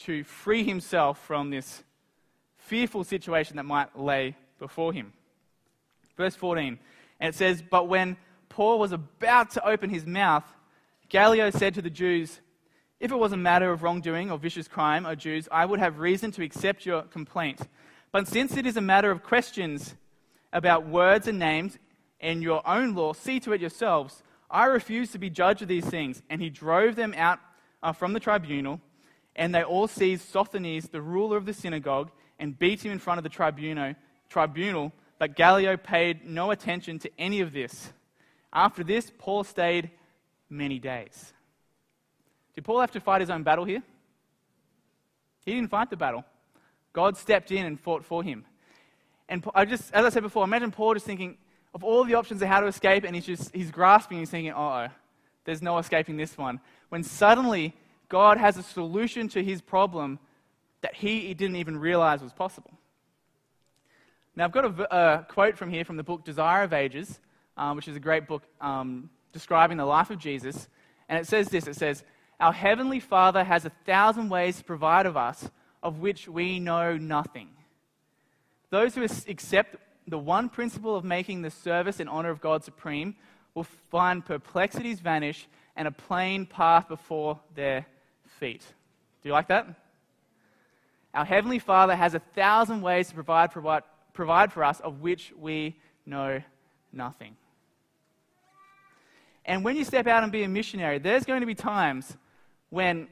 to 0.00 0.22
free 0.24 0.64
himself 0.64 1.18
from 1.26 1.50
this 1.50 1.82
fearful 2.56 3.04
situation 3.04 3.56
that 3.56 3.64
might 3.64 3.98
lay 3.98 4.36
before 4.58 4.92
him. 4.92 5.12
Verse 6.16 6.36
14, 6.36 6.78
and 7.20 7.28
it 7.28 7.36
says, 7.36 7.62
But 7.62 7.88
when 7.88 8.16
Paul 8.58 8.80
was 8.80 8.90
about 8.90 9.50
to 9.50 9.64
open 9.64 9.88
his 9.88 10.04
mouth, 10.04 10.42
Gallio 11.08 11.48
said 11.50 11.74
to 11.74 11.80
the 11.80 11.88
Jews, 11.88 12.40
if 12.98 13.12
it 13.12 13.16
was 13.16 13.30
a 13.30 13.36
matter 13.36 13.70
of 13.70 13.84
wrongdoing 13.84 14.32
or 14.32 14.36
vicious 14.36 14.66
crime, 14.66 15.06
O 15.06 15.14
Jews, 15.14 15.48
I 15.52 15.64
would 15.64 15.78
have 15.78 16.00
reason 16.00 16.32
to 16.32 16.42
accept 16.42 16.84
your 16.84 17.02
complaint. 17.02 17.60
But 18.10 18.26
since 18.26 18.56
it 18.56 18.66
is 18.66 18.76
a 18.76 18.80
matter 18.80 19.12
of 19.12 19.22
questions 19.22 19.94
about 20.52 20.88
words 20.88 21.28
and 21.28 21.38
names 21.38 21.78
and 22.18 22.42
your 22.42 22.68
own 22.68 22.96
law, 22.96 23.12
see 23.12 23.38
to 23.38 23.52
it 23.52 23.60
yourselves. 23.60 24.24
I 24.50 24.64
refuse 24.64 25.12
to 25.12 25.20
be 25.20 25.30
judge 25.30 25.62
of 25.62 25.68
these 25.68 25.86
things. 25.86 26.20
And 26.28 26.42
he 26.42 26.50
drove 26.50 26.96
them 26.96 27.14
out 27.16 27.38
uh, 27.80 27.92
from 27.92 28.12
the 28.12 28.18
tribunal, 28.18 28.80
and 29.36 29.54
they 29.54 29.62
all 29.62 29.86
seized 29.86 30.28
Sosthenes, 30.28 30.88
the 30.88 31.00
ruler 31.00 31.36
of 31.36 31.46
the 31.46 31.54
synagogue, 31.54 32.10
and 32.40 32.58
beat 32.58 32.84
him 32.84 32.90
in 32.90 32.98
front 32.98 33.18
of 33.18 33.22
the 33.22 33.30
tribunal. 33.30 33.94
tribunal 34.28 34.92
but 35.20 35.36
Gallio 35.36 35.76
paid 35.76 36.24
no 36.24 36.50
attention 36.50 36.98
to 37.00 37.10
any 37.18 37.40
of 37.40 37.52
this. 37.52 37.92
After 38.52 38.82
this, 38.82 39.12
Paul 39.18 39.44
stayed 39.44 39.90
many 40.48 40.78
days. 40.78 41.32
Did 42.54 42.64
Paul 42.64 42.80
have 42.80 42.90
to 42.92 43.00
fight 43.00 43.20
his 43.20 43.30
own 43.30 43.42
battle 43.42 43.64
here? 43.64 43.82
He 45.44 45.54
didn't 45.54 45.70
fight 45.70 45.90
the 45.90 45.96
battle. 45.96 46.24
God 46.92 47.16
stepped 47.16 47.52
in 47.52 47.64
and 47.64 47.78
fought 47.78 48.04
for 48.04 48.22
him. 48.22 48.44
And 49.28 49.44
I 49.54 49.64
just, 49.64 49.92
as 49.92 50.04
I 50.04 50.08
said 50.08 50.22
before, 50.22 50.44
imagine 50.44 50.70
Paul 50.70 50.94
just 50.94 51.06
thinking 51.06 51.36
of 51.74 51.84
all 51.84 52.04
the 52.04 52.14
options 52.14 52.42
of 52.42 52.48
how 52.48 52.60
to 52.60 52.66
escape, 52.66 53.04
and 53.04 53.14
he's 53.14 53.26
just 53.26 53.54
he's 53.54 53.70
grasping. 53.70 54.18
He's 54.18 54.30
thinking, 54.30 54.52
"Oh, 54.52 54.88
there's 55.44 55.62
no 55.62 55.78
escaping 55.78 56.16
this 56.16 56.36
one." 56.38 56.60
When 56.88 57.02
suddenly 57.02 57.74
God 58.08 58.38
has 58.38 58.56
a 58.56 58.62
solution 58.62 59.28
to 59.28 59.44
his 59.44 59.60
problem 59.60 60.18
that 60.80 60.94
he 60.94 61.34
didn't 61.34 61.56
even 61.56 61.78
realize 61.78 62.22
was 62.22 62.32
possible. 62.32 62.72
Now, 64.34 64.44
I've 64.44 64.52
got 64.52 64.64
a, 64.64 64.96
a 64.96 65.24
quote 65.24 65.56
from 65.56 65.70
here 65.70 65.84
from 65.84 65.96
the 65.96 66.04
book 66.04 66.24
Desire 66.24 66.62
of 66.62 66.72
Ages, 66.72 67.18
um, 67.58 67.76
which 67.76 67.88
is 67.88 67.96
a 67.96 68.00
great 68.00 68.26
book 68.26 68.42
um, 68.60 69.10
describing 69.32 69.76
the 69.76 69.84
life 69.84 70.10
of 70.10 70.18
Jesus. 70.18 70.68
And 71.08 71.18
it 71.18 71.26
says 71.26 71.48
this: 71.48 71.66
It 71.66 71.76
says, 71.76 72.04
our 72.40 72.52
Heavenly 72.52 73.00
Father 73.00 73.42
has 73.42 73.64
a 73.64 73.72
thousand 73.84 74.28
ways 74.28 74.58
to 74.58 74.64
provide 74.64 75.06
of 75.06 75.16
us 75.16 75.50
of 75.82 75.98
which 75.98 76.28
we 76.28 76.60
know 76.60 76.96
nothing. 76.96 77.48
Those 78.70 78.94
who 78.94 79.02
accept 79.02 79.76
the 80.06 80.18
one 80.18 80.48
principle 80.48 80.96
of 80.96 81.04
making 81.04 81.42
the 81.42 81.50
service 81.50 82.00
and 82.00 82.08
honor 82.08 82.30
of 82.30 82.40
God 82.40 82.64
supreme 82.64 83.16
will 83.54 83.64
find 83.90 84.24
perplexities 84.24 85.00
vanish 85.00 85.48
and 85.76 85.88
a 85.88 85.90
plain 85.90 86.46
path 86.46 86.88
before 86.88 87.40
their 87.54 87.86
feet. 88.38 88.62
Do 89.22 89.28
you 89.28 89.32
like 89.32 89.48
that? 89.48 89.66
Our 91.14 91.24
Heavenly 91.24 91.58
Father 91.58 91.96
has 91.96 92.14
a 92.14 92.20
thousand 92.20 92.82
ways 92.82 93.08
to 93.08 93.14
provide, 93.14 93.50
provide, 93.50 93.82
provide 94.12 94.52
for 94.52 94.62
us 94.62 94.80
of 94.80 95.00
which 95.00 95.32
we 95.36 95.76
know 96.06 96.42
nothing. 96.92 97.36
And 99.48 99.64
when 99.64 99.76
you 99.76 99.84
step 99.84 100.06
out 100.06 100.22
and 100.22 100.30
be 100.30 100.42
a 100.42 100.48
missionary, 100.48 100.98
there's 100.98 101.24
going 101.24 101.40
to 101.40 101.46
be 101.46 101.54
times 101.54 102.14
when 102.68 103.08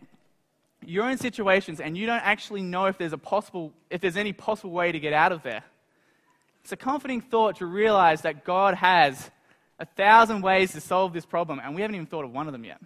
you're 0.85 1.09
in 1.09 1.17
situations 1.17 1.81
and 1.81 1.97
you 1.97 2.05
don't 2.05 2.23
actually 2.23 2.61
know 2.61 2.85
if 2.85 2.99
there's, 2.99 3.15
a 3.15 3.19
possible, 3.19 3.73
if 3.89 4.03
there's 4.03 4.19
any 4.19 4.35
possible 4.35 4.71
way 4.71 4.93
to 4.93 5.01
get 5.01 5.15
out 5.15 5.33
of 5.33 5.43
there. 5.43 5.65
It's 6.63 6.73
a 6.73 6.77
comforting 6.77 7.23
thought 7.23 7.57
to 7.57 7.67
realize 7.67 8.21
that 8.21 8.45
God 8.45 8.75
has 8.75 9.31
a 9.79 9.87
thousand 9.87 10.43
ways 10.43 10.73
to 10.73 10.81
solve 10.81 11.15
this 11.15 11.25
problem, 11.25 11.59
and 11.59 11.75
we 11.75 11.81
haven't 11.81 11.95
even 11.95 12.07
thought 12.07 12.25
of 12.25 12.33
one 12.33 12.47
of 12.47 12.53
them 12.53 12.65
yet. 12.65 12.83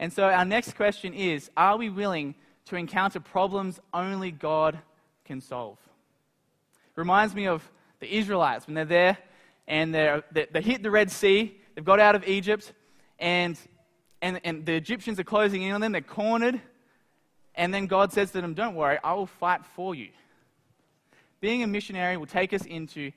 And 0.00 0.12
so, 0.12 0.24
our 0.24 0.44
next 0.44 0.74
question 0.74 1.14
is 1.14 1.50
Are 1.56 1.76
we 1.76 1.88
willing 1.88 2.34
to 2.66 2.76
encounter 2.76 3.20
problems 3.20 3.78
only 3.92 4.30
God 4.30 4.78
can 5.24 5.40
solve? 5.40 5.78
Reminds 6.96 7.34
me 7.34 7.46
of 7.46 7.68
the 8.00 8.12
Israelites 8.16 8.66
when 8.66 8.74
they're 8.74 8.84
there 8.84 9.18
and 9.68 9.94
they're, 9.94 10.24
they, 10.32 10.46
they 10.50 10.62
hit 10.62 10.82
the 10.82 10.90
Red 10.90 11.10
Sea, 11.10 11.60
they've 11.74 11.84
got 11.84 12.00
out 12.00 12.14
of 12.14 12.26
Egypt, 12.26 12.72
and 13.18 13.58
and, 14.22 14.40
and 14.44 14.64
the 14.64 14.74
Egyptians 14.74 15.18
are 15.18 15.24
closing 15.24 15.62
in 15.62 15.72
on 15.72 15.80
them, 15.80 15.92
they're 15.92 16.00
cornered. 16.00 16.60
And 17.54 17.74
then 17.74 17.86
God 17.86 18.12
says 18.12 18.30
to 18.30 18.40
them, 18.40 18.54
Don't 18.54 18.76
worry, 18.76 18.98
I 19.04 19.12
will 19.14 19.26
fight 19.26 19.66
for 19.74 19.94
you. 19.94 20.08
Being 21.40 21.64
a 21.64 21.66
missionary 21.66 22.16
will 22.16 22.26
take 22.26 22.52
us 22.54 22.64
into, 22.64 23.10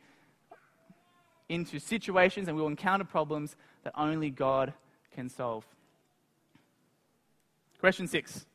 into 1.48 1.80
situations 1.80 2.48
and 2.48 2.58
we 2.58 2.62
will 2.62 2.70
encounter 2.70 3.06
problems 3.06 3.56
that 3.84 3.94
only 3.96 4.32
God 4.32 4.74
can 5.14 5.30
solve. 5.30 5.64
Question 7.80 8.08
six. 8.08 8.48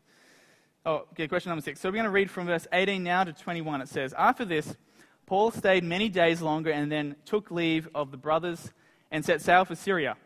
Oh, 0.84 1.06
okay, 1.12 1.28
question 1.28 1.50
number 1.50 1.62
six. 1.62 1.78
So 1.78 1.88
we're 1.88 1.94
going 1.94 2.04
to 2.04 2.10
read 2.10 2.30
from 2.30 2.46
verse 2.46 2.66
18 2.72 3.02
now 3.02 3.22
to 3.22 3.32
21. 3.32 3.80
It 3.82 3.88
says, 3.88 4.12
After 4.18 4.44
this, 4.44 4.76
Paul 5.24 5.52
stayed 5.52 5.84
many 5.84 6.08
days 6.08 6.42
longer 6.42 6.70
and 6.70 6.90
then 6.90 7.14
took 7.24 7.52
leave 7.52 7.88
of 7.94 8.10
the 8.10 8.16
brothers 8.16 8.72
and 9.10 9.24
set 9.24 9.40
sail 9.40 9.64
for 9.64 9.74
Syria 9.74 10.16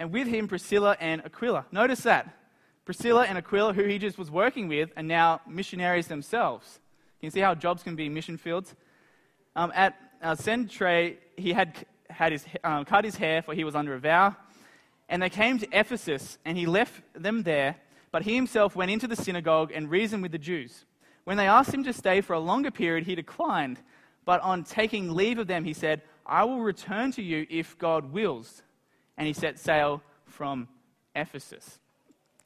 and 0.00 0.10
with 0.10 0.26
him 0.26 0.48
Priscilla 0.48 0.96
and 0.98 1.22
Aquila. 1.24 1.66
Notice 1.70 2.00
that. 2.00 2.34
Priscilla 2.86 3.26
and 3.26 3.36
Aquila, 3.36 3.74
who 3.74 3.84
he 3.84 3.98
just 3.98 4.18
was 4.18 4.30
working 4.30 4.66
with, 4.66 4.90
are 4.96 5.02
now 5.02 5.42
missionaries 5.46 6.08
themselves. 6.08 6.80
You 7.20 7.28
can 7.28 7.32
see 7.32 7.40
how 7.40 7.54
jobs 7.54 7.82
can 7.82 7.94
be 7.96 8.08
mission 8.08 8.38
fields. 8.38 8.74
Um, 9.54 9.70
at 9.74 9.94
uh, 10.22 10.34
Cenchreae, 10.34 11.18
he 11.36 11.52
had, 11.52 11.86
had 12.08 12.32
his, 12.32 12.46
um, 12.64 12.86
cut 12.86 13.04
his 13.04 13.16
hair, 13.16 13.42
for 13.42 13.54
he 13.54 13.62
was 13.62 13.74
under 13.74 13.94
a 13.94 14.00
vow. 14.00 14.34
And 15.10 15.22
they 15.22 15.28
came 15.28 15.58
to 15.58 15.68
Ephesus, 15.70 16.38
and 16.46 16.56
he 16.56 16.64
left 16.64 17.02
them 17.12 17.42
there. 17.42 17.76
But 18.10 18.22
he 18.22 18.34
himself 18.34 18.74
went 18.74 18.90
into 18.90 19.06
the 19.06 19.16
synagogue 19.16 19.70
and 19.72 19.90
reasoned 19.90 20.22
with 20.22 20.32
the 20.32 20.38
Jews. 20.38 20.86
When 21.24 21.36
they 21.36 21.46
asked 21.46 21.74
him 21.74 21.84
to 21.84 21.92
stay 21.92 22.22
for 22.22 22.32
a 22.32 22.40
longer 22.40 22.70
period, 22.70 23.04
he 23.04 23.14
declined. 23.14 23.78
But 24.24 24.40
on 24.40 24.64
taking 24.64 25.12
leave 25.12 25.38
of 25.38 25.46
them, 25.46 25.64
he 25.64 25.74
said, 25.74 26.00
I 26.30 26.44
will 26.44 26.60
return 26.60 27.10
to 27.12 27.22
you 27.22 27.44
if 27.50 27.76
God 27.76 28.12
wills 28.12 28.62
and 29.18 29.26
he 29.26 29.32
set 29.32 29.58
sail 29.58 30.00
from 30.26 30.68
Ephesus. 31.14 31.80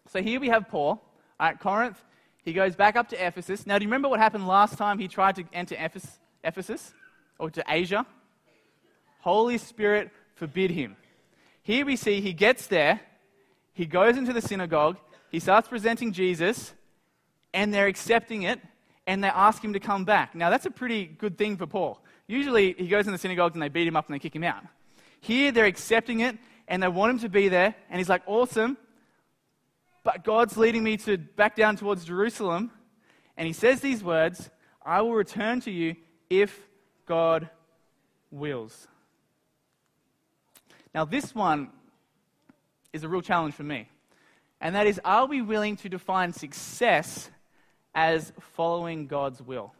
So 0.08 0.22
here 0.22 0.40
we 0.40 0.48
have 0.48 0.68
Paul 0.68 1.02
at 1.38 1.60
Corinth. 1.60 2.02
He 2.42 2.54
goes 2.54 2.74
back 2.74 2.96
up 2.96 3.10
to 3.10 3.26
Ephesus. 3.26 3.66
Now, 3.66 3.78
do 3.78 3.84
you 3.84 3.88
remember 3.88 4.08
what 4.08 4.20
happened 4.20 4.48
last 4.48 4.78
time 4.78 4.98
he 4.98 5.06
tried 5.06 5.36
to 5.36 5.44
enter 5.52 5.76
Ephesus 6.42 6.94
or 7.38 7.50
to 7.50 7.62
Asia? 7.68 8.06
Holy 9.20 9.58
Spirit 9.58 10.10
forbid 10.34 10.70
him. 10.70 10.96
Here 11.62 11.84
we 11.84 11.96
see 11.96 12.20
he 12.20 12.32
gets 12.32 12.66
there, 12.66 13.00
he 13.72 13.86
goes 13.86 14.16
into 14.16 14.32
the 14.32 14.42
synagogue, 14.42 14.96
he 15.30 15.40
starts 15.40 15.68
presenting 15.68 16.12
Jesus, 16.12 16.74
and 17.52 17.72
they're 17.72 17.86
accepting 17.86 18.42
it, 18.42 18.60
and 19.06 19.24
they 19.24 19.28
ask 19.28 19.64
him 19.64 19.72
to 19.72 19.80
come 19.80 20.04
back. 20.04 20.34
Now, 20.34 20.50
that's 20.50 20.66
a 20.66 20.70
pretty 20.70 21.06
good 21.06 21.38
thing 21.38 21.56
for 21.56 21.66
Paul. 21.66 22.03
Usually, 22.26 22.74
he 22.74 22.88
goes 22.88 23.06
in 23.06 23.12
the 23.12 23.18
synagogues 23.18 23.54
and 23.54 23.62
they 23.62 23.68
beat 23.68 23.86
him 23.86 23.96
up 23.96 24.06
and 24.06 24.14
they 24.14 24.18
kick 24.18 24.34
him 24.34 24.44
out. 24.44 24.64
Here, 25.20 25.52
they're 25.52 25.66
accepting 25.66 26.20
it, 26.20 26.36
and 26.68 26.82
they 26.82 26.88
want 26.88 27.12
him 27.12 27.18
to 27.20 27.28
be 27.28 27.48
there. 27.48 27.74
And 27.88 27.98
he's 27.98 28.08
like, 28.08 28.22
awesome. 28.26 28.76
But 30.02 30.22
God's 30.22 30.56
leading 30.56 30.82
me 30.82 30.96
to 30.98 31.16
back 31.16 31.56
down 31.56 31.76
towards 31.76 32.04
Jerusalem. 32.04 32.70
And 33.36 33.46
he 33.46 33.52
says 33.52 33.80
these 33.80 34.04
words 34.04 34.50
I 34.84 35.00
will 35.00 35.14
return 35.14 35.60
to 35.62 35.70
you 35.70 35.96
if 36.28 36.58
God 37.06 37.48
wills. 38.30 38.86
Now, 40.94 41.04
this 41.04 41.34
one 41.34 41.70
is 42.92 43.02
a 43.02 43.08
real 43.08 43.22
challenge 43.22 43.54
for 43.54 43.64
me. 43.64 43.88
And 44.60 44.74
that 44.74 44.86
is, 44.86 45.00
are 45.04 45.26
we 45.26 45.42
willing 45.42 45.76
to 45.78 45.88
define 45.88 46.32
success 46.32 47.30
as 47.94 48.32
following 48.54 49.06
God's 49.06 49.42
will? 49.42 49.74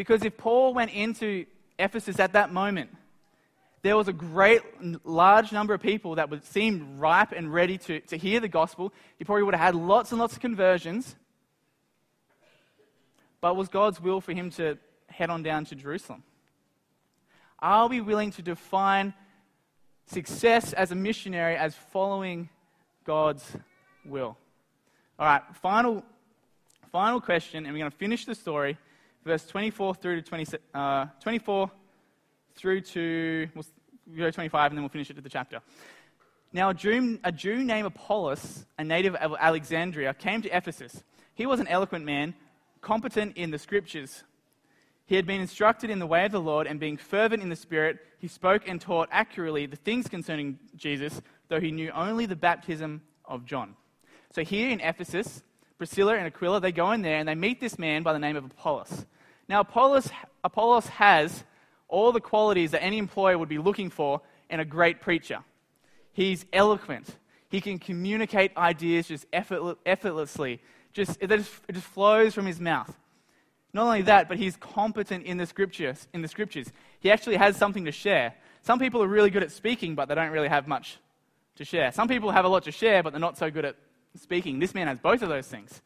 Because 0.00 0.24
if 0.24 0.38
Paul 0.38 0.72
went 0.72 0.92
into 0.92 1.44
Ephesus 1.78 2.18
at 2.18 2.32
that 2.32 2.50
moment 2.50 2.88
there 3.82 3.96
was 3.98 4.08
a 4.08 4.14
great, 4.14 4.62
large 5.04 5.52
number 5.52 5.74
of 5.74 5.82
people 5.82 6.14
that 6.14 6.30
would 6.30 6.44
seem 6.44 6.98
ripe 6.98 7.32
and 7.32 7.52
ready 7.52 7.78
to, 7.78 8.00
to 8.00 8.16
hear 8.16 8.40
the 8.40 8.48
gospel. 8.48 8.92
He 9.18 9.24
probably 9.24 9.42
would 9.42 9.54
have 9.54 9.62
had 9.62 9.74
lots 9.74 10.10
and 10.12 10.20
lots 10.20 10.34
of 10.34 10.40
conversions. 10.40 11.16
But 13.40 13.56
was 13.56 13.68
God's 13.68 14.00
will 14.00 14.20
for 14.20 14.32
him 14.32 14.50
to 14.52 14.78
head 15.08 15.30
on 15.30 15.42
down 15.42 15.64
to 15.66 15.74
Jerusalem? 15.74 16.22
Are 17.58 17.88
we 17.88 18.00
willing 18.00 18.30
to 18.32 18.42
define 18.42 19.14
success 20.06 20.72
as 20.72 20.92
a 20.92 20.94
missionary 20.94 21.56
as 21.56 21.74
following 21.74 22.48
God's 23.04 23.44
will? 24.04 24.36
All 25.18 25.26
right, 25.26 25.42
final, 25.62 26.02
final 26.92 27.20
question, 27.20 27.64
and 27.64 27.74
we're 27.74 27.80
going 27.80 27.90
to 27.90 27.96
finish 27.96 28.24
the 28.26 28.34
story, 28.34 28.78
verse 29.24 29.46
24 29.46 29.94
through 29.94 30.16
to 30.16 30.22
20, 30.22 30.58
uh, 30.74 31.06
24 31.20 31.70
through 32.54 32.80
to, 32.80 33.48
we'll 33.54 33.64
go 34.16 34.30
25 34.30 34.70
and 34.70 34.78
then 34.78 34.82
we'll 34.82 34.88
finish 34.88 35.10
it 35.10 35.14
to 35.14 35.20
the 35.20 35.28
chapter. 35.28 35.60
Now, 36.52 36.70
a 36.70 36.74
Jew, 36.74 37.18
a 37.22 37.30
Jew 37.30 37.62
named 37.62 37.86
Apollos, 37.86 38.66
a 38.78 38.84
native 38.84 39.14
of 39.14 39.36
Alexandria, 39.38 40.14
came 40.14 40.42
to 40.42 40.56
Ephesus. 40.56 41.04
He 41.34 41.46
was 41.46 41.60
an 41.60 41.68
eloquent 41.68 42.04
man, 42.04 42.34
competent 42.80 43.36
in 43.36 43.50
the 43.50 43.58
scriptures. 43.58 44.24
He 45.06 45.14
had 45.14 45.26
been 45.26 45.40
instructed 45.40 45.90
in 45.90 46.00
the 46.00 46.06
way 46.06 46.24
of 46.24 46.32
the 46.32 46.40
Lord, 46.40 46.66
and 46.66 46.80
being 46.80 46.96
fervent 46.96 47.42
in 47.42 47.48
the 47.48 47.56
Spirit, 47.56 47.98
he 48.18 48.28
spoke 48.28 48.66
and 48.66 48.80
taught 48.80 49.08
accurately 49.12 49.66
the 49.66 49.76
things 49.76 50.08
concerning 50.08 50.58
Jesus, 50.76 51.22
though 51.48 51.60
he 51.60 51.70
knew 51.70 51.90
only 51.92 52.26
the 52.26 52.36
baptism 52.36 53.02
of 53.24 53.44
John. 53.44 53.76
So 54.32 54.42
here 54.42 54.70
in 54.70 54.80
Ephesus, 54.80 55.42
Priscilla 55.80 56.14
and 56.14 56.26
Aquila, 56.26 56.60
they 56.60 56.72
go 56.72 56.92
in 56.92 57.00
there 57.00 57.16
and 57.16 57.26
they 57.26 57.34
meet 57.34 57.58
this 57.58 57.78
man 57.78 58.02
by 58.02 58.12
the 58.12 58.18
name 58.18 58.36
of 58.36 58.44
Apollos. 58.44 59.06
Now, 59.48 59.60
Apollos, 59.60 60.10
Apollos 60.44 60.86
has 60.88 61.42
all 61.88 62.12
the 62.12 62.20
qualities 62.20 62.72
that 62.72 62.82
any 62.82 62.98
employer 62.98 63.38
would 63.38 63.48
be 63.48 63.56
looking 63.56 63.88
for 63.88 64.20
in 64.50 64.60
a 64.60 64.64
great 64.66 65.00
preacher. 65.00 65.38
He's 66.12 66.44
eloquent. 66.52 67.16
He 67.48 67.62
can 67.62 67.78
communicate 67.78 68.54
ideas 68.58 69.08
just 69.08 69.24
effortlessly. 69.32 70.60
Just, 70.92 71.16
it, 71.18 71.28
just, 71.30 71.50
it 71.66 71.72
just 71.72 71.86
flows 71.86 72.34
from 72.34 72.44
his 72.44 72.60
mouth. 72.60 72.94
Not 73.72 73.86
only 73.86 74.02
that, 74.02 74.28
but 74.28 74.36
he's 74.36 74.58
competent 74.58 75.24
in 75.24 75.38
the 75.38 75.46
scriptures. 75.46 76.08
In 76.12 76.20
the 76.20 76.28
scriptures, 76.28 76.70
he 76.98 77.10
actually 77.10 77.36
has 77.36 77.56
something 77.56 77.86
to 77.86 77.92
share. 77.92 78.34
Some 78.60 78.78
people 78.78 79.02
are 79.02 79.08
really 79.08 79.30
good 79.30 79.42
at 79.42 79.50
speaking, 79.50 79.94
but 79.94 80.10
they 80.10 80.14
don't 80.14 80.30
really 80.30 80.48
have 80.48 80.68
much 80.68 80.98
to 81.56 81.64
share. 81.64 81.90
Some 81.90 82.06
people 82.06 82.32
have 82.32 82.44
a 82.44 82.48
lot 82.48 82.64
to 82.64 82.70
share, 82.70 83.02
but 83.02 83.14
they're 83.14 83.18
not 83.18 83.38
so 83.38 83.50
good 83.50 83.64
at 83.64 83.76
speaking. 84.16 84.58
This 84.58 84.74
man 84.74 84.86
has 84.86 84.98
both 84.98 85.22
of 85.22 85.28
those 85.28 85.46
things. 85.46 85.82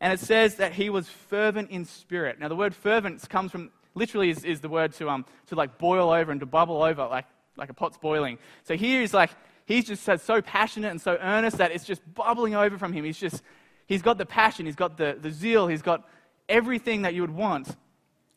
And 0.00 0.12
it 0.12 0.20
says 0.20 0.56
that 0.56 0.72
he 0.72 0.90
was 0.90 1.08
fervent 1.08 1.70
in 1.70 1.84
spirit. 1.84 2.38
Now, 2.38 2.48
the 2.48 2.56
word 2.56 2.74
fervent 2.74 3.26
comes 3.28 3.52
from 3.52 3.70
literally 3.94 4.30
is, 4.30 4.44
is 4.44 4.60
the 4.60 4.68
word 4.68 4.92
to, 4.94 5.08
um, 5.08 5.24
to 5.46 5.54
like 5.54 5.78
boil 5.78 6.10
over 6.10 6.30
and 6.30 6.40
to 6.40 6.46
bubble 6.46 6.82
over, 6.82 7.06
like, 7.06 7.26
like 7.56 7.70
a 7.70 7.74
pot's 7.74 7.96
boiling. 7.96 8.38
So 8.64 8.76
here 8.76 9.00
he's 9.00 9.14
like, 9.14 9.30
he's 9.66 9.84
just 9.84 10.04
so 10.04 10.42
passionate 10.42 10.90
and 10.90 11.00
so 11.00 11.16
earnest 11.20 11.58
that 11.58 11.70
it's 11.70 11.84
just 11.84 12.02
bubbling 12.14 12.54
over 12.54 12.76
from 12.76 12.92
him. 12.92 13.04
He's 13.04 13.18
just, 13.18 13.42
he's 13.86 14.02
got 14.02 14.18
the 14.18 14.26
passion, 14.26 14.66
he's 14.66 14.76
got 14.76 14.96
the, 14.96 15.16
the 15.20 15.30
zeal, 15.30 15.68
he's 15.68 15.82
got 15.82 16.08
everything 16.48 17.02
that 17.02 17.14
you 17.14 17.22
would 17.22 17.30
want 17.30 17.68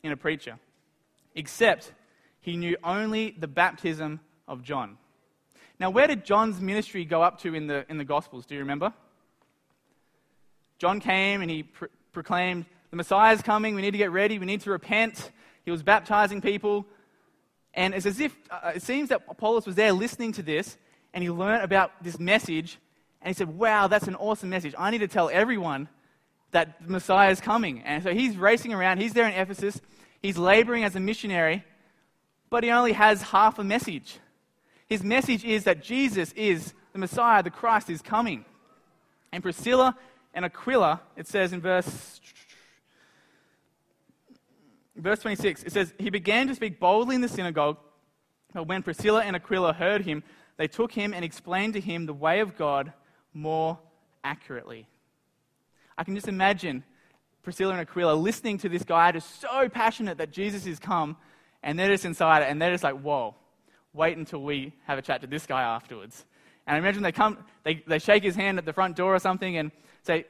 in 0.02 0.12
a 0.12 0.16
preacher. 0.16 0.58
Except 1.34 1.92
he 2.40 2.56
knew 2.56 2.76
only 2.82 3.34
the 3.38 3.48
baptism 3.48 4.20
of 4.46 4.62
John. 4.62 4.96
Now, 5.80 5.90
where 5.90 6.06
did 6.06 6.24
John's 6.24 6.60
ministry 6.60 7.04
go 7.04 7.22
up 7.22 7.40
to 7.42 7.54
in 7.54 7.66
the, 7.66 7.84
in 7.88 7.98
the 7.98 8.04
Gospels? 8.04 8.46
Do 8.46 8.54
you 8.54 8.60
remember? 8.60 8.92
John 10.78 11.00
came 11.00 11.42
and 11.42 11.50
he 11.50 11.64
proclaimed, 12.12 12.66
The 12.90 12.96
Messiah 12.96 13.34
is 13.34 13.42
coming. 13.42 13.74
We 13.74 13.82
need 13.82 13.90
to 13.90 13.98
get 13.98 14.12
ready. 14.12 14.38
We 14.38 14.46
need 14.46 14.60
to 14.62 14.70
repent. 14.70 15.30
He 15.64 15.70
was 15.70 15.82
baptizing 15.82 16.40
people. 16.40 16.86
And 17.74 17.94
it's 17.94 18.06
as 18.06 18.20
if 18.20 18.34
uh, 18.50 18.72
it 18.76 18.82
seems 18.82 19.10
that 19.10 19.22
Apollos 19.28 19.66
was 19.66 19.74
there 19.74 19.92
listening 19.92 20.32
to 20.32 20.42
this 20.42 20.76
and 21.12 21.22
he 21.22 21.30
learned 21.30 21.62
about 21.62 22.02
this 22.02 22.18
message 22.18 22.78
and 23.20 23.28
he 23.28 23.34
said, 23.34 23.58
Wow, 23.58 23.88
that's 23.88 24.06
an 24.06 24.14
awesome 24.14 24.50
message. 24.50 24.74
I 24.78 24.90
need 24.90 24.98
to 24.98 25.08
tell 25.08 25.28
everyone 25.30 25.88
that 26.52 26.80
the 26.80 26.90
Messiah 26.90 27.30
is 27.30 27.40
coming. 27.40 27.82
And 27.82 28.02
so 28.02 28.14
he's 28.14 28.36
racing 28.36 28.72
around. 28.72 29.00
He's 29.00 29.12
there 29.12 29.26
in 29.26 29.34
Ephesus. 29.34 29.80
He's 30.22 30.38
laboring 30.38 30.84
as 30.84 30.96
a 30.96 31.00
missionary, 31.00 31.64
but 32.50 32.64
he 32.64 32.70
only 32.70 32.92
has 32.92 33.22
half 33.22 33.58
a 33.58 33.64
message. 33.64 34.18
His 34.86 35.02
message 35.02 35.44
is 35.44 35.64
that 35.64 35.82
Jesus 35.82 36.32
is 36.32 36.72
the 36.92 36.98
Messiah, 36.98 37.42
the 37.42 37.50
Christ 37.50 37.90
is 37.90 38.00
coming. 38.00 38.44
And 39.32 39.42
Priscilla 39.42 39.96
and 40.38 40.44
Aquila, 40.44 41.00
it 41.16 41.26
says 41.26 41.52
in 41.52 41.60
verse 41.60 42.20
verse 44.94 45.18
26, 45.18 45.64
it 45.64 45.72
says, 45.72 45.92
He 45.98 46.10
began 46.10 46.46
to 46.46 46.54
speak 46.54 46.78
boldly 46.78 47.16
in 47.16 47.20
the 47.20 47.28
synagogue, 47.28 47.76
but 48.54 48.68
when 48.68 48.84
Priscilla 48.84 49.24
and 49.24 49.34
Aquila 49.34 49.72
heard 49.72 50.02
him, 50.02 50.22
they 50.56 50.68
took 50.68 50.92
him 50.92 51.12
and 51.12 51.24
explained 51.24 51.74
to 51.74 51.80
him 51.80 52.06
the 52.06 52.14
way 52.14 52.38
of 52.38 52.56
God 52.56 52.92
more 53.34 53.80
accurately. 54.22 54.86
I 55.96 56.04
can 56.04 56.14
just 56.14 56.28
imagine 56.28 56.84
Priscilla 57.42 57.72
and 57.72 57.80
Aquila 57.80 58.14
listening 58.14 58.58
to 58.58 58.68
this 58.68 58.84
guy 58.84 59.10
just 59.10 59.40
so 59.40 59.68
passionate 59.68 60.18
that 60.18 60.30
Jesus 60.30 60.66
is 60.66 60.78
come, 60.78 61.16
and 61.64 61.76
they're 61.76 61.88
just 61.88 62.04
inside 62.04 62.42
it, 62.42 62.48
and 62.48 62.62
they're 62.62 62.70
just 62.70 62.84
like, 62.84 63.00
whoa, 63.00 63.34
wait 63.92 64.16
until 64.16 64.42
we 64.42 64.72
have 64.86 65.00
a 65.00 65.02
chat 65.02 65.20
to 65.22 65.26
this 65.26 65.46
guy 65.46 65.62
afterwards. 65.62 66.24
And 66.64 66.76
I 66.76 66.78
imagine 66.78 67.02
they 67.02 67.10
come, 67.10 67.38
they, 67.64 67.82
they 67.88 67.98
shake 67.98 68.22
his 68.22 68.36
hand 68.36 68.58
at 68.58 68.64
the 68.64 68.72
front 68.72 68.94
door 68.94 69.16
or 69.16 69.18
something 69.18 69.56
and 69.56 69.72
say, 70.08 70.24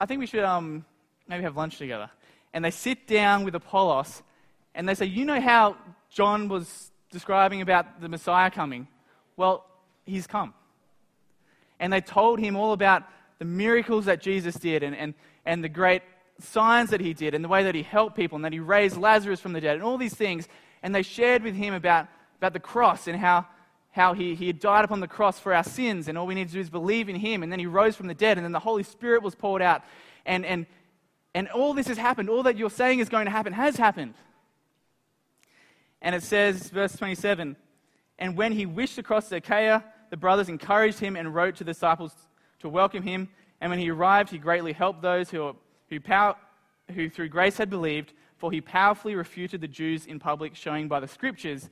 I 0.00 0.06
think 0.06 0.20
we 0.20 0.26
should 0.26 0.44
um, 0.44 0.84
maybe 1.28 1.44
have 1.44 1.56
lunch 1.56 1.78
together. 1.78 2.10
And 2.52 2.64
they 2.64 2.70
sit 2.70 3.06
down 3.06 3.44
with 3.44 3.54
Apollos 3.54 4.22
and 4.74 4.88
they 4.88 4.94
say, 4.94 5.06
You 5.06 5.24
know 5.24 5.40
how 5.40 5.76
John 6.10 6.48
was 6.48 6.90
describing 7.10 7.60
about 7.62 8.00
the 8.00 8.08
Messiah 8.08 8.50
coming? 8.50 8.88
Well, 9.36 9.64
he's 10.04 10.26
come. 10.26 10.52
And 11.80 11.92
they 11.92 12.00
told 12.00 12.38
him 12.38 12.56
all 12.56 12.72
about 12.72 13.04
the 13.38 13.44
miracles 13.44 14.04
that 14.04 14.20
Jesus 14.20 14.54
did 14.56 14.82
and, 14.82 14.94
and, 14.94 15.14
and 15.44 15.62
the 15.62 15.68
great 15.68 16.02
signs 16.40 16.90
that 16.90 17.00
he 17.00 17.14
did 17.14 17.34
and 17.34 17.44
the 17.44 17.48
way 17.48 17.62
that 17.64 17.74
he 17.74 17.82
helped 17.82 18.16
people 18.16 18.36
and 18.36 18.44
that 18.44 18.52
he 18.52 18.60
raised 18.60 18.96
Lazarus 18.96 19.40
from 19.40 19.52
the 19.52 19.60
dead 19.60 19.74
and 19.76 19.84
all 19.84 19.98
these 19.98 20.14
things. 20.14 20.48
And 20.82 20.94
they 20.94 21.02
shared 21.02 21.42
with 21.42 21.54
him 21.54 21.74
about, 21.74 22.08
about 22.38 22.52
the 22.52 22.60
cross 22.60 23.06
and 23.06 23.18
how, 23.18 23.46
how 23.94 24.12
he, 24.12 24.34
he 24.34 24.48
had 24.48 24.58
died 24.58 24.84
upon 24.84 24.98
the 24.98 25.06
cross 25.06 25.38
for 25.38 25.54
our 25.54 25.62
sins 25.62 26.08
and 26.08 26.18
all 26.18 26.26
we 26.26 26.34
need 26.34 26.48
to 26.48 26.54
do 26.54 26.58
is 26.58 26.68
believe 26.68 27.08
in 27.08 27.14
him. 27.14 27.44
And 27.44 27.52
then 27.52 27.60
he 27.60 27.66
rose 27.66 27.94
from 27.94 28.08
the 28.08 28.14
dead 28.14 28.36
and 28.36 28.44
then 28.44 28.50
the 28.50 28.58
Holy 28.58 28.82
Spirit 28.82 29.22
was 29.22 29.36
poured 29.36 29.62
out. 29.62 29.82
And, 30.26 30.44
and, 30.44 30.66
and 31.32 31.48
all 31.50 31.74
this 31.74 31.86
has 31.86 31.96
happened. 31.96 32.28
All 32.28 32.42
that 32.42 32.56
you're 32.56 32.70
saying 32.70 32.98
is 32.98 33.08
going 33.08 33.26
to 33.26 33.30
happen 33.30 33.52
has 33.52 33.76
happened. 33.76 34.14
And 36.02 36.12
it 36.12 36.24
says, 36.24 36.70
verse 36.70 36.96
27, 36.96 37.54
and 38.18 38.36
when 38.36 38.50
he 38.50 38.66
wished 38.66 38.96
to 38.96 39.04
cross 39.04 39.30
Achaia, 39.30 39.84
the 40.10 40.16
brothers 40.16 40.48
encouraged 40.48 40.98
him 40.98 41.14
and 41.14 41.32
wrote 41.32 41.54
to 41.56 41.64
the 41.64 41.70
disciples 41.72 42.12
to 42.58 42.68
welcome 42.68 43.04
him. 43.04 43.28
And 43.60 43.70
when 43.70 43.78
he 43.78 43.90
arrived, 43.90 44.30
he 44.30 44.38
greatly 44.38 44.72
helped 44.72 45.02
those 45.02 45.30
who, 45.30 45.54
who, 45.88 46.00
power, 46.00 46.34
who 46.92 47.08
through 47.08 47.28
grace 47.28 47.58
had 47.58 47.70
believed, 47.70 48.12
for 48.38 48.50
he 48.50 48.60
powerfully 48.60 49.14
refuted 49.14 49.60
the 49.60 49.68
Jews 49.68 50.04
in 50.04 50.18
public, 50.18 50.56
showing 50.56 50.88
by 50.88 50.98
the 50.98 51.06
scriptures 51.06 51.70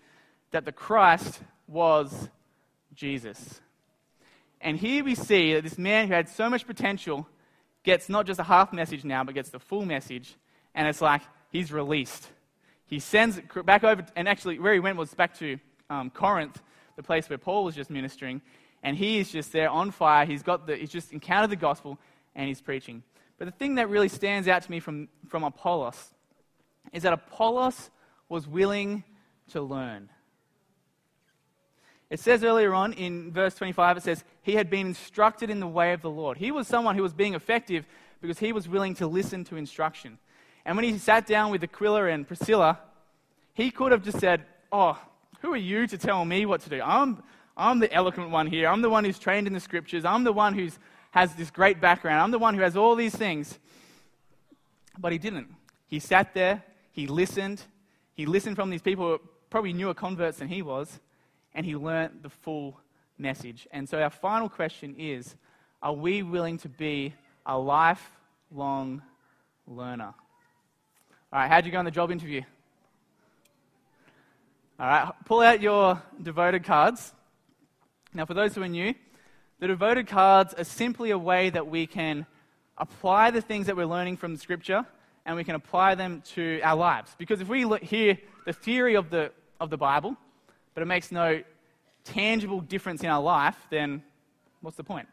that 0.53 0.65
the 0.65 0.73
Christ 0.73 1.41
was 1.73 2.29
Jesus. 2.95 3.61
And 4.61 4.77
here 4.77 5.03
we 5.03 5.15
see 5.15 5.55
that 5.55 5.65
this 5.65 5.79
man 5.79 6.07
who 6.07 6.15
had 6.15 6.29
so 6.29 6.49
much 6.49 6.67
potential 6.67 7.27
gets 7.83 8.09
not 8.09 8.27
just 8.27 8.39
a 8.39 8.45
half 8.45 8.73
message 8.73 9.05
now, 9.05 9.25
but 9.25 9.35
gets 9.35 9.51
the 9.51 9.59
full 9.59 9.85
message. 9.85 10.37
And 10.75 10.87
it's 10.87 11.01
like 11.01 11.23
he's 11.51 11.73
released. 11.73 12.29
He 12.87 13.01
sends 13.01 13.39
it 13.39 13.67
back 13.67 13.85
over, 13.85 14.05
and 14.15 14.29
actually, 14.29 14.59
where 14.59 14.75
he 14.75 14.81
went 14.81 14.99
was 14.99 15.15
back 15.15 15.37
to 15.39 15.59
um, 15.91 16.11
Corinth, 16.11 16.63
the 16.97 17.03
place 17.03 17.29
where 17.29 17.39
Paul 17.39 17.65
was 17.65 17.75
just 17.75 17.91
ministering. 17.91 18.43
And 18.83 18.97
he 18.97 19.19
is 19.19 19.31
just 19.31 19.53
there 19.53 19.71
on 19.71 19.91
fire. 19.91 20.27
He's, 20.27 20.43
got 20.43 20.67
the, 20.67 20.77
he's 20.77 20.91
just 20.91 21.13
encountered 21.13 21.51
the 21.51 21.57
gospel 21.57 21.99
and 22.35 22.49
he's 22.49 22.61
preaching. 22.61 23.03
But 23.39 23.47
the 23.47 23.53
thing 23.53 23.77
that 23.77 23.89
really 23.89 24.09
stands 24.09 24.49
out 24.49 24.63
to 24.63 24.71
me 24.71 24.81
from, 24.81 25.09
from 25.29 25.45
Apollos 25.45 26.15
is 26.93 27.03
that 27.05 27.13
Apollos 27.13 27.91
was 28.29 28.47
willing 28.47 29.05
to 29.51 29.63
learn. 29.63 30.11
It 32.13 32.21
says 32.21 32.45
earlier 32.45 32.75
on 32.75 32.93
in 32.93 33.33
verse 33.33 33.55
25, 33.55 33.97
it 33.97 34.03
says, 34.03 34.23
He 34.43 34.53
had 34.53 34.69
been 34.69 34.89
instructed 34.89 35.49
in 35.49 35.61
the 35.61 35.67
way 35.67 35.95
of 35.95 36.03
the 36.03 36.11
Lord. 36.11 36.37
He 36.37 36.51
was 36.51 36.69
someone 36.69 36.95
who 36.95 37.03
was 37.03 37.15
being 37.15 37.33
effective 37.33 37.87
because 38.21 38.39
he 38.39 38.53
was 38.53 38.69
willing 38.69 38.95
to 38.97 39.07
listen 39.07 39.45
to 39.45 39.57
instruction. 39.57 40.19
And 40.67 40.77
when 40.77 40.85
he 40.85 40.99
sat 40.99 41.27
down 41.27 41.51
with 41.51 41.65
Aquila 41.65 42.09
and 42.09 42.29
Priscilla, 42.29 42.81
he 43.55 43.71
could 43.71 43.93
have 43.93 44.05
just 44.05 44.21
said, 44.21 44.45
Oh, 44.71 45.01
who 45.41 45.55
are 45.55 45.57
you 45.57 45.87
to 45.87 45.97
tell 45.97 46.23
me 46.27 46.45
what 46.45 46.61
to 46.61 46.69
do? 46.69 46.83
I'm, 46.85 47.23
I'm 47.57 47.79
the 47.79 47.91
eloquent 47.91 48.29
one 48.29 48.47
here. 48.47 48.69
I'm 48.69 48.83
the 48.83 48.91
one 48.91 49.07
who's 49.07 49.19
trained 49.19 49.47
in 49.47 49.55
the 49.55 49.61
scriptures. 49.61 50.05
I'm 50.05 50.23
the 50.23 50.35
one 50.35 50.53
who 50.53 50.69
has 51.13 51.35
this 51.35 51.51
great 51.51 51.81
background. 51.81 52.21
I'm 52.21 52.31
the 52.31 52.39
one 52.39 52.55
who 52.55 52.61
has 52.61 52.77
all 52.77 52.95
these 52.95 53.17
things. 53.17 53.59
But 54.99 55.13
he 55.13 55.19
didn't. 55.19 55.49
He 55.87 55.99
sat 55.99 56.35
there, 56.35 56.63
he 56.91 57.07
listened. 57.07 57.63
He 58.13 58.27
listened 58.27 58.57
from 58.57 58.69
these 58.69 58.83
people 58.83 59.13
who 59.13 59.21
probably 59.49 59.73
newer 59.73 59.95
converts 59.95 60.41
than 60.41 60.49
he 60.49 60.61
was 60.61 61.01
and 61.55 61.67
he 61.67 61.77
learnt 61.77 62.23
the 62.23 62.31
full 62.31 62.79
message. 63.19 63.67
And 63.73 63.89
so 63.89 64.01
our 64.01 64.11
final 64.11 64.49
question 64.49 64.95
is 64.99 65.37
are 65.83 65.93
we 65.93 66.23
willing 66.23 66.59
to 66.59 66.69
be 66.69 67.15
a 67.45 67.59
lifelong 67.59 69.03
learner? 69.67 70.15
All 71.33 71.39
right, 71.39 71.49
how'd 71.49 71.65
you 71.65 71.73
go 71.73 71.79
on 71.79 71.85
the 71.85 71.91
job 71.91 72.11
interview? 72.11 72.43
All 74.79 74.87
right, 74.87 75.13
pull 75.25 75.41
out 75.41 75.61
your 75.61 76.03
devoted 76.23 76.65
cards. 76.65 77.13
Now, 78.15 78.27
for 78.27 78.35
those 78.35 78.55
who 78.55 78.63
are 78.63 78.69
new, 78.69 78.95
the 79.59 79.67
devoted 79.69 80.07
cards 80.07 80.55
are 80.55 80.65
simply 80.65 81.11
a 81.11 81.19
way 81.19 81.51
that 81.51 81.69
we 81.69 81.87
can 81.87 82.27
apply 82.79 83.31
the 83.31 83.41
things 83.41 83.67
that 83.67 83.77
we're 83.77 83.87
learning 83.87 84.17
from 84.17 84.35
the 84.35 84.41
scripture 84.41 84.85
and 85.25 85.37
we 85.37 85.45
can 85.45 85.55
apply 85.55 85.95
them 85.95 86.23
to 86.35 86.61
our 86.63 86.77
lives. 86.77 87.15
Because 87.17 87.41
if 87.41 87.49
we 87.49 87.65
look, 87.65 87.83
hear 87.83 88.19
the 88.45 88.53
theory 88.53 88.97
of 88.97 89.11
the, 89.11 89.31
of 89.61 89.71
the 89.71 89.77
Bible, 89.77 90.17
but 90.75 90.83
it 90.83 90.87
makes 90.87 91.13
no 91.13 91.43
tangible 92.05 92.61
difference 92.61 93.03
in 93.03 93.09
our 93.09 93.23
life, 93.23 93.57
then 93.71 94.03
what's 94.61 94.77
the 94.77 94.85
point? 94.85 95.09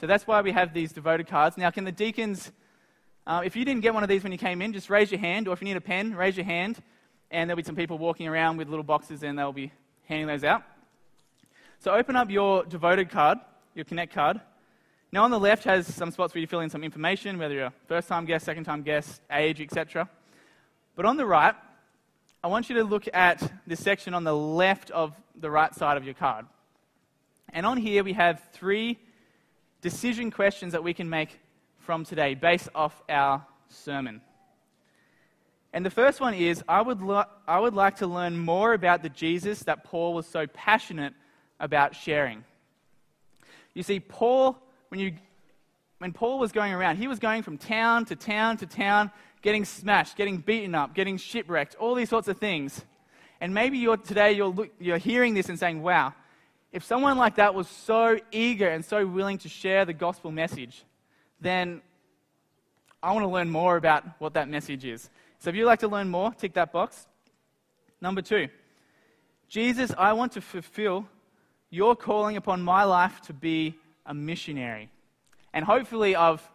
So 0.00 0.06
that's 0.06 0.26
why 0.26 0.40
we 0.42 0.52
have 0.52 0.72
these 0.72 0.92
devoted 0.92 1.26
cards. 1.26 1.56
Now, 1.56 1.70
can 1.70 1.84
the 1.84 1.92
deacons, 1.92 2.52
uh, 3.26 3.42
if 3.44 3.56
you 3.56 3.64
didn't 3.64 3.82
get 3.82 3.94
one 3.94 4.02
of 4.02 4.08
these 4.08 4.22
when 4.22 4.32
you 4.32 4.38
came 4.38 4.62
in, 4.62 4.72
just 4.72 4.90
raise 4.90 5.10
your 5.10 5.20
hand, 5.20 5.48
or 5.48 5.54
if 5.54 5.60
you 5.60 5.64
need 5.64 5.76
a 5.76 5.80
pen, 5.80 6.14
raise 6.14 6.36
your 6.36 6.46
hand, 6.46 6.82
and 7.30 7.48
there'll 7.48 7.56
be 7.56 7.64
some 7.64 7.76
people 7.76 7.98
walking 7.98 8.28
around 8.28 8.56
with 8.56 8.68
little 8.68 8.84
boxes 8.84 9.22
and 9.22 9.38
they'll 9.38 9.52
be 9.52 9.72
handing 10.06 10.26
those 10.26 10.44
out. 10.44 10.62
So 11.80 11.92
open 11.92 12.16
up 12.16 12.30
your 12.30 12.64
devoted 12.64 13.10
card, 13.10 13.38
your 13.74 13.84
Connect 13.84 14.12
card. 14.12 14.40
Now, 15.10 15.24
on 15.24 15.30
the 15.30 15.38
left 15.38 15.64
has 15.64 15.92
some 15.92 16.10
spots 16.10 16.34
where 16.34 16.40
you 16.40 16.46
fill 16.46 16.60
in 16.60 16.70
some 16.70 16.84
information, 16.84 17.38
whether 17.38 17.54
you're 17.54 17.66
a 17.66 17.72
first 17.86 18.08
time 18.08 18.24
guest, 18.24 18.44
second 18.44 18.64
time 18.64 18.82
guest, 18.82 19.20
age, 19.30 19.60
etc. 19.60 20.08
But 20.96 21.06
on 21.06 21.16
the 21.16 21.24
right, 21.24 21.54
I 22.42 22.46
want 22.46 22.68
you 22.68 22.76
to 22.76 22.84
look 22.84 23.08
at 23.12 23.52
this 23.66 23.80
section 23.80 24.14
on 24.14 24.22
the 24.22 24.34
left 24.34 24.92
of 24.92 25.12
the 25.34 25.50
right 25.50 25.74
side 25.74 25.96
of 25.96 26.04
your 26.04 26.14
card. 26.14 26.46
And 27.52 27.66
on 27.66 27.76
here, 27.76 28.04
we 28.04 28.12
have 28.12 28.40
three 28.52 28.96
decision 29.80 30.30
questions 30.30 30.72
that 30.72 30.84
we 30.84 30.94
can 30.94 31.10
make 31.10 31.40
from 31.78 32.04
today 32.04 32.34
based 32.34 32.68
off 32.76 33.02
our 33.08 33.44
sermon. 33.68 34.20
And 35.72 35.84
the 35.84 35.90
first 35.90 36.20
one 36.20 36.32
is 36.32 36.62
I 36.68 36.80
would, 36.80 37.02
lo- 37.02 37.24
I 37.48 37.58
would 37.58 37.74
like 37.74 37.96
to 37.96 38.06
learn 38.06 38.38
more 38.38 38.72
about 38.72 39.02
the 39.02 39.08
Jesus 39.08 39.64
that 39.64 39.82
Paul 39.82 40.14
was 40.14 40.26
so 40.26 40.46
passionate 40.46 41.14
about 41.58 41.96
sharing. 41.96 42.44
You 43.74 43.82
see, 43.82 43.98
Paul, 43.98 44.56
when, 44.90 45.00
you, 45.00 45.14
when 45.98 46.12
Paul 46.12 46.38
was 46.38 46.52
going 46.52 46.72
around, 46.72 46.98
he 46.98 47.08
was 47.08 47.18
going 47.18 47.42
from 47.42 47.58
town 47.58 48.04
to 48.06 48.16
town 48.16 48.58
to 48.58 48.66
town, 48.66 49.10
getting 49.42 49.64
smashed, 49.64 50.16
getting 50.16 50.38
beaten 50.38 50.74
up, 50.74 50.94
getting 50.94 51.16
shipwrecked, 51.16 51.74
all 51.76 51.94
these 51.94 52.08
sorts 52.08 52.28
of 52.28 52.38
things. 52.38 52.84
And 53.40 53.54
maybe 53.54 53.78
you're, 53.78 53.96
today 53.96 54.32
you're, 54.32 54.48
look, 54.48 54.70
you're 54.80 54.98
hearing 54.98 55.34
this 55.34 55.48
and 55.48 55.58
saying, 55.58 55.82
wow, 55.82 56.12
if 56.72 56.84
someone 56.84 57.16
like 57.16 57.36
that 57.36 57.54
was 57.54 57.68
so 57.68 58.18
eager 58.32 58.68
and 58.68 58.84
so 58.84 59.06
willing 59.06 59.38
to 59.38 59.48
share 59.48 59.84
the 59.84 59.92
gospel 59.92 60.30
message, 60.30 60.84
then 61.40 61.80
I 63.02 63.12
want 63.12 63.24
to 63.24 63.28
learn 63.28 63.48
more 63.48 63.76
about 63.76 64.04
what 64.18 64.34
that 64.34 64.48
message 64.48 64.84
is. 64.84 65.08
So 65.38 65.50
if 65.50 65.56
you'd 65.56 65.66
like 65.66 65.80
to 65.80 65.88
learn 65.88 66.08
more, 66.08 66.32
tick 66.32 66.54
that 66.54 66.72
box. 66.72 67.06
Number 68.00 68.22
two, 68.22 68.48
Jesus, 69.48 69.92
I 69.96 70.12
want 70.12 70.32
to 70.32 70.40
fulfill 70.40 71.06
your 71.70 71.94
calling 71.94 72.36
upon 72.36 72.60
my 72.60 72.84
life 72.84 73.20
to 73.22 73.32
be 73.32 73.76
a 74.04 74.12
missionary. 74.12 74.90
And 75.52 75.64
hopefully, 75.64 76.16
I've 76.16 76.46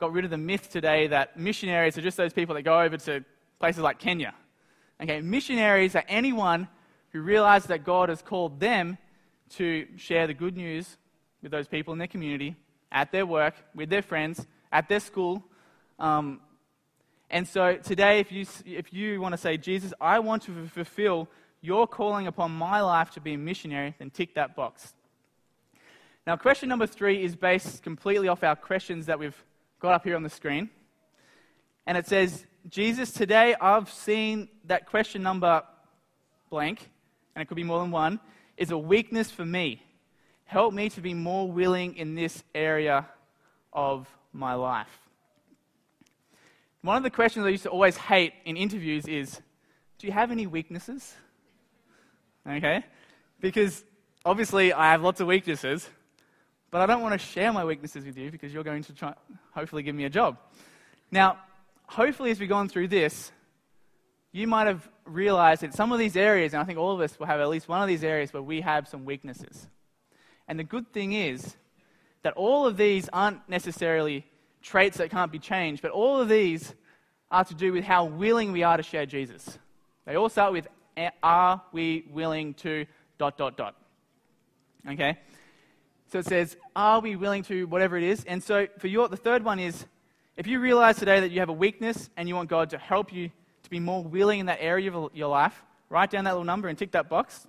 got 0.00 0.12
rid 0.14 0.24
of 0.24 0.30
the 0.30 0.38
myth 0.38 0.70
today 0.70 1.06
that 1.08 1.36
missionaries 1.36 1.98
are 1.98 2.00
just 2.00 2.16
those 2.16 2.32
people 2.32 2.54
that 2.54 2.62
go 2.62 2.80
over 2.80 2.96
to 2.96 3.22
places 3.58 3.82
like 3.82 3.98
Kenya. 3.98 4.34
Okay, 5.00 5.20
missionaries 5.20 5.94
are 5.94 6.04
anyone 6.08 6.68
who 7.10 7.20
realizes 7.20 7.68
that 7.68 7.84
God 7.84 8.08
has 8.08 8.22
called 8.22 8.58
them 8.60 8.96
to 9.50 9.86
share 9.96 10.26
the 10.26 10.32
good 10.32 10.56
news 10.56 10.96
with 11.42 11.52
those 11.52 11.68
people 11.68 11.92
in 11.92 11.98
their 11.98 12.08
community, 12.08 12.56
at 12.90 13.12
their 13.12 13.26
work, 13.26 13.54
with 13.74 13.90
their 13.90 14.00
friends, 14.00 14.46
at 14.72 14.88
their 14.88 15.00
school. 15.00 15.44
Um, 15.98 16.40
and 17.28 17.46
so 17.46 17.76
today, 17.76 18.20
if 18.20 18.32
you, 18.32 18.46
if 18.64 18.92
you 18.94 19.20
want 19.20 19.34
to 19.34 19.38
say, 19.38 19.58
Jesus, 19.58 19.92
I 20.00 20.18
want 20.20 20.42
to 20.44 20.66
fulfill 20.68 21.28
your 21.60 21.86
calling 21.86 22.26
upon 22.26 22.52
my 22.52 22.80
life 22.80 23.10
to 23.12 23.20
be 23.20 23.34
a 23.34 23.38
missionary, 23.38 23.94
then 23.98 24.08
tick 24.08 24.34
that 24.34 24.56
box. 24.56 24.94
Now, 26.26 26.36
question 26.36 26.70
number 26.70 26.86
three 26.86 27.22
is 27.22 27.36
based 27.36 27.82
completely 27.82 28.28
off 28.28 28.42
our 28.42 28.56
questions 28.56 29.06
that 29.06 29.18
we've 29.18 29.44
got 29.80 29.94
up 29.94 30.04
here 30.04 30.14
on 30.14 30.22
the 30.22 30.30
screen. 30.30 30.68
And 31.86 31.96
it 31.96 32.06
says, 32.06 32.44
Jesus, 32.68 33.10
today 33.10 33.56
I've 33.60 33.90
seen 33.90 34.48
that 34.66 34.86
question 34.86 35.22
number 35.22 35.62
blank, 36.50 36.90
and 37.34 37.42
it 37.42 37.46
could 37.46 37.56
be 37.56 37.64
more 37.64 37.80
than 37.80 37.90
one, 37.90 38.20
is 38.58 38.70
a 38.70 38.78
weakness 38.78 39.30
for 39.30 39.44
me. 39.44 39.82
Help 40.44 40.74
me 40.74 40.90
to 40.90 41.00
be 41.00 41.14
more 41.14 41.50
willing 41.50 41.96
in 41.96 42.14
this 42.14 42.42
area 42.54 43.08
of 43.72 44.06
my 44.32 44.52
life. 44.52 45.08
One 46.82 46.96
of 46.96 47.02
the 47.02 47.10
questions 47.10 47.46
I 47.46 47.48
used 47.48 47.62
to 47.62 47.70
always 47.70 47.96
hate 47.96 48.34
in 48.44 48.56
interviews 48.56 49.06
is 49.06 49.40
Do 49.98 50.06
you 50.06 50.12
have 50.12 50.30
any 50.30 50.46
weaknesses? 50.46 51.14
Okay? 52.46 52.84
Because 53.40 53.84
obviously 54.24 54.72
I 54.72 54.90
have 54.90 55.02
lots 55.02 55.20
of 55.20 55.26
weaknesses, 55.26 55.88
but 56.70 56.80
I 56.80 56.86
don't 56.86 57.02
want 57.02 57.18
to 57.20 57.26
share 57.26 57.52
my 57.52 57.64
weaknesses 57.64 58.04
with 58.04 58.16
you 58.16 58.30
because 58.30 58.52
you're 58.52 58.64
going 58.64 58.82
to 58.84 58.92
try, 58.92 59.14
hopefully 59.52 59.82
give 59.82 59.94
me 59.94 60.04
a 60.04 60.10
job. 60.10 60.38
Now, 61.10 61.38
hopefully, 61.86 62.30
as 62.30 62.38
we've 62.38 62.48
gone 62.48 62.68
through 62.68 62.88
this, 62.88 63.32
you 64.32 64.46
might 64.46 64.66
have 64.66 64.88
realized 65.04 65.62
that 65.62 65.74
some 65.74 65.92
of 65.92 65.98
these 65.98 66.16
areas, 66.16 66.52
and 66.52 66.62
I 66.62 66.64
think 66.64 66.78
all 66.78 66.92
of 66.92 67.00
us 67.00 67.18
will 67.18 67.26
have 67.26 67.40
at 67.40 67.48
least 67.48 67.68
one 67.68 67.82
of 67.82 67.88
these 67.88 68.04
areas 68.04 68.32
where 68.32 68.42
we 68.42 68.60
have 68.60 68.86
some 68.86 69.04
weaknesses. 69.04 69.66
And 70.46 70.58
the 70.58 70.64
good 70.64 70.92
thing 70.92 71.12
is 71.12 71.56
that 72.22 72.34
all 72.34 72.66
of 72.66 72.76
these 72.76 73.08
aren't 73.12 73.48
necessarily 73.48 74.24
traits 74.62 74.98
that 74.98 75.10
can't 75.10 75.32
be 75.32 75.38
changed, 75.38 75.82
but 75.82 75.90
all 75.90 76.20
of 76.20 76.28
these 76.28 76.74
are 77.30 77.44
to 77.44 77.54
do 77.54 77.72
with 77.72 77.84
how 77.84 78.04
willing 78.04 78.52
we 78.52 78.62
are 78.62 78.76
to 78.76 78.82
share 78.82 79.06
Jesus. 79.06 79.58
They 80.06 80.16
all 80.16 80.28
start 80.28 80.52
with 80.52 80.68
are 81.22 81.62
we 81.72 82.06
willing 82.10 82.54
to 82.54 82.86
dot 83.18 83.38
dot 83.38 83.56
dot. 83.56 83.74
Okay? 84.88 85.18
So 86.10 86.18
it 86.18 86.26
says, 86.26 86.56
are 86.74 87.00
we 87.00 87.14
willing 87.14 87.44
to 87.44 87.66
whatever 87.68 87.96
it 87.96 88.02
is? 88.02 88.24
And 88.24 88.42
so 88.42 88.66
for 88.78 88.88
your 88.88 89.08
the 89.08 89.16
third 89.16 89.44
one 89.44 89.60
is 89.60 89.86
if 90.36 90.46
you 90.46 90.58
realize 90.58 90.96
today 90.96 91.20
that 91.20 91.30
you 91.30 91.38
have 91.38 91.50
a 91.50 91.54
weakness 91.54 92.10
and 92.16 92.28
you 92.28 92.34
want 92.34 92.48
God 92.48 92.70
to 92.70 92.78
help 92.78 93.12
you 93.12 93.30
to 93.62 93.70
be 93.70 93.78
more 93.78 94.02
willing 94.02 94.40
in 94.40 94.46
that 94.46 94.58
area 94.60 94.92
of 94.92 95.14
your 95.14 95.28
life, 95.28 95.62
write 95.88 96.10
down 96.10 96.24
that 96.24 96.32
little 96.32 96.44
number 96.44 96.68
and 96.68 96.76
tick 96.76 96.90
that 96.92 97.08
box. 97.08 97.46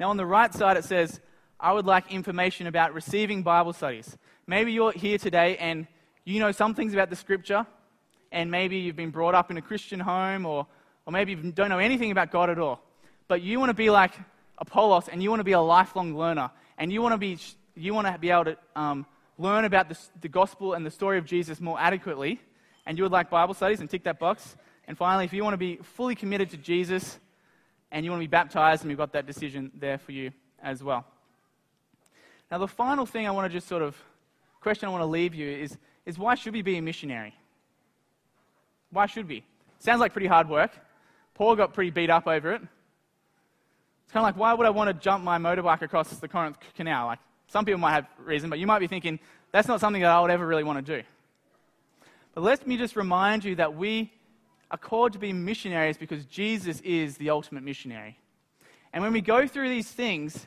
Now, 0.00 0.10
on 0.10 0.16
the 0.16 0.26
right 0.26 0.52
side, 0.54 0.76
it 0.76 0.84
says, 0.84 1.20
I 1.58 1.72
would 1.72 1.86
like 1.86 2.12
information 2.12 2.66
about 2.66 2.94
receiving 2.94 3.42
Bible 3.42 3.72
studies. 3.72 4.16
Maybe 4.46 4.72
you're 4.72 4.92
here 4.92 5.18
today 5.18 5.56
and 5.58 5.86
you 6.24 6.40
know 6.40 6.52
some 6.52 6.74
things 6.74 6.92
about 6.92 7.10
the 7.10 7.16
scripture, 7.16 7.66
and 8.32 8.50
maybe 8.50 8.78
you've 8.78 8.96
been 8.96 9.10
brought 9.10 9.34
up 9.34 9.50
in 9.50 9.56
a 9.56 9.62
Christian 9.62 10.00
home, 10.00 10.46
or, 10.46 10.66
or 11.06 11.12
maybe 11.12 11.32
you 11.32 11.52
don't 11.52 11.68
know 11.68 11.78
anything 11.78 12.10
about 12.10 12.30
God 12.30 12.50
at 12.50 12.58
all. 12.58 12.80
But 13.28 13.42
you 13.42 13.58
want 13.58 13.70
to 13.70 13.74
be 13.74 13.90
like 13.90 14.12
Apollos 14.58 15.08
and 15.08 15.22
you 15.22 15.30
want 15.30 15.40
to 15.40 15.44
be 15.44 15.52
a 15.52 15.60
lifelong 15.60 16.16
learner, 16.16 16.50
and 16.78 16.92
you 16.92 17.02
want 17.02 17.12
to 17.12 17.18
be, 17.18 17.38
you 17.74 17.94
want 17.94 18.06
to 18.06 18.18
be 18.18 18.30
able 18.30 18.44
to 18.44 18.56
um, 18.74 19.06
learn 19.38 19.64
about 19.64 19.88
the, 19.88 19.98
the 20.20 20.28
gospel 20.28 20.74
and 20.74 20.84
the 20.84 20.90
story 20.90 21.18
of 21.18 21.24
Jesus 21.24 21.60
more 21.60 21.78
adequately 21.78 22.40
and 22.86 22.96
you 22.96 23.02
would 23.02 23.12
like 23.12 23.28
Bible 23.28 23.52
studies, 23.52 23.80
and 23.80 23.90
tick 23.90 24.04
that 24.04 24.18
box. 24.18 24.56
And 24.86 24.96
finally, 24.96 25.24
if 25.24 25.32
you 25.32 25.42
want 25.42 25.54
to 25.54 25.58
be 25.58 25.76
fully 25.76 26.14
committed 26.14 26.50
to 26.50 26.56
Jesus 26.56 27.18
and 27.90 28.04
you 28.04 28.10
want 28.12 28.20
to 28.20 28.28
be 28.28 28.30
baptized, 28.30 28.82
and 28.82 28.88
we've 28.88 28.96
got 28.96 29.12
that 29.12 29.26
decision 29.26 29.72
there 29.74 29.98
for 29.98 30.12
you 30.12 30.30
as 30.62 30.82
well. 30.82 31.04
Now, 32.50 32.58
the 32.58 32.68
final 32.68 33.04
thing 33.04 33.26
I 33.26 33.32
want 33.32 33.50
to 33.50 33.56
just 33.56 33.66
sort 33.66 33.82
of 33.82 33.96
question 34.60 34.88
I 34.88 34.92
want 34.92 35.02
to 35.02 35.06
leave 35.06 35.34
you 35.34 35.48
is, 35.48 35.76
is 36.06 36.16
why 36.16 36.36
should 36.36 36.52
we 36.52 36.62
be 36.62 36.76
a 36.78 36.82
missionary? 36.82 37.34
Why 38.90 39.06
should 39.06 39.28
we? 39.28 39.44
Sounds 39.80 40.00
like 40.00 40.12
pretty 40.12 40.28
hard 40.28 40.48
work. 40.48 40.70
Paul 41.34 41.56
got 41.56 41.74
pretty 41.74 41.90
beat 41.90 42.08
up 42.08 42.28
over 42.28 42.52
it. 42.52 42.62
It's 44.06 44.12
kind 44.12 44.24
of 44.24 44.28
like, 44.28 44.36
why 44.36 44.54
would 44.54 44.66
I 44.66 44.70
want 44.70 44.88
to 44.88 44.94
jump 44.94 45.24
my 45.24 45.36
motorbike 45.36 45.82
across 45.82 46.08
the 46.10 46.28
Corinth 46.28 46.56
Canal? 46.76 47.06
Like, 47.06 47.18
some 47.48 47.64
people 47.64 47.80
might 47.80 47.92
have 47.92 48.06
reason, 48.18 48.48
but 48.48 48.60
you 48.60 48.66
might 48.66 48.78
be 48.78 48.86
thinking, 48.86 49.18
that's 49.50 49.66
not 49.66 49.80
something 49.80 50.00
that 50.00 50.10
I 50.10 50.20
would 50.20 50.30
ever 50.30 50.46
really 50.46 50.62
want 50.62 50.84
to 50.84 50.98
do. 50.98 51.06
But 52.34 52.44
let 52.44 52.66
me 52.66 52.76
just 52.76 52.94
remind 52.94 53.44
you 53.44 53.56
that 53.56 53.74
we 53.74 54.12
are 54.70 54.78
called 54.78 55.12
to 55.14 55.18
be 55.18 55.32
missionaries 55.32 55.96
because 55.96 56.24
Jesus 56.26 56.80
is 56.82 57.16
the 57.16 57.30
ultimate 57.30 57.64
missionary. 57.64 58.16
And 58.92 59.02
when 59.02 59.12
we 59.12 59.20
go 59.20 59.46
through 59.46 59.70
these 59.70 59.88
things, 59.88 60.46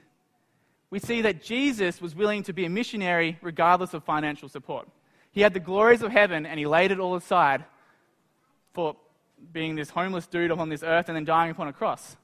we 0.89 0.99
see 0.99 1.21
that 1.21 1.43
Jesus 1.43 2.01
was 2.01 2.15
willing 2.15 2.43
to 2.43 2.53
be 2.53 2.65
a 2.65 2.69
missionary 2.69 3.37
regardless 3.41 3.93
of 3.93 4.03
financial 4.03 4.49
support. 4.49 4.87
He 5.31 5.41
had 5.41 5.53
the 5.53 5.59
glories 5.59 6.01
of 6.01 6.11
heaven 6.11 6.45
and 6.45 6.57
he 6.57 6.65
laid 6.65 6.91
it 6.91 6.99
all 6.99 7.15
aside 7.15 7.65
for 8.73 8.95
being 9.51 9.75
this 9.75 9.89
homeless 9.89 10.27
dude 10.27 10.51
on 10.51 10.69
this 10.69 10.83
earth 10.83 11.09
and 11.09 11.15
then 11.15 11.25
dying 11.25 11.51
upon 11.51 11.67
a 11.67 11.73
cross. 11.73 12.15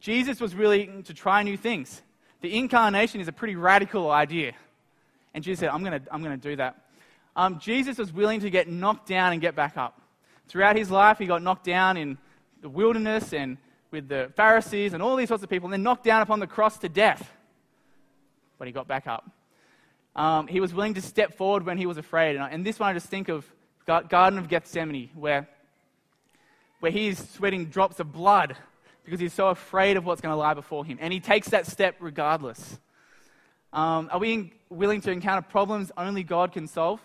Jesus 0.00 0.40
was 0.40 0.54
willing 0.54 1.02
to 1.04 1.14
try 1.14 1.42
new 1.42 1.56
things. 1.56 2.02
The 2.40 2.58
incarnation 2.58 3.20
is 3.20 3.28
a 3.28 3.32
pretty 3.32 3.56
radical 3.56 4.10
idea. 4.10 4.52
And 5.32 5.42
Jesus 5.42 5.60
said, 5.60 5.70
I'm 5.70 5.82
going 5.82 6.00
to 6.00 6.14
I'm 6.14 6.22
to 6.22 6.36
do 6.36 6.56
that 6.56 6.84
um, 7.36 7.58
Jesus 7.58 7.98
was 7.98 8.12
willing 8.12 8.40
to 8.40 8.50
get 8.50 8.68
knocked 8.68 9.08
down 9.08 9.32
and 9.32 9.40
get 9.40 9.54
back 9.54 9.76
up. 9.76 10.00
Throughout 10.48 10.76
his 10.76 10.90
life, 10.90 11.18
he 11.18 11.26
got 11.26 11.42
knocked 11.42 11.64
down 11.64 11.96
in 11.96 12.18
the 12.60 12.68
wilderness 12.68 13.32
and 13.32 13.56
with 13.90 14.08
the 14.08 14.30
Pharisees 14.36 14.92
and 14.92 15.02
all 15.02 15.16
these 15.16 15.28
sorts 15.28 15.42
of 15.42 15.50
people, 15.50 15.66
and 15.66 15.72
then 15.72 15.82
knocked 15.82 16.04
down 16.04 16.22
upon 16.22 16.40
the 16.40 16.46
cross 16.46 16.78
to 16.78 16.88
death. 16.88 17.32
But 18.58 18.68
he 18.68 18.72
got 18.72 18.86
back 18.86 19.06
up. 19.06 19.28
Um, 20.16 20.46
he 20.46 20.60
was 20.60 20.72
willing 20.72 20.94
to 20.94 21.02
step 21.02 21.34
forward 21.34 21.66
when 21.66 21.76
he 21.76 21.86
was 21.86 21.96
afraid. 21.96 22.36
And, 22.36 22.52
and 22.52 22.66
this 22.66 22.78
one 22.78 22.88
I 22.88 22.92
just 22.92 23.08
think 23.08 23.28
of 23.28 23.50
Garden 23.86 24.38
of 24.38 24.48
Gethsemane, 24.48 25.10
where, 25.14 25.48
where 26.80 26.92
he's 26.92 27.28
sweating 27.30 27.66
drops 27.66 28.00
of 28.00 28.12
blood 28.12 28.56
because 29.04 29.20
he's 29.20 29.32
so 29.32 29.48
afraid 29.48 29.96
of 29.96 30.04
what's 30.04 30.20
going 30.20 30.32
to 30.32 30.36
lie 30.36 30.54
before 30.54 30.84
him. 30.84 30.98
And 31.00 31.12
he 31.12 31.20
takes 31.20 31.48
that 31.48 31.66
step 31.66 31.96
regardless. 32.00 32.78
Um, 33.72 34.08
are 34.12 34.18
we 34.18 34.52
willing 34.70 35.00
to 35.02 35.10
encounter 35.10 35.42
problems 35.42 35.92
only 35.96 36.22
God 36.22 36.52
can 36.52 36.66
solve? 36.66 37.00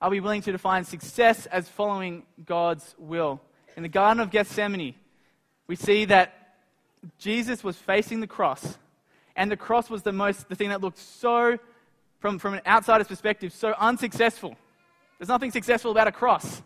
Are 0.00 0.10
we 0.10 0.20
willing 0.20 0.42
to 0.42 0.52
define 0.52 0.84
success 0.84 1.46
as 1.46 1.68
following 1.68 2.24
God's 2.44 2.94
will? 2.98 3.40
In 3.76 3.82
the 3.82 3.88
Garden 3.88 4.20
of 4.20 4.30
Gethsemane, 4.30 4.94
we 5.66 5.76
see 5.76 6.04
that 6.04 6.56
Jesus 7.18 7.64
was 7.64 7.76
facing 7.76 8.20
the 8.20 8.26
cross, 8.26 8.78
and 9.34 9.50
the 9.50 9.56
cross 9.56 9.90
was 9.90 10.02
the 10.02 10.12
most 10.12 10.48
the 10.48 10.54
thing 10.54 10.68
that 10.68 10.80
looked 10.80 10.98
so, 10.98 11.58
from, 12.20 12.38
from 12.38 12.54
an 12.54 12.60
outsider's 12.66 13.08
perspective, 13.08 13.52
so 13.52 13.74
unsuccessful. 13.78 14.56
There's 15.18 15.28
nothing 15.28 15.50
successful 15.50 15.90
about 15.90 16.06
a 16.06 16.12
cross. 16.12 16.62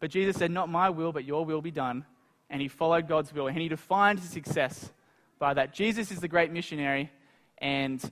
But 0.00 0.10
Jesus 0.10 0.36
said, 0.36 0.50
Not 0.50 0.68
my 0.68 0.90
will, 0.90 1.12
but 1.12 1.24
your 1.24 1.44
will 1.44 1.62
be 1.62 1.70
done. 1.70 2.04
And 2.50 2.60
he 2.62 2.68
followed 2.68 3.08
God's 3.08 3.32
will, 3.32 3.48
and 3.48 3.58
he 3.58 3.68
defined 3.68 4.20
his 4.20 4.30
success 4.30 4.90
by 5.38 5.54
that. 5.54 5.74
Jesus 5.74 6.10
is 6.10 6.20
the 6.20 6.28
great 6.28 6.52
missionary, 6.52 7.10
and, 7.58 8.02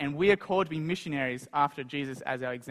and 0.00 0.14
we 0.14 0.30
are 0.30 0.36
called 0.36 0.66
to 0.66 0.70
be 0.70 0.78
missionaries 0.80 1.48
after 1.52 1.84
Jesus 1.84 2.20
as 2.22 2.42
our 2.42 2.54
example. 2.54 2.62